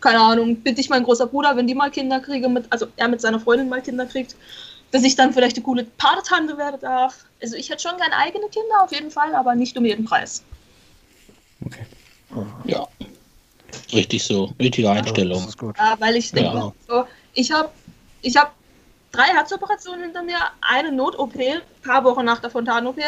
keine 0.00 0.18
Ahnung, 0.18 0.56
bitte 0.56 0.80
ich 0.80 0.90
meinen 0.90 1.04
großer 1.04 1.26
Bruder, 1.26 1.56
wenn 1.56 1.66
die 1.66 1.76
mal 1.76 1.90
Kinder 1.90 2.18
kriege, 2.18 2.48
mit, 2.48 2.64
also 2.70 2.88
er 2.96 3.08
mit 3.08 3.20
seiner 3.20 3.38
Freundin 3.38 3.68
mal 3.68 3.80
Kinder 3.80 4.04
kriegt, 4.04 4.34
dass 4.90 5.04
ich 5.04 5.14
dann 5.14 5.32
vielleicht 5.32 5.56
eine 5.56 5.64
coole 5.64 5.84
Patentante 5.96 6.58
werden 6.58 6.80
darf. 6.80 7.24
Also 7.40 7.56
ich 7.56 7.70
hätte 7.70 7.82
schon 7.82 7.96
gerne 7.96 8.16
eigene 8.16 8.48
Kinder 8.48 8.82
auf 8.82 8.92
jeden 8.92 9.10
Fall, 9.10 9.34
aber 9.34 9.54
nicht 9.54 9.76
um 9.78 9.84
jeden 9.84 10.04
Preis. 10.04 10.42
Okay. 11.64 11.86
Ja. 12.66 12.88
Richtig 13.92 14.24
so. 14.24 14.52
Richtige 14.60 14.90
Einstellung. 14.90 15.38
Das 15.38 15.48
ist 15.48 15.58
gut. 15.58 15.76
Ja, 15.78 15.96
weil 15.98 16.16
ich 16.16 16.32
denke, 16.32 16.56
Ja. 16.56 16.72
so, 16.88 17.04
ich 17.34 17.50
habe 17.52 17.70
ich 18.22 18.36
hab 18.36 18.54
drei 19.12 19.24
Herzoperationen 19.24 20.04
hinter 20.04 20.22
mir, 20.22 20.38
eine 20.62 20.90
Not-OP, 20.90 21.34
paar 21.84 22.02
Wochen 22.04 22.24
nach 22.24 22.40
der 22.40 22.50
Fontan-OP 22.50 22.98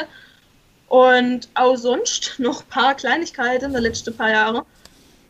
und 0.88 1.48
auch 1.54 1.76
sonst 1.76 2.34
noch 2.38 2.62
ein 2.62 2.68
paar 2.68 2.94
Kleinigkeiten 2.94 3.72
der 3.72 3.80
letzten 3.80 4.14
paar 4.16 4.30
Jahre, 4.30 4.64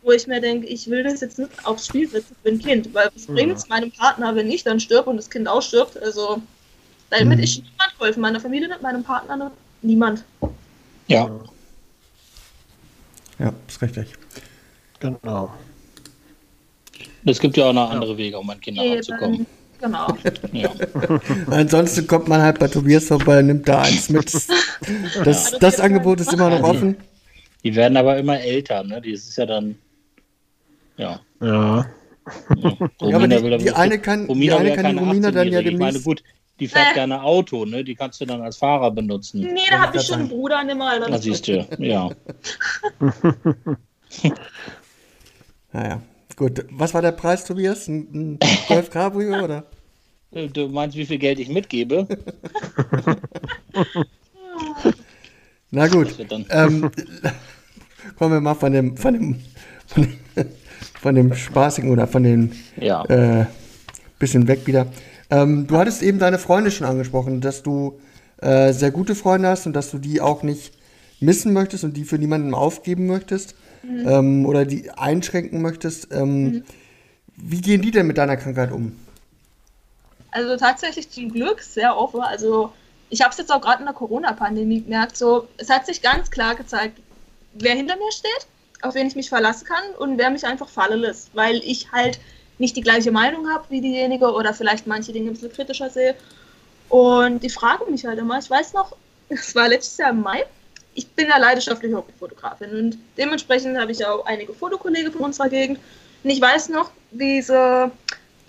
wo 0.03 0.11
ich 0.11 0.27
mir 0.27 0.39
denke, 0.41 0.67
ich 0.67 0.87
will 0.89 1.03
das 1.03 1.21
jetzt 1.21 1.39
nicht 1.39 1.65
aufs 1.65 1.87
Spiel 1.87 2.07
setzen 2.07 2.35
für 2.43 2.49
ein 2.49 2.59
Kind, 2.59 2.93
weil 2.93 3.09
was 3.15 3.27
Mhm. 3.27 3.33
bringt 3.33 3.57
es 3.57 3.67
meinem 3.69 3.91
Partner, 3.91 4.35
wenn 4.35 4.51
ich 4.51 4.63
dann 4.63 4.79
stirb 4.79 5.07
und 5.07 5.17
das 5.17 5.29
Kind 5.29 5.47
auch 5.47 5.61
stirbt? 5.61 5.97
Also, 5.97 6.41
damit 7.09 7.39
ist 7.39 7.57
niemand 7.57 7.97
geholfen, 7.97 8.21
meiner 8.21 8.39
Familie 8.39 8.67
nicht, 8.67 8.81
meinem 8.81 9.03
Partner 9.03 9.37
nicht, 9.37 9.51
niemand. 9.81 10.23
Ja. 11.07 11.29
Ja, 13.39 13.53
ist 13.67 13.81
richtig. 13.81 14.07
Genau. 14.99 15.53
Es 17.25 17.39
gibt 17.39 17.57
ja 17.57 17.65
auch 17.65 17.73
noch 17.73 17.89
andere 17.89 18.15
Wege, 18.17 18.37
um 18.37 18.49
an 18.49 18.61
Kinder 18.61 18.83
ranzukommen. 18.83 19.47
Genau. 19.81 20.07
Ja. 20.53 20.69
Ansonsten 21.51 22.07
kommt 22.07 22.27
man 22.27 22.41
halt 22.41 22.59
bei 22.59 22.67
Tobias 22.67 23.05
vorbei 23.05 23.39
und 23.39 23.47
nimmt 23.47 23.67
da 23.67 23.81
eins 23.81 24.09
mit. 24.09 24.31
Das, 25.23 25.51
das 25.59 25.79
Angebot 25.79 26.21
ist 26.21 26.31
immer 26.33 26.49
noch 26.49 26.63
offen. 26.63 26.95
Die 27.63 27.75
werden 27.75 27.97
aber 27.97 28.17
immer 28.17 28.39
älter, 28.39 28.83
ne? 28.83 29.01
Die 29.01 29.11
ist 29.11 29.35
ja 29.37 29.45
dann. 29.45 29.75
Ja. 30.97 31.19
Ja. 31.41 31.85
Ja, 33.01 33.15
aber 33.17 33.27
die, 33.27 33.57
die 33.57 33.71
eine 33.71 33.99
kann, 33.99 34.21
die 34.23 34.27
Romina 34.27 34.57
eine 34.57 34.75
kann 34.75 34.91
die 34.91 34.97
Romina 35.03 35.31
dann 35.31 35.47
ja 35.47 35.59
18-Jährige. 35.59 35.69
Ich 35.71 35.77
meine, 35.77 35.91
demnächst. 35.93 36.05
gut, 36.05 36.23
die 36.59 36.67
fährt 36.67 36.91
Äh. 36.91 36.93
gerne 36.95 37.21
Auto, 37.21 37.65
ne? 37.65 37.83
Die 37.83 37.95
kannst 37.95 38.19
du 38.21 38.25
dann 38.25 38.41
als 38.41 38.57
Fahrer 38.57 38.91
benutzen. 38.91 39.41
Nee, 39.41 39.59
da 39.69 39.79
habe 39.79 39.97
ich 39.97 40.03
schon 40.03 40.19
einen. 40.21 40.29
Bruder 40.29 40.61
in 40.61 40.69
dem 40.69 40.81
Alter. 40.81 41.09
Da 41.09 41.17
siehst 41.17 41.47
du, 41.47 41.67
ja. 41.79 42.09
Naja, 45.73 46.01
gut. 46.35 46.65
Was 46.71 46.93
war 46.93 47.01
der 47.01 47.11
Preis, 47.11 47.45
Tobias? 47.45 47.87
Ein, 47.87 48.07
ein 48.13 48.39
Golf 48.67 48.89
Cabrio 48.89 49.43
oder? 49.43 49.65
Du 50.53 50.67
meinst, 50.67 50.97
wie 50.97 51.05
viel 51.05 51.17
Geld 51.17 51.39
ich 51.39 51.47
mitgebe? 51.49 52.07
Na 55.71 55.87
gut. 55.87 56.15
Ähm, 56.49 56.91
kommen 58.17 58.33
wir 58.33 58.41
mal 58.41 58.53
von 58.55 58.71
dem, 58.73 58.97
von 58.97 59.13
dem, 59.13 59.39
von 59.87 60.03
dem, 60.03 60.47
von 61.01 61.15
dem 61.15 61.33
spaßigen 61.33 61.89
oder 61.89 62.07
von 62.07 62.23
dem 62.23 62.51
Ja. 62.77 63.03
äh, 63.05 63.45
bisschen 64.19 64.47
weg 64.47 64.65
wieder. 64.65 64.87
Ähm, 65.29 65.67
du 65.67 65.77
hattest 65.77 66.01
eben 66.03 66.19
deine 66.19 66.39
Freunde 66.39 66.71
schon 66.71 66.87
angesprochen, 66.87 67.41
dass 67.41 67.63
du 67.63 67.99
äh, 68.41 68.73
sehr 68.73 68.91
gute 68.91 69.15
Freunde 69.15 69.47
hast 69.49 69.65
und 69.67 69.73
dass 69.73 69.91
du 69.91 69.97
die 69.97 70.21
auch 70.21 70.43
nicht 70.43 70.73
missen 71.19 71.53
möchtest 71.53 71.83
und 71.83 71.95
die 71.95 72.03
für 72.03 72.17
niemanden 72.17 72.53
aufgeben 72.53 73.07
möchtest 73.07 73.55
ähm, 74.05 74.45
oder 74.45 74.65
die 74.65 74.89
einschränken 74.91 75.61
möchtest. 75.61 76.11
Ähm, 76.11 76.63
Wie 77.35 77.61
gehen 77.61 77.81
die 77.81 77.91
denn 77.91 78.07
mit 78.07 78.17
deiner 78.17 78.37
Krankheit 78.37 78.71
um? 78.71 78.97
Also 80.31 80.57
tatsächlich 80.57 81.09
zum 81.09 81.31
Glück 81.31 81.61
sehr 81.61 81.97
offen. 81.97 82.21
Also 82.21 82.73
ich 83.09 83.21
habe 83.21 83.31
es 83.31 83.37
jetzt 83.37 83.51
auch 83.51 83.61
gerade 83.61 83.79
in 83.79 83.85
der 83.85 83.93
Corona-Pandemie 83.93 84.81
gemerkt. 84.81 85.17
So, 85.17 85.47
es 85.57 85.69
hat 85.69 85.85
sich 85.85 86.01
ganz 86.01 86.29
klar 86.29 86.55
gezeigt, 86.55 86.99
wer 87.53 87.75
hinter 87.75 87.95
mir 87.95 88.11
steht, 88.11 88.47
auf 88.81 88.95
wen 88.95 89.07
ich 89.07 89.15
mich 89.15 89.29
verlassen 89.29 89.65
kann 89.65 89.83
und 89.97 90.17
wer 90.17 90.29
mich 90.29 90.45
einfach 90.45 90.67
fallen 90.67 90.99
lässt, 90.99 91.33
weil 91.35 91.57
ich 91.57 91.91
halt 91.91 92.19
nicht 92.57 92.75
die 92.75 92.81
gleiche 92.81 93.11
Meinung 93.11 93.49
habe 93.49 93.65
wie 93.69 93.81
diejenige 93.81 94.31
oder 94.31 94.53
vielleicht 94.53 94.87
manche 94.87 95.11
Dinge 95.11 95.29
ein 95.29 95.33
bisschen 95.33 95.51
kritischer 95.51 95.89
sehe. 95.89 96.15
Und 96.89 97.43
die 97.43 97.49
fragen 97.49 97.91
mich 97.91 98.05
halt 98.05 98.19
immer. 98.19 98.39
Ich 98.39 98.49
weiß 98.49 98.73
noch, 98.73 98.95
es 99.29 99.55
war 99.55 99.67
letztes 99.67 99.97
Jahr 99.97 100.11
im 100.11 100.21
Mai. 100.21 100.43
Ich 100.95 101.07
bin 101.09 101.27
ja 101.27 101.37
leidenschaftliche 101.37 101.95
Hobbyfotografin 101.95 102.69
und 102.71 102.97
dementsprechend 103.17 103.77
habe 103.77 103.91
ich 103.91 104.05
auch 104.05 104.25
einige 104.25 104.53
Fotokollegen 104.53 105.11
von 105.11 105.21
unserer 105.21 105.49
Gegend. 105.49 105.77
Und 106.23 106.29
ich 106.29 106.41
weiß 106.41 106.69
noch, 106.69 106.89
sie 107.11 107.43
der 107.47 107.91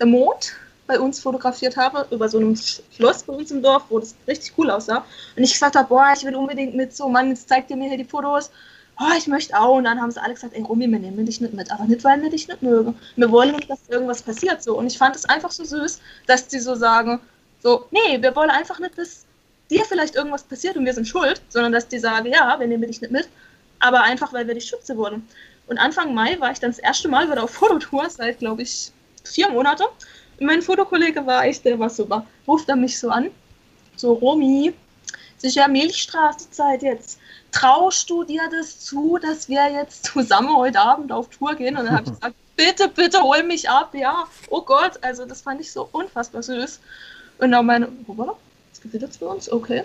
Mond 0.05 0.53
bei 0.87 0.99
uns 0.99 1.19
fotografiert 1.19 1.75
habe, 1.75 2.07
über 2.15 2.29
so 2.29 2.37
einem 2.37 2.53
Sch- 2.53 2.79
Schloss 2.95 3.23
bei 3.23 3.33
uns 3.33 3.51
im 3.51 3.61
Dorf, 3.61 3.83
wo 3.89 3.99
das 3.99 4.15
richtig 4.25 4.53
cool 4.57 4.71
aussah. 4.71 5.03
Und 5.35 5.43
ich 5.43 5.51
gesagt 5.51 5.75
habe, 5.75 5.89
boah, 5.89 6.13
ich 6.15 6.23
will 6.23 6.35
unbedingt 6.35 6.75
mit, 6.75 6.95
so 6.95 7.09
Mann, 7.09 7.29
jetzt 7.29 7.49
zeigt 7.49 7.69
ihr 7.69 7.75
mir 7.75 7.89
hier 7.89 7.97
die 7.97 8.05
Fotos. 8.05 8.49
Oh, 8.99 9.13
ich 9.17 9.27
möchte 9.27 9.55
auch. 9.59 9.75
Und 9.75 9.83
dann 9.83 10.01
haben 10.01 10.11
sie 10.11 10.21
alle 10.21 10.33
gesagt, 10.33 10.55
ey 10.55 10.61
Romy, 10.61 10.89
wir 10.89 10.97
nehmen 10.99 11.25
dich 11.25 11.41
nicht 11.41 11.53
mit. 11.53 11.69
Aber 11.71 11.83
nicht, 11.83 12.03
weil 12.05 12.21
wir 12.21 12.29
dich 12.29 12.47
nicht 12.47 12.61
mögen. 12.63 12.97
Wir 13.17 13.29
wollen 13.29 13.51
nicht, 13.55 13.69
dass 13.69 13.79
irgendwas 13.89 14.23
passiert. 14.23 14.63
so. 14.63 14.77
Und 14.77 14.87
ich 14.87 14.97
fand 14.97 15.15
es 15.15 15.25
einfach 15.25 15.51
so 15.51 15.65
süß, 15.65 15.99
dass 16.25 16.47
die 16.47 16.59
so 16.59 16.73
sagen, 16.73 17.19
so, 17.61 17.85
nee, 17.91 18.21
wir 18.21 18.35
wollen 18.35 18.49
einfach 18.49 18.79
nicht, 18.79 18.97
dass 18.97 19.25
dir 19.69 19.83
vielleicht 19.85 20.15
irgendwas 20.15 20.43
passiert 20.43 20.77
und 20.77 20.85
wir 20.85 20.93
sind 20.93 21.07
schuld, 21.07 21.41
sondern 21.49 21.71
dass 21.71 21.87
die 21.87 21.99
sagen, 21.99 22.27
ja, 22.27 22.59
wir 22.59 22.67
nehmen 22.67 22.87
dich 22.87 23.01
nicht 23.01 23.11
mit, 23.11 23.27
aber 23.79 24.03
einfach, 24.03 24.33
weil 24.33 24.47
wir 24.47 24.53
dich 24.53 24.65
schützen 24.65 24.97
wollen. 24.97 25.27
Und 25.67 25.77
Anfang 25.77 26.13
Mai 26.13 26.39
war 26.39 26.51
ich 26.51 26.59
dann 26.59 26.71
das 26.71 26.79
erste 26.79 27.09
Mal 27.09 27.29
wieder 27.29 27.43
auf 27.43 27.51
Fototour, 27.51 28.09
seit, 28.09 28.39
glaube 28.39 28.61
ich, 28.61 28.91
vier 29.23 29.49
Monate. 29.49 29.83
Und 30.39 30.45
mein 30.45 30.61
Fotokollege 30.61 31.25
war 31.25 31.45
echt, 31.45 31.65
der 31.65 31.77
war 31.77 31.89
super. 31.89 32.25
Ruft 32.47 32.69
er 32.69 32.75
mich 32.75 32.97
so 32.97 33.09
an, 33.09 33.29
so, 33.95 34.13
Romy, 34.13 34.73
ja 35.41 35.67
Milchstraßezeit 35.67 36.81
jetzt. 36.83 37.19
Traust 37.51 38.09
du 38.09 38.23
dir 38.23 38.43
das 38.51 38.79
zu, 38.79 39.17
dass 39.21 39.49
wir 39.49 39.69
jetzt 39.71 40.05
zusammen 40.05 40.55
heute 40.55 40.79
Abend 40.79 41.11
auf 41.11 41.29
Tour 41.29 41.55
gehen? 41.55 41.77
Und 41.77 41.85
dann 41.85 41.97
habe 41.97 42.03
ich 42.05 42.13
gesagt, 42.15 42.35
bitte, 42.55 42.87
bitte 42.89 43.21
hol 43.21 43.43
mich 43.43 43.69
ab, 43.69 43.93
ja. 43.93 44.25
Oh 44.49 44.61
Gott, 44.61 44.93
also 45.01 45.25
das 45.25 45.41
fand 45.41 45.61
ich 45.61 45.71
so 45.71 45.87
unfassbar 45.91 46.43
süß. 46.43 46.79
Und 47.39 47.51
dann 47.51 47.65
meine, 47.65 47.85
es 47.85 48.07
gewittert 48.81 49.15
für 49.15 49.27
uns, 49.27 49.51
okay. 49.51 49.83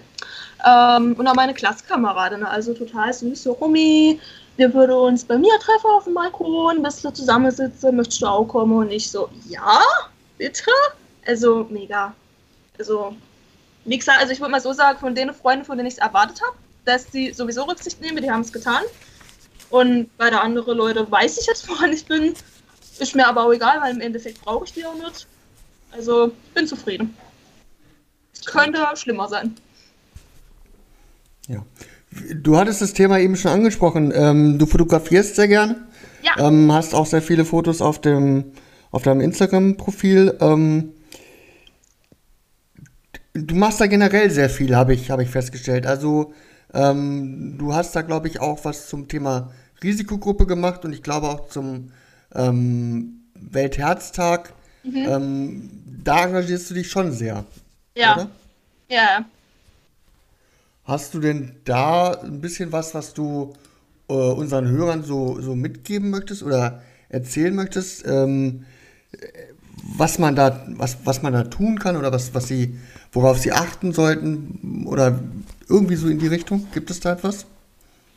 Ähm, 0.66 1.14
und 1.14 1.26
auch 1.26 1.34
meine 1.34 1.54
Klassenkameradin, 1.54 2.44
also 2.44 2.74
total 2.74 3.12
süß, 3.12 3.42
so 3.42 3.52
Romy, 3.52 4.20
wir 4.56 4.72
würden 4.74 4.92
uns 4.92 5.24
bei 5.24 5.38
mir 5.38 5.58
treffen 5.60 5.90
auf 5.90 6.04
dem 6.04 6.14
Balkon, 6.14 6.76
ein 6.76 6.82
bisschen 6.82 7.14
zusammensitzen, 7.14 7.96
möchtest 7.96 8.22
du 8.22 8.26
auch 8.26 8.44
kommen? 8.44 8.76
Und 8.76 8.90
ich 8.90 9.10
so, 9.10 9.28
ja, 9.48 9.80
bitte? 10.38 10.70
Also 11.26 11.66
mega. 11.70 12.14
Also, 12.78 13.16
wie 13.84 13.98
gesagt, 13.98 14.20
also 14.20 14.32
ich 14.32 14.40
würde 14.40 14.52
mal 14.52 14.60
so 14.60 14.72
sagen, 14.72 14.98
von 14.98 15.14
den 15.14 15.32
Freunden, 15.32 15.64
von 15.64 15.76
denen 15.76 15.88
ich 15.88 15.94
es 15.94 16.00
erwartet 16.00 16.40
habe, 16.42 16.56
dass 16.84 17.06
die 17.06 17.32
sowieso 17.32 17.64
Rücksicht 17.64 18.00
nehmen, 18.00 18.22
die 18.22 18.30
haben 18.30 18.42
es 18.42 18.52
getan. 18.52 18.82
Und 19.70 20.16
bei 20.18 20.28
der 20.28 20.42
anderen 20.42 20.76
Leute 20.76 21.10
weiß 21.10 21.38
ich 21.38 21.46
jetzt, 21.46 21.68
woran 21.68 21.92
ich 21.92 22.04
bin. 22.06 22.34
Ist 22.98 23.14
mir 23.14 23.26
aber 23.26 23.44
auch 23.44 23.52
egal, 23.52 23.80
weil 23.80 23.94
im 23.94 24.00
Endeffekt 24.00 24.42
brauche 24.42 24.64
ich 24.64 24.72
die 24.72 24.84
auch 24.84 24.94
nicht. 24.94 25.26
Also, 25.92 26.32
bin 26.54 26.66
zufrieden. 26.66 27.16
Könnte 28.46 28.78
schlimmer 28.94 29.28
sein. 29.28 29.54
Ja. 31.48 31.64
Du 32.34 32.58
hattest 32.58 32.82
das 32.82 32.92
Thema 32.92 33.18
eben 33.18 33.36
schon 33.36 33.52
angesprochen. 33.52 34.12
Ähm, 34.14 34.58
du 34.58 34.66
fotografierst 34.66 35.36
sehr 35.36 35.48
gerne. 35.48 35.86
Ja. 36.22 36.46
Ähm, 36.46 36.70
hast 36.72 36.94
auch 36.94 37.06
sehr 37.06 37.22
viele 37.22 37.44
Fotos 37.44 37.80
auf 37.80 38.00
dem 38.00 38.52
auf 38.92 39.02
deinem 39.02 39.22
Instagram-Profil. 39.22 40.36
Ähm, 40.40 40.92
du 43.32 43.54
machst 43.54 43.80
da 43.80 43.86
generell 43.86 44.30
sehr 44.30 44.50
viel, 44.50 44.76
habe 44.76 44.94
ich, 44.94 45.10
hab 45.10 45.18
ich 45.20 45.30
festgestellt. 45.30 45.86
Also 45.86 46.32
ähm, 46.72 47.56
du 47.58 47.74
hast 47.74 47.96
da, 47.96 48.02
glaube 48.02 48.28
ich, 48.28 48.40
auch 48.40 48.64
was 48.64 48.88
zum 48.88 49.08
Thema 49.08 49.50
Risikogruppe 49.82 50.46
gemacht 50.46 50.84
und 50.84 50.92
ich 50.92 51.02
glaube 51.02 51.28
auch 51.28 51.48
zum 51.48 51.90
ähm, 52.34 53.22
Weltherztag. 53.34 54.52
Ähm, 54.84 55.70
da 56.04 56.24
engagierst 56.26 56.70
du 56.70 56.74
dich 56.74 56.90
schon 56.90 57.12
sehr. 57.12 57.44
Ja. 57.94 58.14
Oder? 58.14 58.30
Ja. 58.88 59.24
Hast 60.84 61.14
du 61.14 61.20
denn 61.20 61.56
da 61.64 62.12
ein 62.12 62.40
bisschen 62.40 62.72
was, 62.72 62.94
was 62.94 63.14
du 63.14 63.54
äh, 64.08 64.12
unseren 64.12 64.68
Hörern 64.68 65.04
so, 65.04 65.40
so 65.40 65.54
mitgeben 65.54 66.10
möchtest 66.10 66.42
oder 66.42 66.82
erzählen 67.08 67.54
möchtest, 67.54 68.06
ähm, 68.06 68.64
äh, 69.12 69.18
was 69.96 70.18
man 70.18 70.34
da, 70.36 70.64
was, 70.70 70.98
was 71.04 71.22
man 71.22 71.32
da 71.32 71.44
tun 71.44 71.78
kann 71.78 71.96
oder 71.96 72.12
was, 72.12 72.34
was 72.34 72.48
sie, 72.48 72.78
worauf 73.12 73.38
sie 73.38 73.52
achten 73.52 73.92
sollten 73.92 74.84
oder 74.86 75.18
irgendwie 75.68 75.96
so 75.96 76.08
in 76.08 76.18
die 76.18 76.28
Richtung? 76.28 76.68
Gibt 76.72 76.90
es 76.90 77.00
da 77.00 77.12
etwas? 77.12 77.46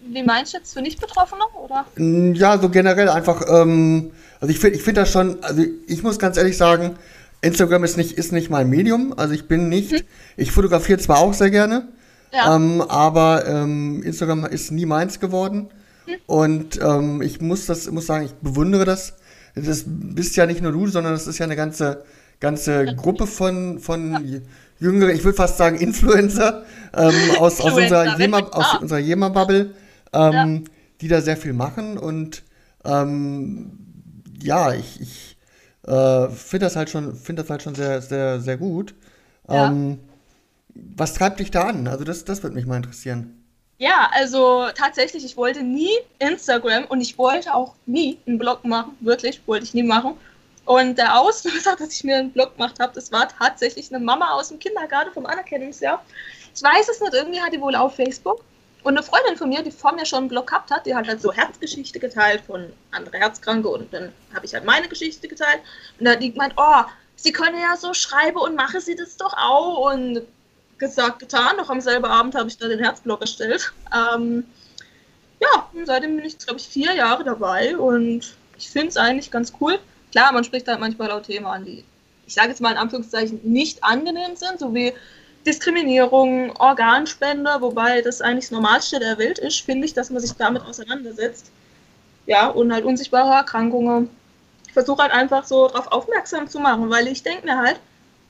Wie 0.07 0.23
meinst 0.23 0.53
du 0.53 0.57
jetzt 0.57 0.73
für 0.73 0.82
Nicht-Betroffene, 0.82 1.43
oder? 1.63 1.86
Ja, 2.36 2.59
so 2.59 2.69
generell 2.69 3.09
einfach, 3.09 3.41
ähm, 3.49 4.11
also 4.39 4.51
ich 4.51 4.59
finde 4.59 4.78
ich 4.78 4.84
find 4.84 4.97
das 4.97 5.11
schon, 5.11 5.43
also 5.43 5.63
ich 5.88 6.03
muss 6.03 6.19
ganz 6.19 6.38
ehrlich 6.38 6.57
sagen, 6.57 6.97
Instagram 7.46 7.84
ist 7.84 7.98
nicht, 7.98 8.14
ist 8.14 8.32
nicht 8.32 8.50
mein 8.50 8.70
Medium, 8.70 9.14
also 9.18 9.34
ich 9.34 9.48
bin 9.48 9.70
nicht, 9.70 10.06
ich 10.38 10.52
fotografiere 10.52 11.00
zwar 11.00 11.20
auch 11.20 11.34
sehr 11.34 11.52
gerne, 11.52 11.88
Ja. 12.34 12.56
ähm, 12.56 12.82
aber 12.82 13.46
ähm, 13.48 14.02
Instagram 14.04 14.46
ist 14.46 14.72
nie 14.72 14.86
meins 14.86 15.20
geworden. 15.20 15.70
Und 16.28 16.80
ähm, 16.84 17.22
ich 17.24 17.41
muss 17.41 17.66
das, 17.66 17.89
muss 17.89 18.06
sagen, 18.06 18.26
ich 18.26 18.34
bewundere 18.36 18.86
das. 18.86 19.14
Das 19.56 19.84
bist 19.88 20.36
ja 20.36 20.46
nicht 20.46 20.62
nur 20.62 20.72
du, 20.72 20.86
sondern 20.88 21.14
das 21.14 21.26
ist 21.28 21.39
ja 21.39 21.46
eine 21.46 21.56
ganze, 21.56 22.04
ganze 22.39 22.86
Gruppe 22.96 23.26
von, 23.26 23.80
von 23.80 24.41
jüngeren, 24.80 25.16
ich 25.16 25.24
würde 25.24 25.36
fast 25.38 25.58
sagen 25.58 25.78
Influencer 25.78 26.64
ähm, 26.96 27.14
aus, 27.39 27.60
aus 27.62 27.74
unserer 27.74 28.20
Jema, 28.20 28.39
aus 28.39 28.66
Ah. 28.74 28.78
unserer 28.82 29.00
Jema-Bubble, 29.00 29.72
ähm, 30.14 30.66
die 31.02 31.08
da 31.08 31.22
sehr 31.22 31.38
viel 31.38 31.54
machen. 31.54 31.98
Und 31.98 32.43
ähm, 32.84 33.72
ja, 34.43 34.74
ich, 34.74 35.02
ich 35.02 35.34
äh, 35.88 36.29
finde 36.29 36.65
das 36.65 36.75
halt 36.75 36.89
schon, 36.89 37.15
finde 37.15 37.43
das 37.43 37.49
halt 37.49 37.61
schon 37.61 37.75
sehr, 37.75 38.01
sehr, 38.01 38.39
sehr 38.39 38.57
gut. 38.57 38.95
Ja. 39.47 39.67
Ähm, 39.67 39.99
was 40.73 41.13
treibt 41.13 41.39
dich 41.39 41.51
da 41.51 41.63
an? 41.63 41.88
Also 41.88 42.03
das, 42.03 42.25
das 42.25 42.43
würde 42.43 42.55
mich 42.55 42.65
mal 42.65 42.77
interessieren. 42.77 43.41
Ja, 43.77 44.09
also 44.13 44.67
tatsächlich, 44.73 45.25
ich 45.25 45.36
wollte 45.36 45.61
nie 45.61 45.91
Instagram 46.19 46.86
und 46.86 47.01
ich 47.01 47.17
wollte 47.17 47.53
auch 47.53 47.75
nie 47.86 48.17
einen 48.25 48.38
Blog 48.38 48.63
machen. 48.63 48.97
Wirklich, 49.01 49.41
wollte 49.47 49.65
ich 49.65 49.73
nie 49.73 49.83
machen. 49.83 50.15
Und 50.65 50.97
der 50.97 51.19
Auslöser, 51.19 51.75
dass 51.79 51.93
ich 51.93 52.03
mir 52.03 52.17
einen 52.17 52.31
Blog 52.31 52.55
gemacht 52.55 52.79
habe, 52.79 52.93
das 52.93 53.11
war 53.11 53.27
tatsächlich 53.27 53.93
eine 53.93 54.03
Mama 54.03 54.31
aus 54.31 54.49
dem 54.49 54.59
Kindergarten 54.59 55.13
vom 55.13 55.25
Anerkennungsjahr. 55.25 56.03
Ich 56.55 56.63
weiß 56.63 56.89
es 56.89 57.01
nicht, 57.01 57.13
irgendwie 57.13 57.41
hat 57.41 57.53
die 57.53 57.61
wohl 57.61 57.75
auf 57.75 57.95
Facebook. 57.95 58.43
Und 58.86 58.95
eine 58.95 59.03
Freundin 59.03 59.36
von 59.36 59.49
mir, 59.49 59.63
die 59.63 59.71
vor 59.71 59.93
mir 59.93 60.05
schon 60.05 60.19
einen 60.19 60.27
Blog 60.27 60.47
gehabt 60.47 60.69
hat, 60.69 60.86
die 60.86 60.93
hat 60.93 61.07
halt 61.07 61.19
so 61.19 61.33
Herzgeschichte 61.33 61.97
geteilt 61.97 62.41
von 62.45 62.71
anderen 62.91 63.19
Herzkranke 63.19 63.67
und 63.67 63.91
dann 63.91 64.11
habe 64.31 64.45
ich 64.45 64.53
halt 64.53 64.63
meine 64.63 64.88
Geschichte 64.88 65.27
geteilt. 65.27 65.61
Und 65.97 66.05
da 66.05 66.11
hat 66.11 66.21
die 66.21 66.31
gemeint, 66.31 66.53
oh, 66.55 66.83
sie 67.15 67.31
können 67.31 67.59
ja 67.59 67.75
so 67.77 67.95
schreiben 67.95 68.38
und 68.38 68.53
mache 68.55 68.79
sie 68.79 68.95
das 68.95 69.17
doch 69.17 69.33
auch. 69.33 69.91
Und 69.91 70.21
gesagt, 70.77 71.17
getan. 71.17 71.57
Noch 71.57 71.71
am 71.71 71.81
selben 71.81 72.05
Abend 72.05 72.36
habe 72.36 72.47
ich 72.47 72.59
da 72.59 72.67
den 72.67 72.77
Herzblock 72.77 73.21
erstellt. 73.21 73.73
Ähm, 73.91 74.43
ja, 75.39 75.67
seitdem 75.83 76.17
bin 76.17 76.25
ich, 76.25 76.38
glaube 76.38 76.59
ich, 76.59 76.67
vier 76.67 76.93
Jahre 76.93 77.23
dabei 77.23 77.75
und 77.75 78.36
ich 78.55 78.69
finde 78.69 78.89
es 78.89 78.97
eigentlich 78.97 79.31
ganz 79.31 79.51
cool. 79.59 79.79
Klar, 80.11 80.31
man 80.31 80.43
spricht 80.43 80.67
halt 80.67 80.79
manchmal 80.79 81.09
auch 81.09 81.23
Themen 81.23 81.47
an, 81.47 81.65
die, 81.65 81.83
ich 82.27 82.36
sage 82.36 82.49
jetzt 82.49 82.61
mal 82.61 82.71
in 82.71 82.77
Anführungszeichen, 82.77 83.39
nicht 83.43 83.83
angenehm 83.83 84.36
sind, 84.36 84.59
so 84.59 84.75
wie 84.75 84.93
Diskriminierung, 85.46 86.56
Organspende, 86.58 87.52
wobei 87.60 88.02
das 88.02 88.22
eigentlich 88.22 88.46
das 88.46 88.52
Normalste 88.52 89.00
der 89.00 89.18
Welt 89.18 89.38
ist, 89.39 89.62
finde 89.62 89.86
ich, 89.86 89.93
dass 89.93 90.10
man 90.10 90.22
sich 90.22 90.34
damit 90.34 90.64
auseinandersetzt. 90.64 91.52
Ja, 92.26 92.48
und 92.48 92.74
halt 92.74 92.86
unsichtbare 92.86 93.34
Erkrankungen. 93.34 94.10
Ich 94.68 94.74
versuche 94.74 95.04
halt 95.04 95.12
einfach 95.12 95.46
so 95.46 95.68
darauf 95.68 95.91
aufmerksam 95.91 96.48
zu 96.48 96.60
machen, 96.60 96.89
weil 96.89 97.08
ich 97.08 97.22
denke 97.22 97.46
mir 97.46 97.58
halt, 97.58 97.80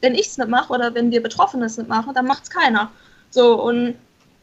wenn 0.02 0.14
ich 0.14 0.28
es 0.28 0.38
nicht 0.38 0.50
mache 0.50 0.74
oder 0.74 0.94
wenn 0.94 1.12
wir 1.12 1.24
Betroffene 1.24 1.66
es 1.66 1.78
nicht 1.78 1.88
machen, 1.90 2.14
dann 2.14 2.26
macht 2.26 2.44
es 2.44 2.50
keiner. 2.50 2.92
So, 3.30 3.62
und 3.62 3.96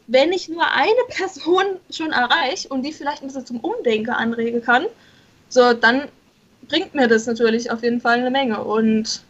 wenn 0.07 0.31
ich 0.33 0.49
nur 0.49 0.65
eine 0.65 0.91
Person 1.09 1.79
schon 1.91 2.11
erreiche 2.11 2.67
und 2.69 2.81
die 2.81 2.91
vielleicht 2.91 3.21
ein 3.21 3.27
bisschen 3.27 3.45
zum 3.45 3.59
Umdenken 3.59 4.11
anregen 4.11 4.63
kann, 4.63 4.87
so, 5.49 5.73
dann 5.73 6.07
bringt 6.67 6.95
mir 6.95 7.07
das 7.07 7.27
natürlich 7.27 7.69
auf 7.69 7.83
jeden 7.83 8.01
Fall 8.01 8.19
eine 8.19 8.31
Menge. 8.31 8.63
Und 8.63 9.21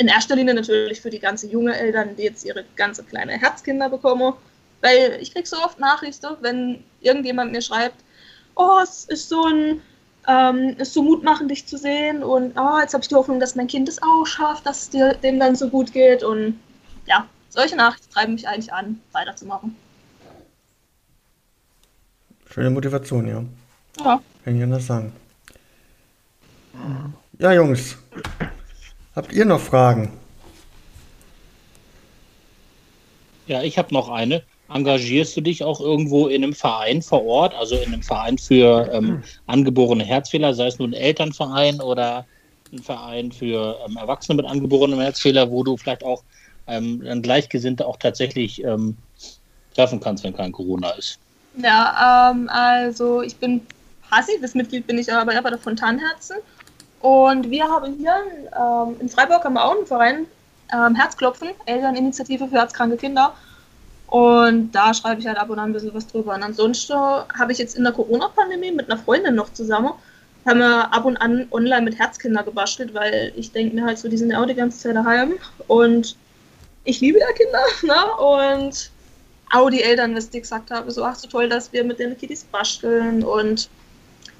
in 0.00 0.08
erster 0.08 0.34
Linie 0.34 0.54
natürlich 0.54 1.02
für 1.02 1.10
die 1.10 1.18
ganze 1.18 1.46
junge 1.46 1.76
Eltern, 1.76 2.16
die 2.16 2.22
jetzt 2.22 2.46
ihre 2.46 2.64
ganze 2.74 3.04
kleine 3.04 3.32
Herzkinder 3.32 3.90
bekommen. 3.90 4.32
Weil 4.80 5.18
ich 5.20 5.34
krieg 5.34 5.46
so 5.46 5.58
oft 5.58 5.78
Nachrichten, 5.78 6.36
wenn 6.40 6.82
irgendjemand 7.02 7.52
mir 7.52 7.60
schreibt, 7.60 7.96
oh, 8.54 8.78
es 8.82 9.04
ist 9.04 9.28
so 9.28 9.44
ein 9.44 9.82
ähm, 10.26 10.76
ist 10.78 10.94
so 10.94 11.02
mutmachend, 11.02 11.50
dich 11.50 11.66
zu 11.66 11.76
sehen 11.76 12.22
und 12.22 12.58
oh, 12.58 12.78
jetzt 12.80 12.94
habe 12.94 13.02
ich 13.02 13.08
die 13.08 13.14
Hoffnung, 13.14 13.40
dass 13.40 13.56
mein 13.56 13.66
Kind 13.66 13.88
es 13.88 14.02
auch 14.02 14.26
schafft, 14.26 14.64
dass 14.66 14.82
es 14.82 14.90
dir, 14.90 15.14
dem 15.14 15.38
dann 15.38 15.54
so 15.54 15.68
gut 15.68 15.92
geht 15.92 16.22
und 16.22 16.58
ja, 17.06 17.26
solche 17.48 17.76
Nachrichten 17.76 18.10
treiben 18.12 18.34
mich 18.34 18.48
eigentlich 18.48 18.72
an, 18.72 19.00
weiterzumachen. 19.12 19.76
Schöne 22.50 22.70
Motivation, 22.70 23.26
ja. 23.26 23.44
Ja. 24.04 24.20
Kann 24.44 24.56
ich 24.56 24.62
anders 24.62 24.86
sagen. 24.86 25.12
Ja, 27.38 27.52
Jungs. 27.52 27.96
Habt 29.14 29.32
ihr 29.32 29.44
noch 29.44 29.60
Fragen? 29.60 30.12
Ja, 33.46 33.62
ich 33.62 33.78
habe 33.78 33.92
noch 33.92 34.08
eine. 34.08 34.42
Engagierst 34.72 35.36
du 35.36 35.40
dich 35.40 35.64
auch 35.64 35.80
irgendwo 35.80 36.28
in 36.28 36.44
einem 36.44 36.54
Verein 36.54 37.02
vor 37.02 37.24
Ort, 37.24 37.54
also 37.54 37.74
in 37.74 37.92
einem 37.92 38.02
Verein 38.04 38.38
für 38.38 38.88
ähm, 38.92 39.24
angeborene 39.48 40.04
Herzfehler, 40.04 40.54
sei 40.54 40.68
es 40.68 40.78
nun 40.78 40.90
ein 40.90 41.00
Elternverein 41.00 41.80
oder 41.80 42.24
ein 42.72 42.78
Verein 42.78 43.32
für 43.32 43.78
ähm, 43.84 43.96
Erwachsene 43.96 44.36
mit 44.36 44.46
angeborenem 44.46 45.00
Herzfehler, 45.00 45.50
wo 45.50 45.64
du 45.64 45.76
vielleicht 45.76 46.04
auch 46.04 46.22
ähm, 46.68 47.02
dann 47.04 47.22
Gleichgesinnte 47.22 47.84
auch 47.84 47.96
tatsächlich 47.96 48.62
ähm, 48.62 48.96
treffen 49.74 49.98
kannst, 49.98 50.22
wenn 50.22 50.36
kein 50.36 50.52
Corona 50.52 50.90
ist? 50.90 51.18
Ja, 51.56 52.30
ähm, 52.30 52.48
also 52.48 53.22
ich 53.22 53.36
bin 53.36 53.60
passives 54.08 54.54
Mitglied, 54.54 54.86
bin 54.86 54.98
ich 54.98 55.12
aber 55.12 55.40
bei 55.42 55.50
der 55.50 55.58
Fontanherzen. 55.58 56.36
Und 57.00 57.50
wir 57.50 57.64
haben 57.64 57.96
hier 57.96 58.14
ähm, 58.58 58.96
in 59.00 59.08
Freiburg 59.08 59.44
haben 59.44 59.54
wir 59.54 59.64
auch 59.64 59.76
einen 59.76 59.86
Verein, 59.86 60.26
ähm, 60.72 60.94
Herzklopfen, 60.94 61.50
Elterninitiative 61.66 62.46
für 62.46 62.56
herzkranke 62.56 62.96
Kinder. 62.96 63.34
Und 64.06 64.72
da 64.72 64.92
schreibe 64.92 65.20
ich 65.20 65.26
halt 65.26 65.38
ab 65.38 65.50
und 65.50 65.58
an 65.58 65.70
ein 65.70 65.72
bisschen 65.72 65.94
was 65.94 66.06
drüber. 66.06 66.34
Und 66.34 66.42
ansonsten 66.42 66.94
habe 66.94 67.52
ich 67.52 67.58
jetzt 67.58 67.76
in 67.76 67.84
der 67.84 67.92
Corona-Pandemie 67.92 68.72
mit 68.72 68.90
einer 68.90 69.00
Freundin 69.00 69.36
noch 69.36 69.52
zusammen, 69.52 69.92
haben 70.46 70.58
wir 70.58 70.92
ab 70.92 71.04
und 71.04 71.16
an 71.18 71.46
online 71.50 71.82
mit 71.82 71.98
Herzkinder 71.98 72.42
gebastelt, 72.42 72.92
weil 72.92 73.32
ich 73.36 73.52
denke 73.52 73.74
mir 73.74 73.84
halt 73.84 73.98
so, 73.98 74.08
die 74.08 74.16
sind 74.18 74.30
ja 74.30 74.42
auch 74.42 74.46
die 74.46 74.54
ganze 74.54 74.78
Zeit 74.78 74.96
daheim. 74.96 75.34
Und 75.68 76.16
ich 76.84 77.00
liebe 77.00 77.18
ja 77.20 77.26
Kinder, 77.32 77.62
ne? 77.82 78.16
Und 78.16 78.90
auch 79.52 79.70
die 79.70 79.82
Eltern, 79.82 80.14
was 80.16 80.28
die 80.28 80.40
gesagt 80.40 80.70
haben, 80.70 80.90
so, 80.90 81.04
ach 81.04 81.14
so 81.14 81.28
toll, 81.28 81.48
dass 81.48 81.72
wir 81.72 81.84
mit 81.84 81.98
den 81.98 82.16
Kiddies 82.18 82.44
basteln. 82.44 83.22
Und 83.22 83.70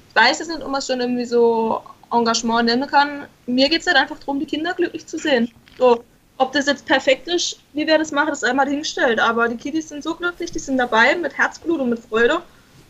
ich 0.09 0.15
weiß 0.15 0.47
nicht, 0.47 0.61
ob 0.61 0.69
man 0.69 0.81
schon 0.81 0.99
irgendwie 0.99 1.25
so 1.25 1.81
Engagement 2.11 2.65
nennen 2.65 2.89
kann. 2.89 3.25
Mir 3.45 3.69
geht 3.69 3.81
es 3.81 3.87
halt 3.87 3.97
einfach 3.97 4.19
darum, 4.19 4.39
die 4.39 4.45
Kinder 4.45 4.73
glücklich 4.73 5.05
zu 5.07 5.17
sehen. 5.17 5.51
So, 5.77 6.03
ob 6.37 6.51
das 6.53 6.65
jetzt 6.65 6.85
perfekt 6.85 7.27
ist, 7.27 7.59
wie 7.73 7.85
wir 7.85 7.97
das 7.97 8.11
machen, 8.11 8.29
das 8.29 8.41
ist 8.43 8.49
einmal 8.49 8.67
hingestellt. 8.67 9.19
Aber 9.19 9.47
die 9.47 9.57
Kiddies 9.57 9.89
sind 9.89 10.03
so 10.03 10.15
glücklich, 10.15 10.51
die 10.51 10.59
sind 10.59 10.77
dabei 10.77 11.15
mit 11.15 11.37
Herzblut 11.37 11.79
und 11.79 11.89
mit 11.89 11.99
Freude. 11.99 12.41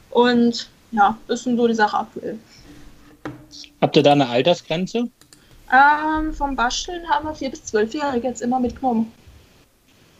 Und 0.09 0.69
ja, 0.91 1.17
das 1.27 1.43
sind 1.43 1.57
so 1.57 1.67
die 1.67 1.73
Sachen 1.73 1.99
aktuell. 1.99 2.39
Habt 3.81 3.95
ihr 3.95 4.03
da 4.03 4.13
eine 4.13 4.27
Altersgrenze? 4.27 5.09
Ähm, 5.71 6.33
vom 6.33 6.55
Basteln 6.55 7.07
haben 7.09 7.27
wir 7.27 7.35
4- 7.35 7.49
bis 7.49 7.61
12-Jährige 7.73 8.27
jetzt 8.27 8.41
immer 8.41 8.59
mitgenommen. 8.59 9.11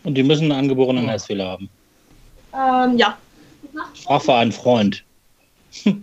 Und 0.04 0.16
die 0.16 0.24
müssen 0.24 0.52
einen 0.52 0.64
angeborenen 0.64 1.08
Herzfehler 1.08 1.52
haben. 1.52 1.70
Ähm, 2.54 2.98
ja. 2.98 3.18
Ich 3.94 4.04
frage 4.04 4.24
für 4.24 4.34
einen 4.36 4.52
Freund. 4.52 5.04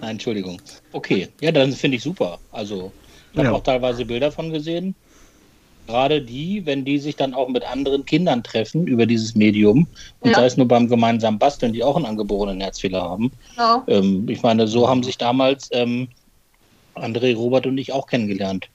Nein, 0.00 0.12
Entschuldigung. 0.12 0.60
Okay, 0.92 1.28
ja, 1.40 1.52
dann 1.52 1.72
finde 1.72 1.96
ich 1.96 2.02
super. 2.02 2.38
Also, 2.50 2.92
ich 3.32 3.38
habe 3.38 3.48
Ja. 3.48 3.54
auch 3.54 3.62
teilweise 3.62 4.04
Bilder 4.04 4.30
von 4.30 4.52
gesehen. 4.52 4.94
Gerade 5.86 6.20
die, 6.20 6.66
wenn 6.66 6.84
die 6.84 6.98
sich 6.98 7.14
dann 7.16 7.32
auch 7.32 7.48
mit 7.48 7.64
anderen 7.64 8.04
Kindern 8.04 8.42
treffen 8.42 8.86
über 8.88 9.06
dieses 9.06 9.34
Medium 9.36 9.86
und 10.20 10.30
Ja. 10.30 10.36
sei 10.40 10.46
es 10.46 10.56
nur 10.56 10.66
beim 10.66 10.88
gemeinsamen 10.88 11.38
Basteln, 11.38 11.72
die 11.72 11.84
auch 11.84 11.96
einen 11.96 12.06
angeborenen 12.06 12.60
Herzfehler 12.60 13.02
haben. 13.02 13.30
Genau. 13.54 13.84
Ähm, 13.86 14.28
ich 14.28 14.42
meine, 14.42 14.66
so 14.66 14.88
haben 14.88 15.04
sich 15.04 15.16
damals 15.16 15.68
ähm, 15.70 16.08
André, 16.96 17.36
Robert 17.36 17.66
und 17.66 17.78
ich 17.78 17.92
auch 17.92 18.06
kennengelernt. 18.06 18.68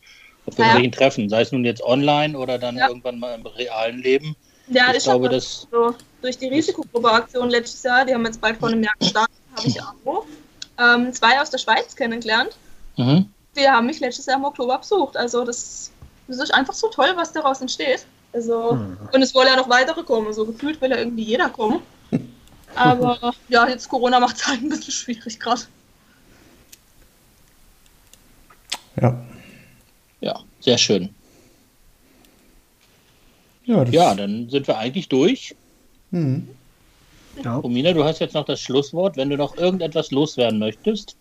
Auf 0.45 0.57
Ja. 0.57 0.65
irgendwelchen 0.65 0.91
Treffen, 0.93 1.29
sei 1.29 1.41
es 1.41 1.51
nun 1.51 1.65
jetzt 1.65 1.83
online 1.83 2.37
oder 2.37 2.57
dann 2.57 2.77
Ja. 2.77 2.87
irgendwann 2.87 3.19
mal 3.19 3.35
im 3.35 3.45
realen 3.45 4.01
Leben. 4.01 4.35
Ja, 4.67 4.91
ich 4.91 4.97
ich 4.97 5.03
glaube, 5.03 5.25
habe 5.25 5.35
das 5.35 5.67
so 5.69 5.93
durch 6.21 6.37
die 6.37 6.47
Risikogruppe-Aktion 6.47 7.49
letztes 7.49 7.83
Jahr, 7.83 8.05
die 8.05 8.13
haben 8.13 8.25
jetzt 8.25 8.39
bald 8.39 8.57
vor 8.57 8.69
einem 8.69 8.83
Jahr 8.83 8.93
gestartet, 8.99 9.35
habe 9.53 9.67
ich 9.67 9.81
auch 10.05 10.25
ähm, 10.77 11.13
zwei 11.13 11.39
aus 11.41 11.49
der 11.49 11.57
Schweiz 11.57 11.95
kennengelernt. 11.95 12.55
Mhm. 12.97 13.27
Die 13.55 13.67
haben 13.69 13.85
mich 13.87 13.99
letztes 13.99 14.25
Jahr 14.25 14.37
im 14.37 14.45
Oktober 14.45 14.77
besucht. 14.77 15.17
Also 15.17 15.43
das, 15.43 15.91
das 16.27 16.37
ist 16.39 16.53
einfach 16.53 16.73
so 16.73 16.87
toll, 16.89 17.11
was 17.15 17.31
daraus 17.33 17.61
entsteht. 17.61 18.05
Also, 18.33 18.71
Hm. 18.71 18.97
und 19.11 19.21
es 19.21 19.35
wollen 19.35 19.47
ja 19.47 19.57
noch 19.57 19.67
weitere 19.69 20.03
kommen. 20.03 20.33
So 20.33 20.45
gefühlt 20.45 20.79
will 20.81 20.89
ja 20.91 20.97
irgendwie 20.97 21.23
jeder 21.23 21.49
kommen. 21.49 21.81
Aber 22.75 23.33
ja, 23.49 23.67
jetzt 23.67 23.89
Corona 23.89 24.19
macht 24.21 24.37
es 24.37 24.47
halt 24.47 24.61
ein 24.61 24.69
bisschen 24.69 24.93
schwierig 24.93 25.37
gerade. 25.39 25.61
Ja. 29.01 29.21
Ja, 30.21 30.39
sehr 30.61 30.77
schön. 30.77 31.13
Ja, 33.65 33.83
Ja, 33.85 34.15
dann 34.15 34.49
sind 34.49 34.67
wir 34.67 34.77
eigentlich 34.77 35.09
durch. 35.09 35.55
Hm. 36.11 36.47
Ja. 37.43 37.57
Romina, 37.57 37.93
du 37.93 38.03
hast 38.03 38.19
jetzt 38.19 38.33
noch 38.33 38.45
das 38.45 38.59
Schlusswort. 38.59 39.17
Wenn 39.17 39.29
du 39.29 39.37
noch 39.37 39.57
irgendetwas 39.57 40.11
loswerden 40.11 40.59
möchtest, 40.59 41.15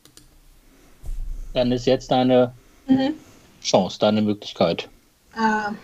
dann 1.54 1.72
ist 1.72 1.86
jetzt 1.86 2.10
deine 2.10 2.52
Mhm. 2.86 3.14
Chance, 3.62 3.98
deine 3.98 4.22
Möglichkeit. 4.22 4.88
Ähm, 5.36 5.78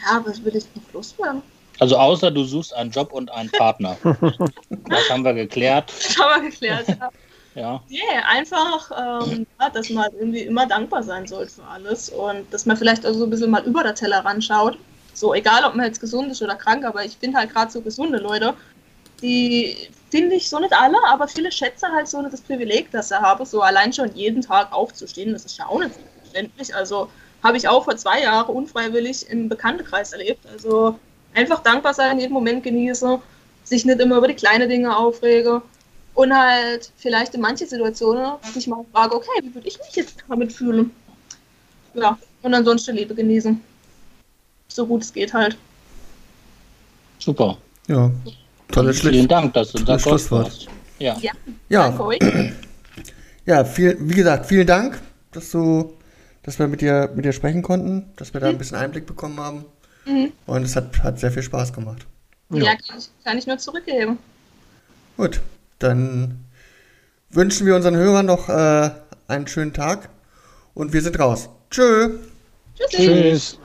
ja, 0.00 0.22
was 0.24 0.44
will 0.44 0.56
ich 0.56 0.64
noch 0.74 0.92
loswerden? 0.92 1.42
Also 1.78 1.96
außer 1.96 2.30
du 2.30 2.44
suchst 2.44 2.74
einen 2.74 2.90
Job 2.90 3.12
und 3.12 3.30
einen 3.30 3.50
Partner. 3.50 3.96
das 4.04 5.10
haben 5.10 5.24
wir 5.24 5.34
geklärt. 5.34 5.92
Das 5.96 6.18
haben 6.18 6.42
wir 6.42 6.50
geklärt. 6.50 6.88
Ja. 6.88 7.10
Ja, 7.54 7.82
Yeah, 7.90 8.26
einfach, 8.28 8.90
ähm, 9.28 9.46
ja, 9.60 9.68
dass 9.68 9.90
man 9.90 10.06
irgendwie 10.18 10.40
immer 10.40 10.66
dankbar 10.66 11.02
sein 11.02 11.26
sollte 11.26 11.52
für 11.52 11.64
alles 11.64 12.08
und 12.08 12.50
dass 12.50 12.64
man 12.64 12.78
vielleicht 12.78 13.04
auch 13.04 13.12
so 13.12 13.24
ein 13.24 13.30
bisschen 13.30 13.50
mal 13.50 13.62
über 13.64 13.82
der 13.82 13.94
Tellerrand 13.94 14.42
schaut. 14.42 14.78
So, 15.12 15.34
egal 15.34 15.62
ob 15.66 15.74
man 15.74 15.84
jetzt 15.84 16.00
gesund 16.00 16.32
ist 16.32 16.40
oder 16.40 16.54
krank, 16.54 16.86
aber 16.86 17.04
ich 17.04 17.14
finde 17.18 17.36
halt 17.36 17.52
gerade 17.52 17.70
so 17.70 17.82
gesunde 17.82 18.16
Leute, 18.18 18.54
die 19.22 19.76
finde 20.10 20.34
ich 20.34 20.48
so 20.48 20.58
nicht 20.58 20.74
alle, 20.74 20.98
aber 21.06 21.26
viele 21.28 21.50
schätzen 21.50 21.90
halt 21.92 22.08
so 22.08 22.20
das 22.22 22.40
Privileg, 22.40 22.90
das 22.90 23.08
sie 23.08 23.20
haben, 23.20 23.44
so 23.46 23.62
allein 23.62 23.92
schon 23.92 24.14
jeden 24.14 24.42
Tag 24.42 24.72
aufzustehen, 24.72 25.32
das 25.32 25.44
ist 25.44 25.56
ja 25.56 25.66
auch 25.66 25.78
nicht 25.78 25.94
selbstverständlich. 25.94 26.74
Also 26.74 27.08
habe 27.42 27.56
ich 27.56 27.68
auch 27.68 27.84
vor 27.84 27.96
zwei 27.96 28.22
Jahren 28.22 28.54
unfreiwillig 28.54 29.28
im 29.30 29.48
Bekanntenkreis 29.48 30.12
erlebt. 30.12 30.46
Also 30.52 30.98
einfach 31.34 31.62
dankbar 31.62 31.94
sein, 31.94 32.20
jeden 32.20 32.32
Moment 32.32 32.62
genießen, 32.62 33.18
sich 33.64 33.84
nicht 33.84 34.00
immer 34.00 34.18
über 34.18 34.28
die 34.28 34.34
kleinen 34.34 34.68
Dinge 34.68 34.96
aufregen 34.96 35.62
und 36.14 36.36
halt 36.36 36.92
vielleicht 36.96 37.34
in 37.34 37.40
manchen 37.40 37.66
Situationen 37.66 38.32
sich 38.52 38.66
mal 38.66 38.84
frage, 38.92 39.16
okay, 39.16 39.40
wie 39.42 39.54
würde 39.54 39.68
ich 39.68 39.78
mich 39.78 39.94
jetzt 39.94 40.16
damit 40.28 40.52
fühlen? 40.52 40.90
Ja, 41.94 42.18
und 42.42 42.54
ansonsten 42.54 42.96
Liebe 42.96 43.14
genießen. 43.14 43.60
So 44.68 44.86
gut 44.86 45.02
es 45.02 45.12
geht 45.12 45.32
halt. 45.32 45.56
super. 47.18 47.56
ja. 47.86 48.10
Tolles 48.72 49.00
Vielen 49.00 49.14
Schluss. 49.14 49.28
Dank, 49.28 49.54
dass 49.54 49.72
du 49.72 49.84
Gast 49.84 50.04
Schlusswort. 50.04 50.44
warst. 50.46 50.66
Ja, 50.98 51.16
Ja, 51.20 51.32
Ja, 51.68 51.98
ja 53.46 53.64
viel, 53.64 53.96
wie 54.00 54.14
gesagt, 54.14 54.46
vielen 54.46 54.66
Dank, 54.66 55.00
dass 55.32 55.50
du, 55.50 55.92
dass 56.42 56.58
wir 56.58 56.68
mit 56.68 56.80
dir, 56.80 57.10
mit 57.14 57.24
dir 57.24 57.32
sprechen 57.32 57.62
konnten, 57.62 58.10
dass 58.16 58.32
wir 58.34 58.40
da 58.40 58.48
ein 58.48 58.58
bisschen 58.58 58.76
Einblick 58.76 59.06
bekommen 59.06 59.38
haben. 59.40 59.64
Mhm. 60.04 60.32
Und 60.46 60.62
es 60.64 60.74
hat, 60.76 61.02
hat 61.02 61.18
sehr 61.20 61.30
viel 61.32 61.42
Spaß 61.42 61.72
gemacht. 61.72 62.06
Ja, 62.50 62.64
Ja. 62.64 62.70
kann, 62.76 62.98
ich, 62.98 63.08
kann 63.24 63.38
ich 63.38 63.46
nur 63.46 63.58
zurückgeben. 63.58 64.18
Gut, 65.16 65.40
dann 65.78 66.44
wünschen 67.30 67.66
wir 67.66 67.76
unseren 67.76 67.96
Hörern 67.96 68.26
noch 68.26 68.48
äh, 68.48 68.90
einen 69.28 69.46
schönen 69.46 69.72
Tag 69.72 70.08
und 70.74 70.92
wir 70.92 71.02
sind 71.02 71.18
raus. 71.18 71.48
Tschö. 71.70 72.18
Tschüssi. 72.74 72.96
Tschüss. 73.06 73.58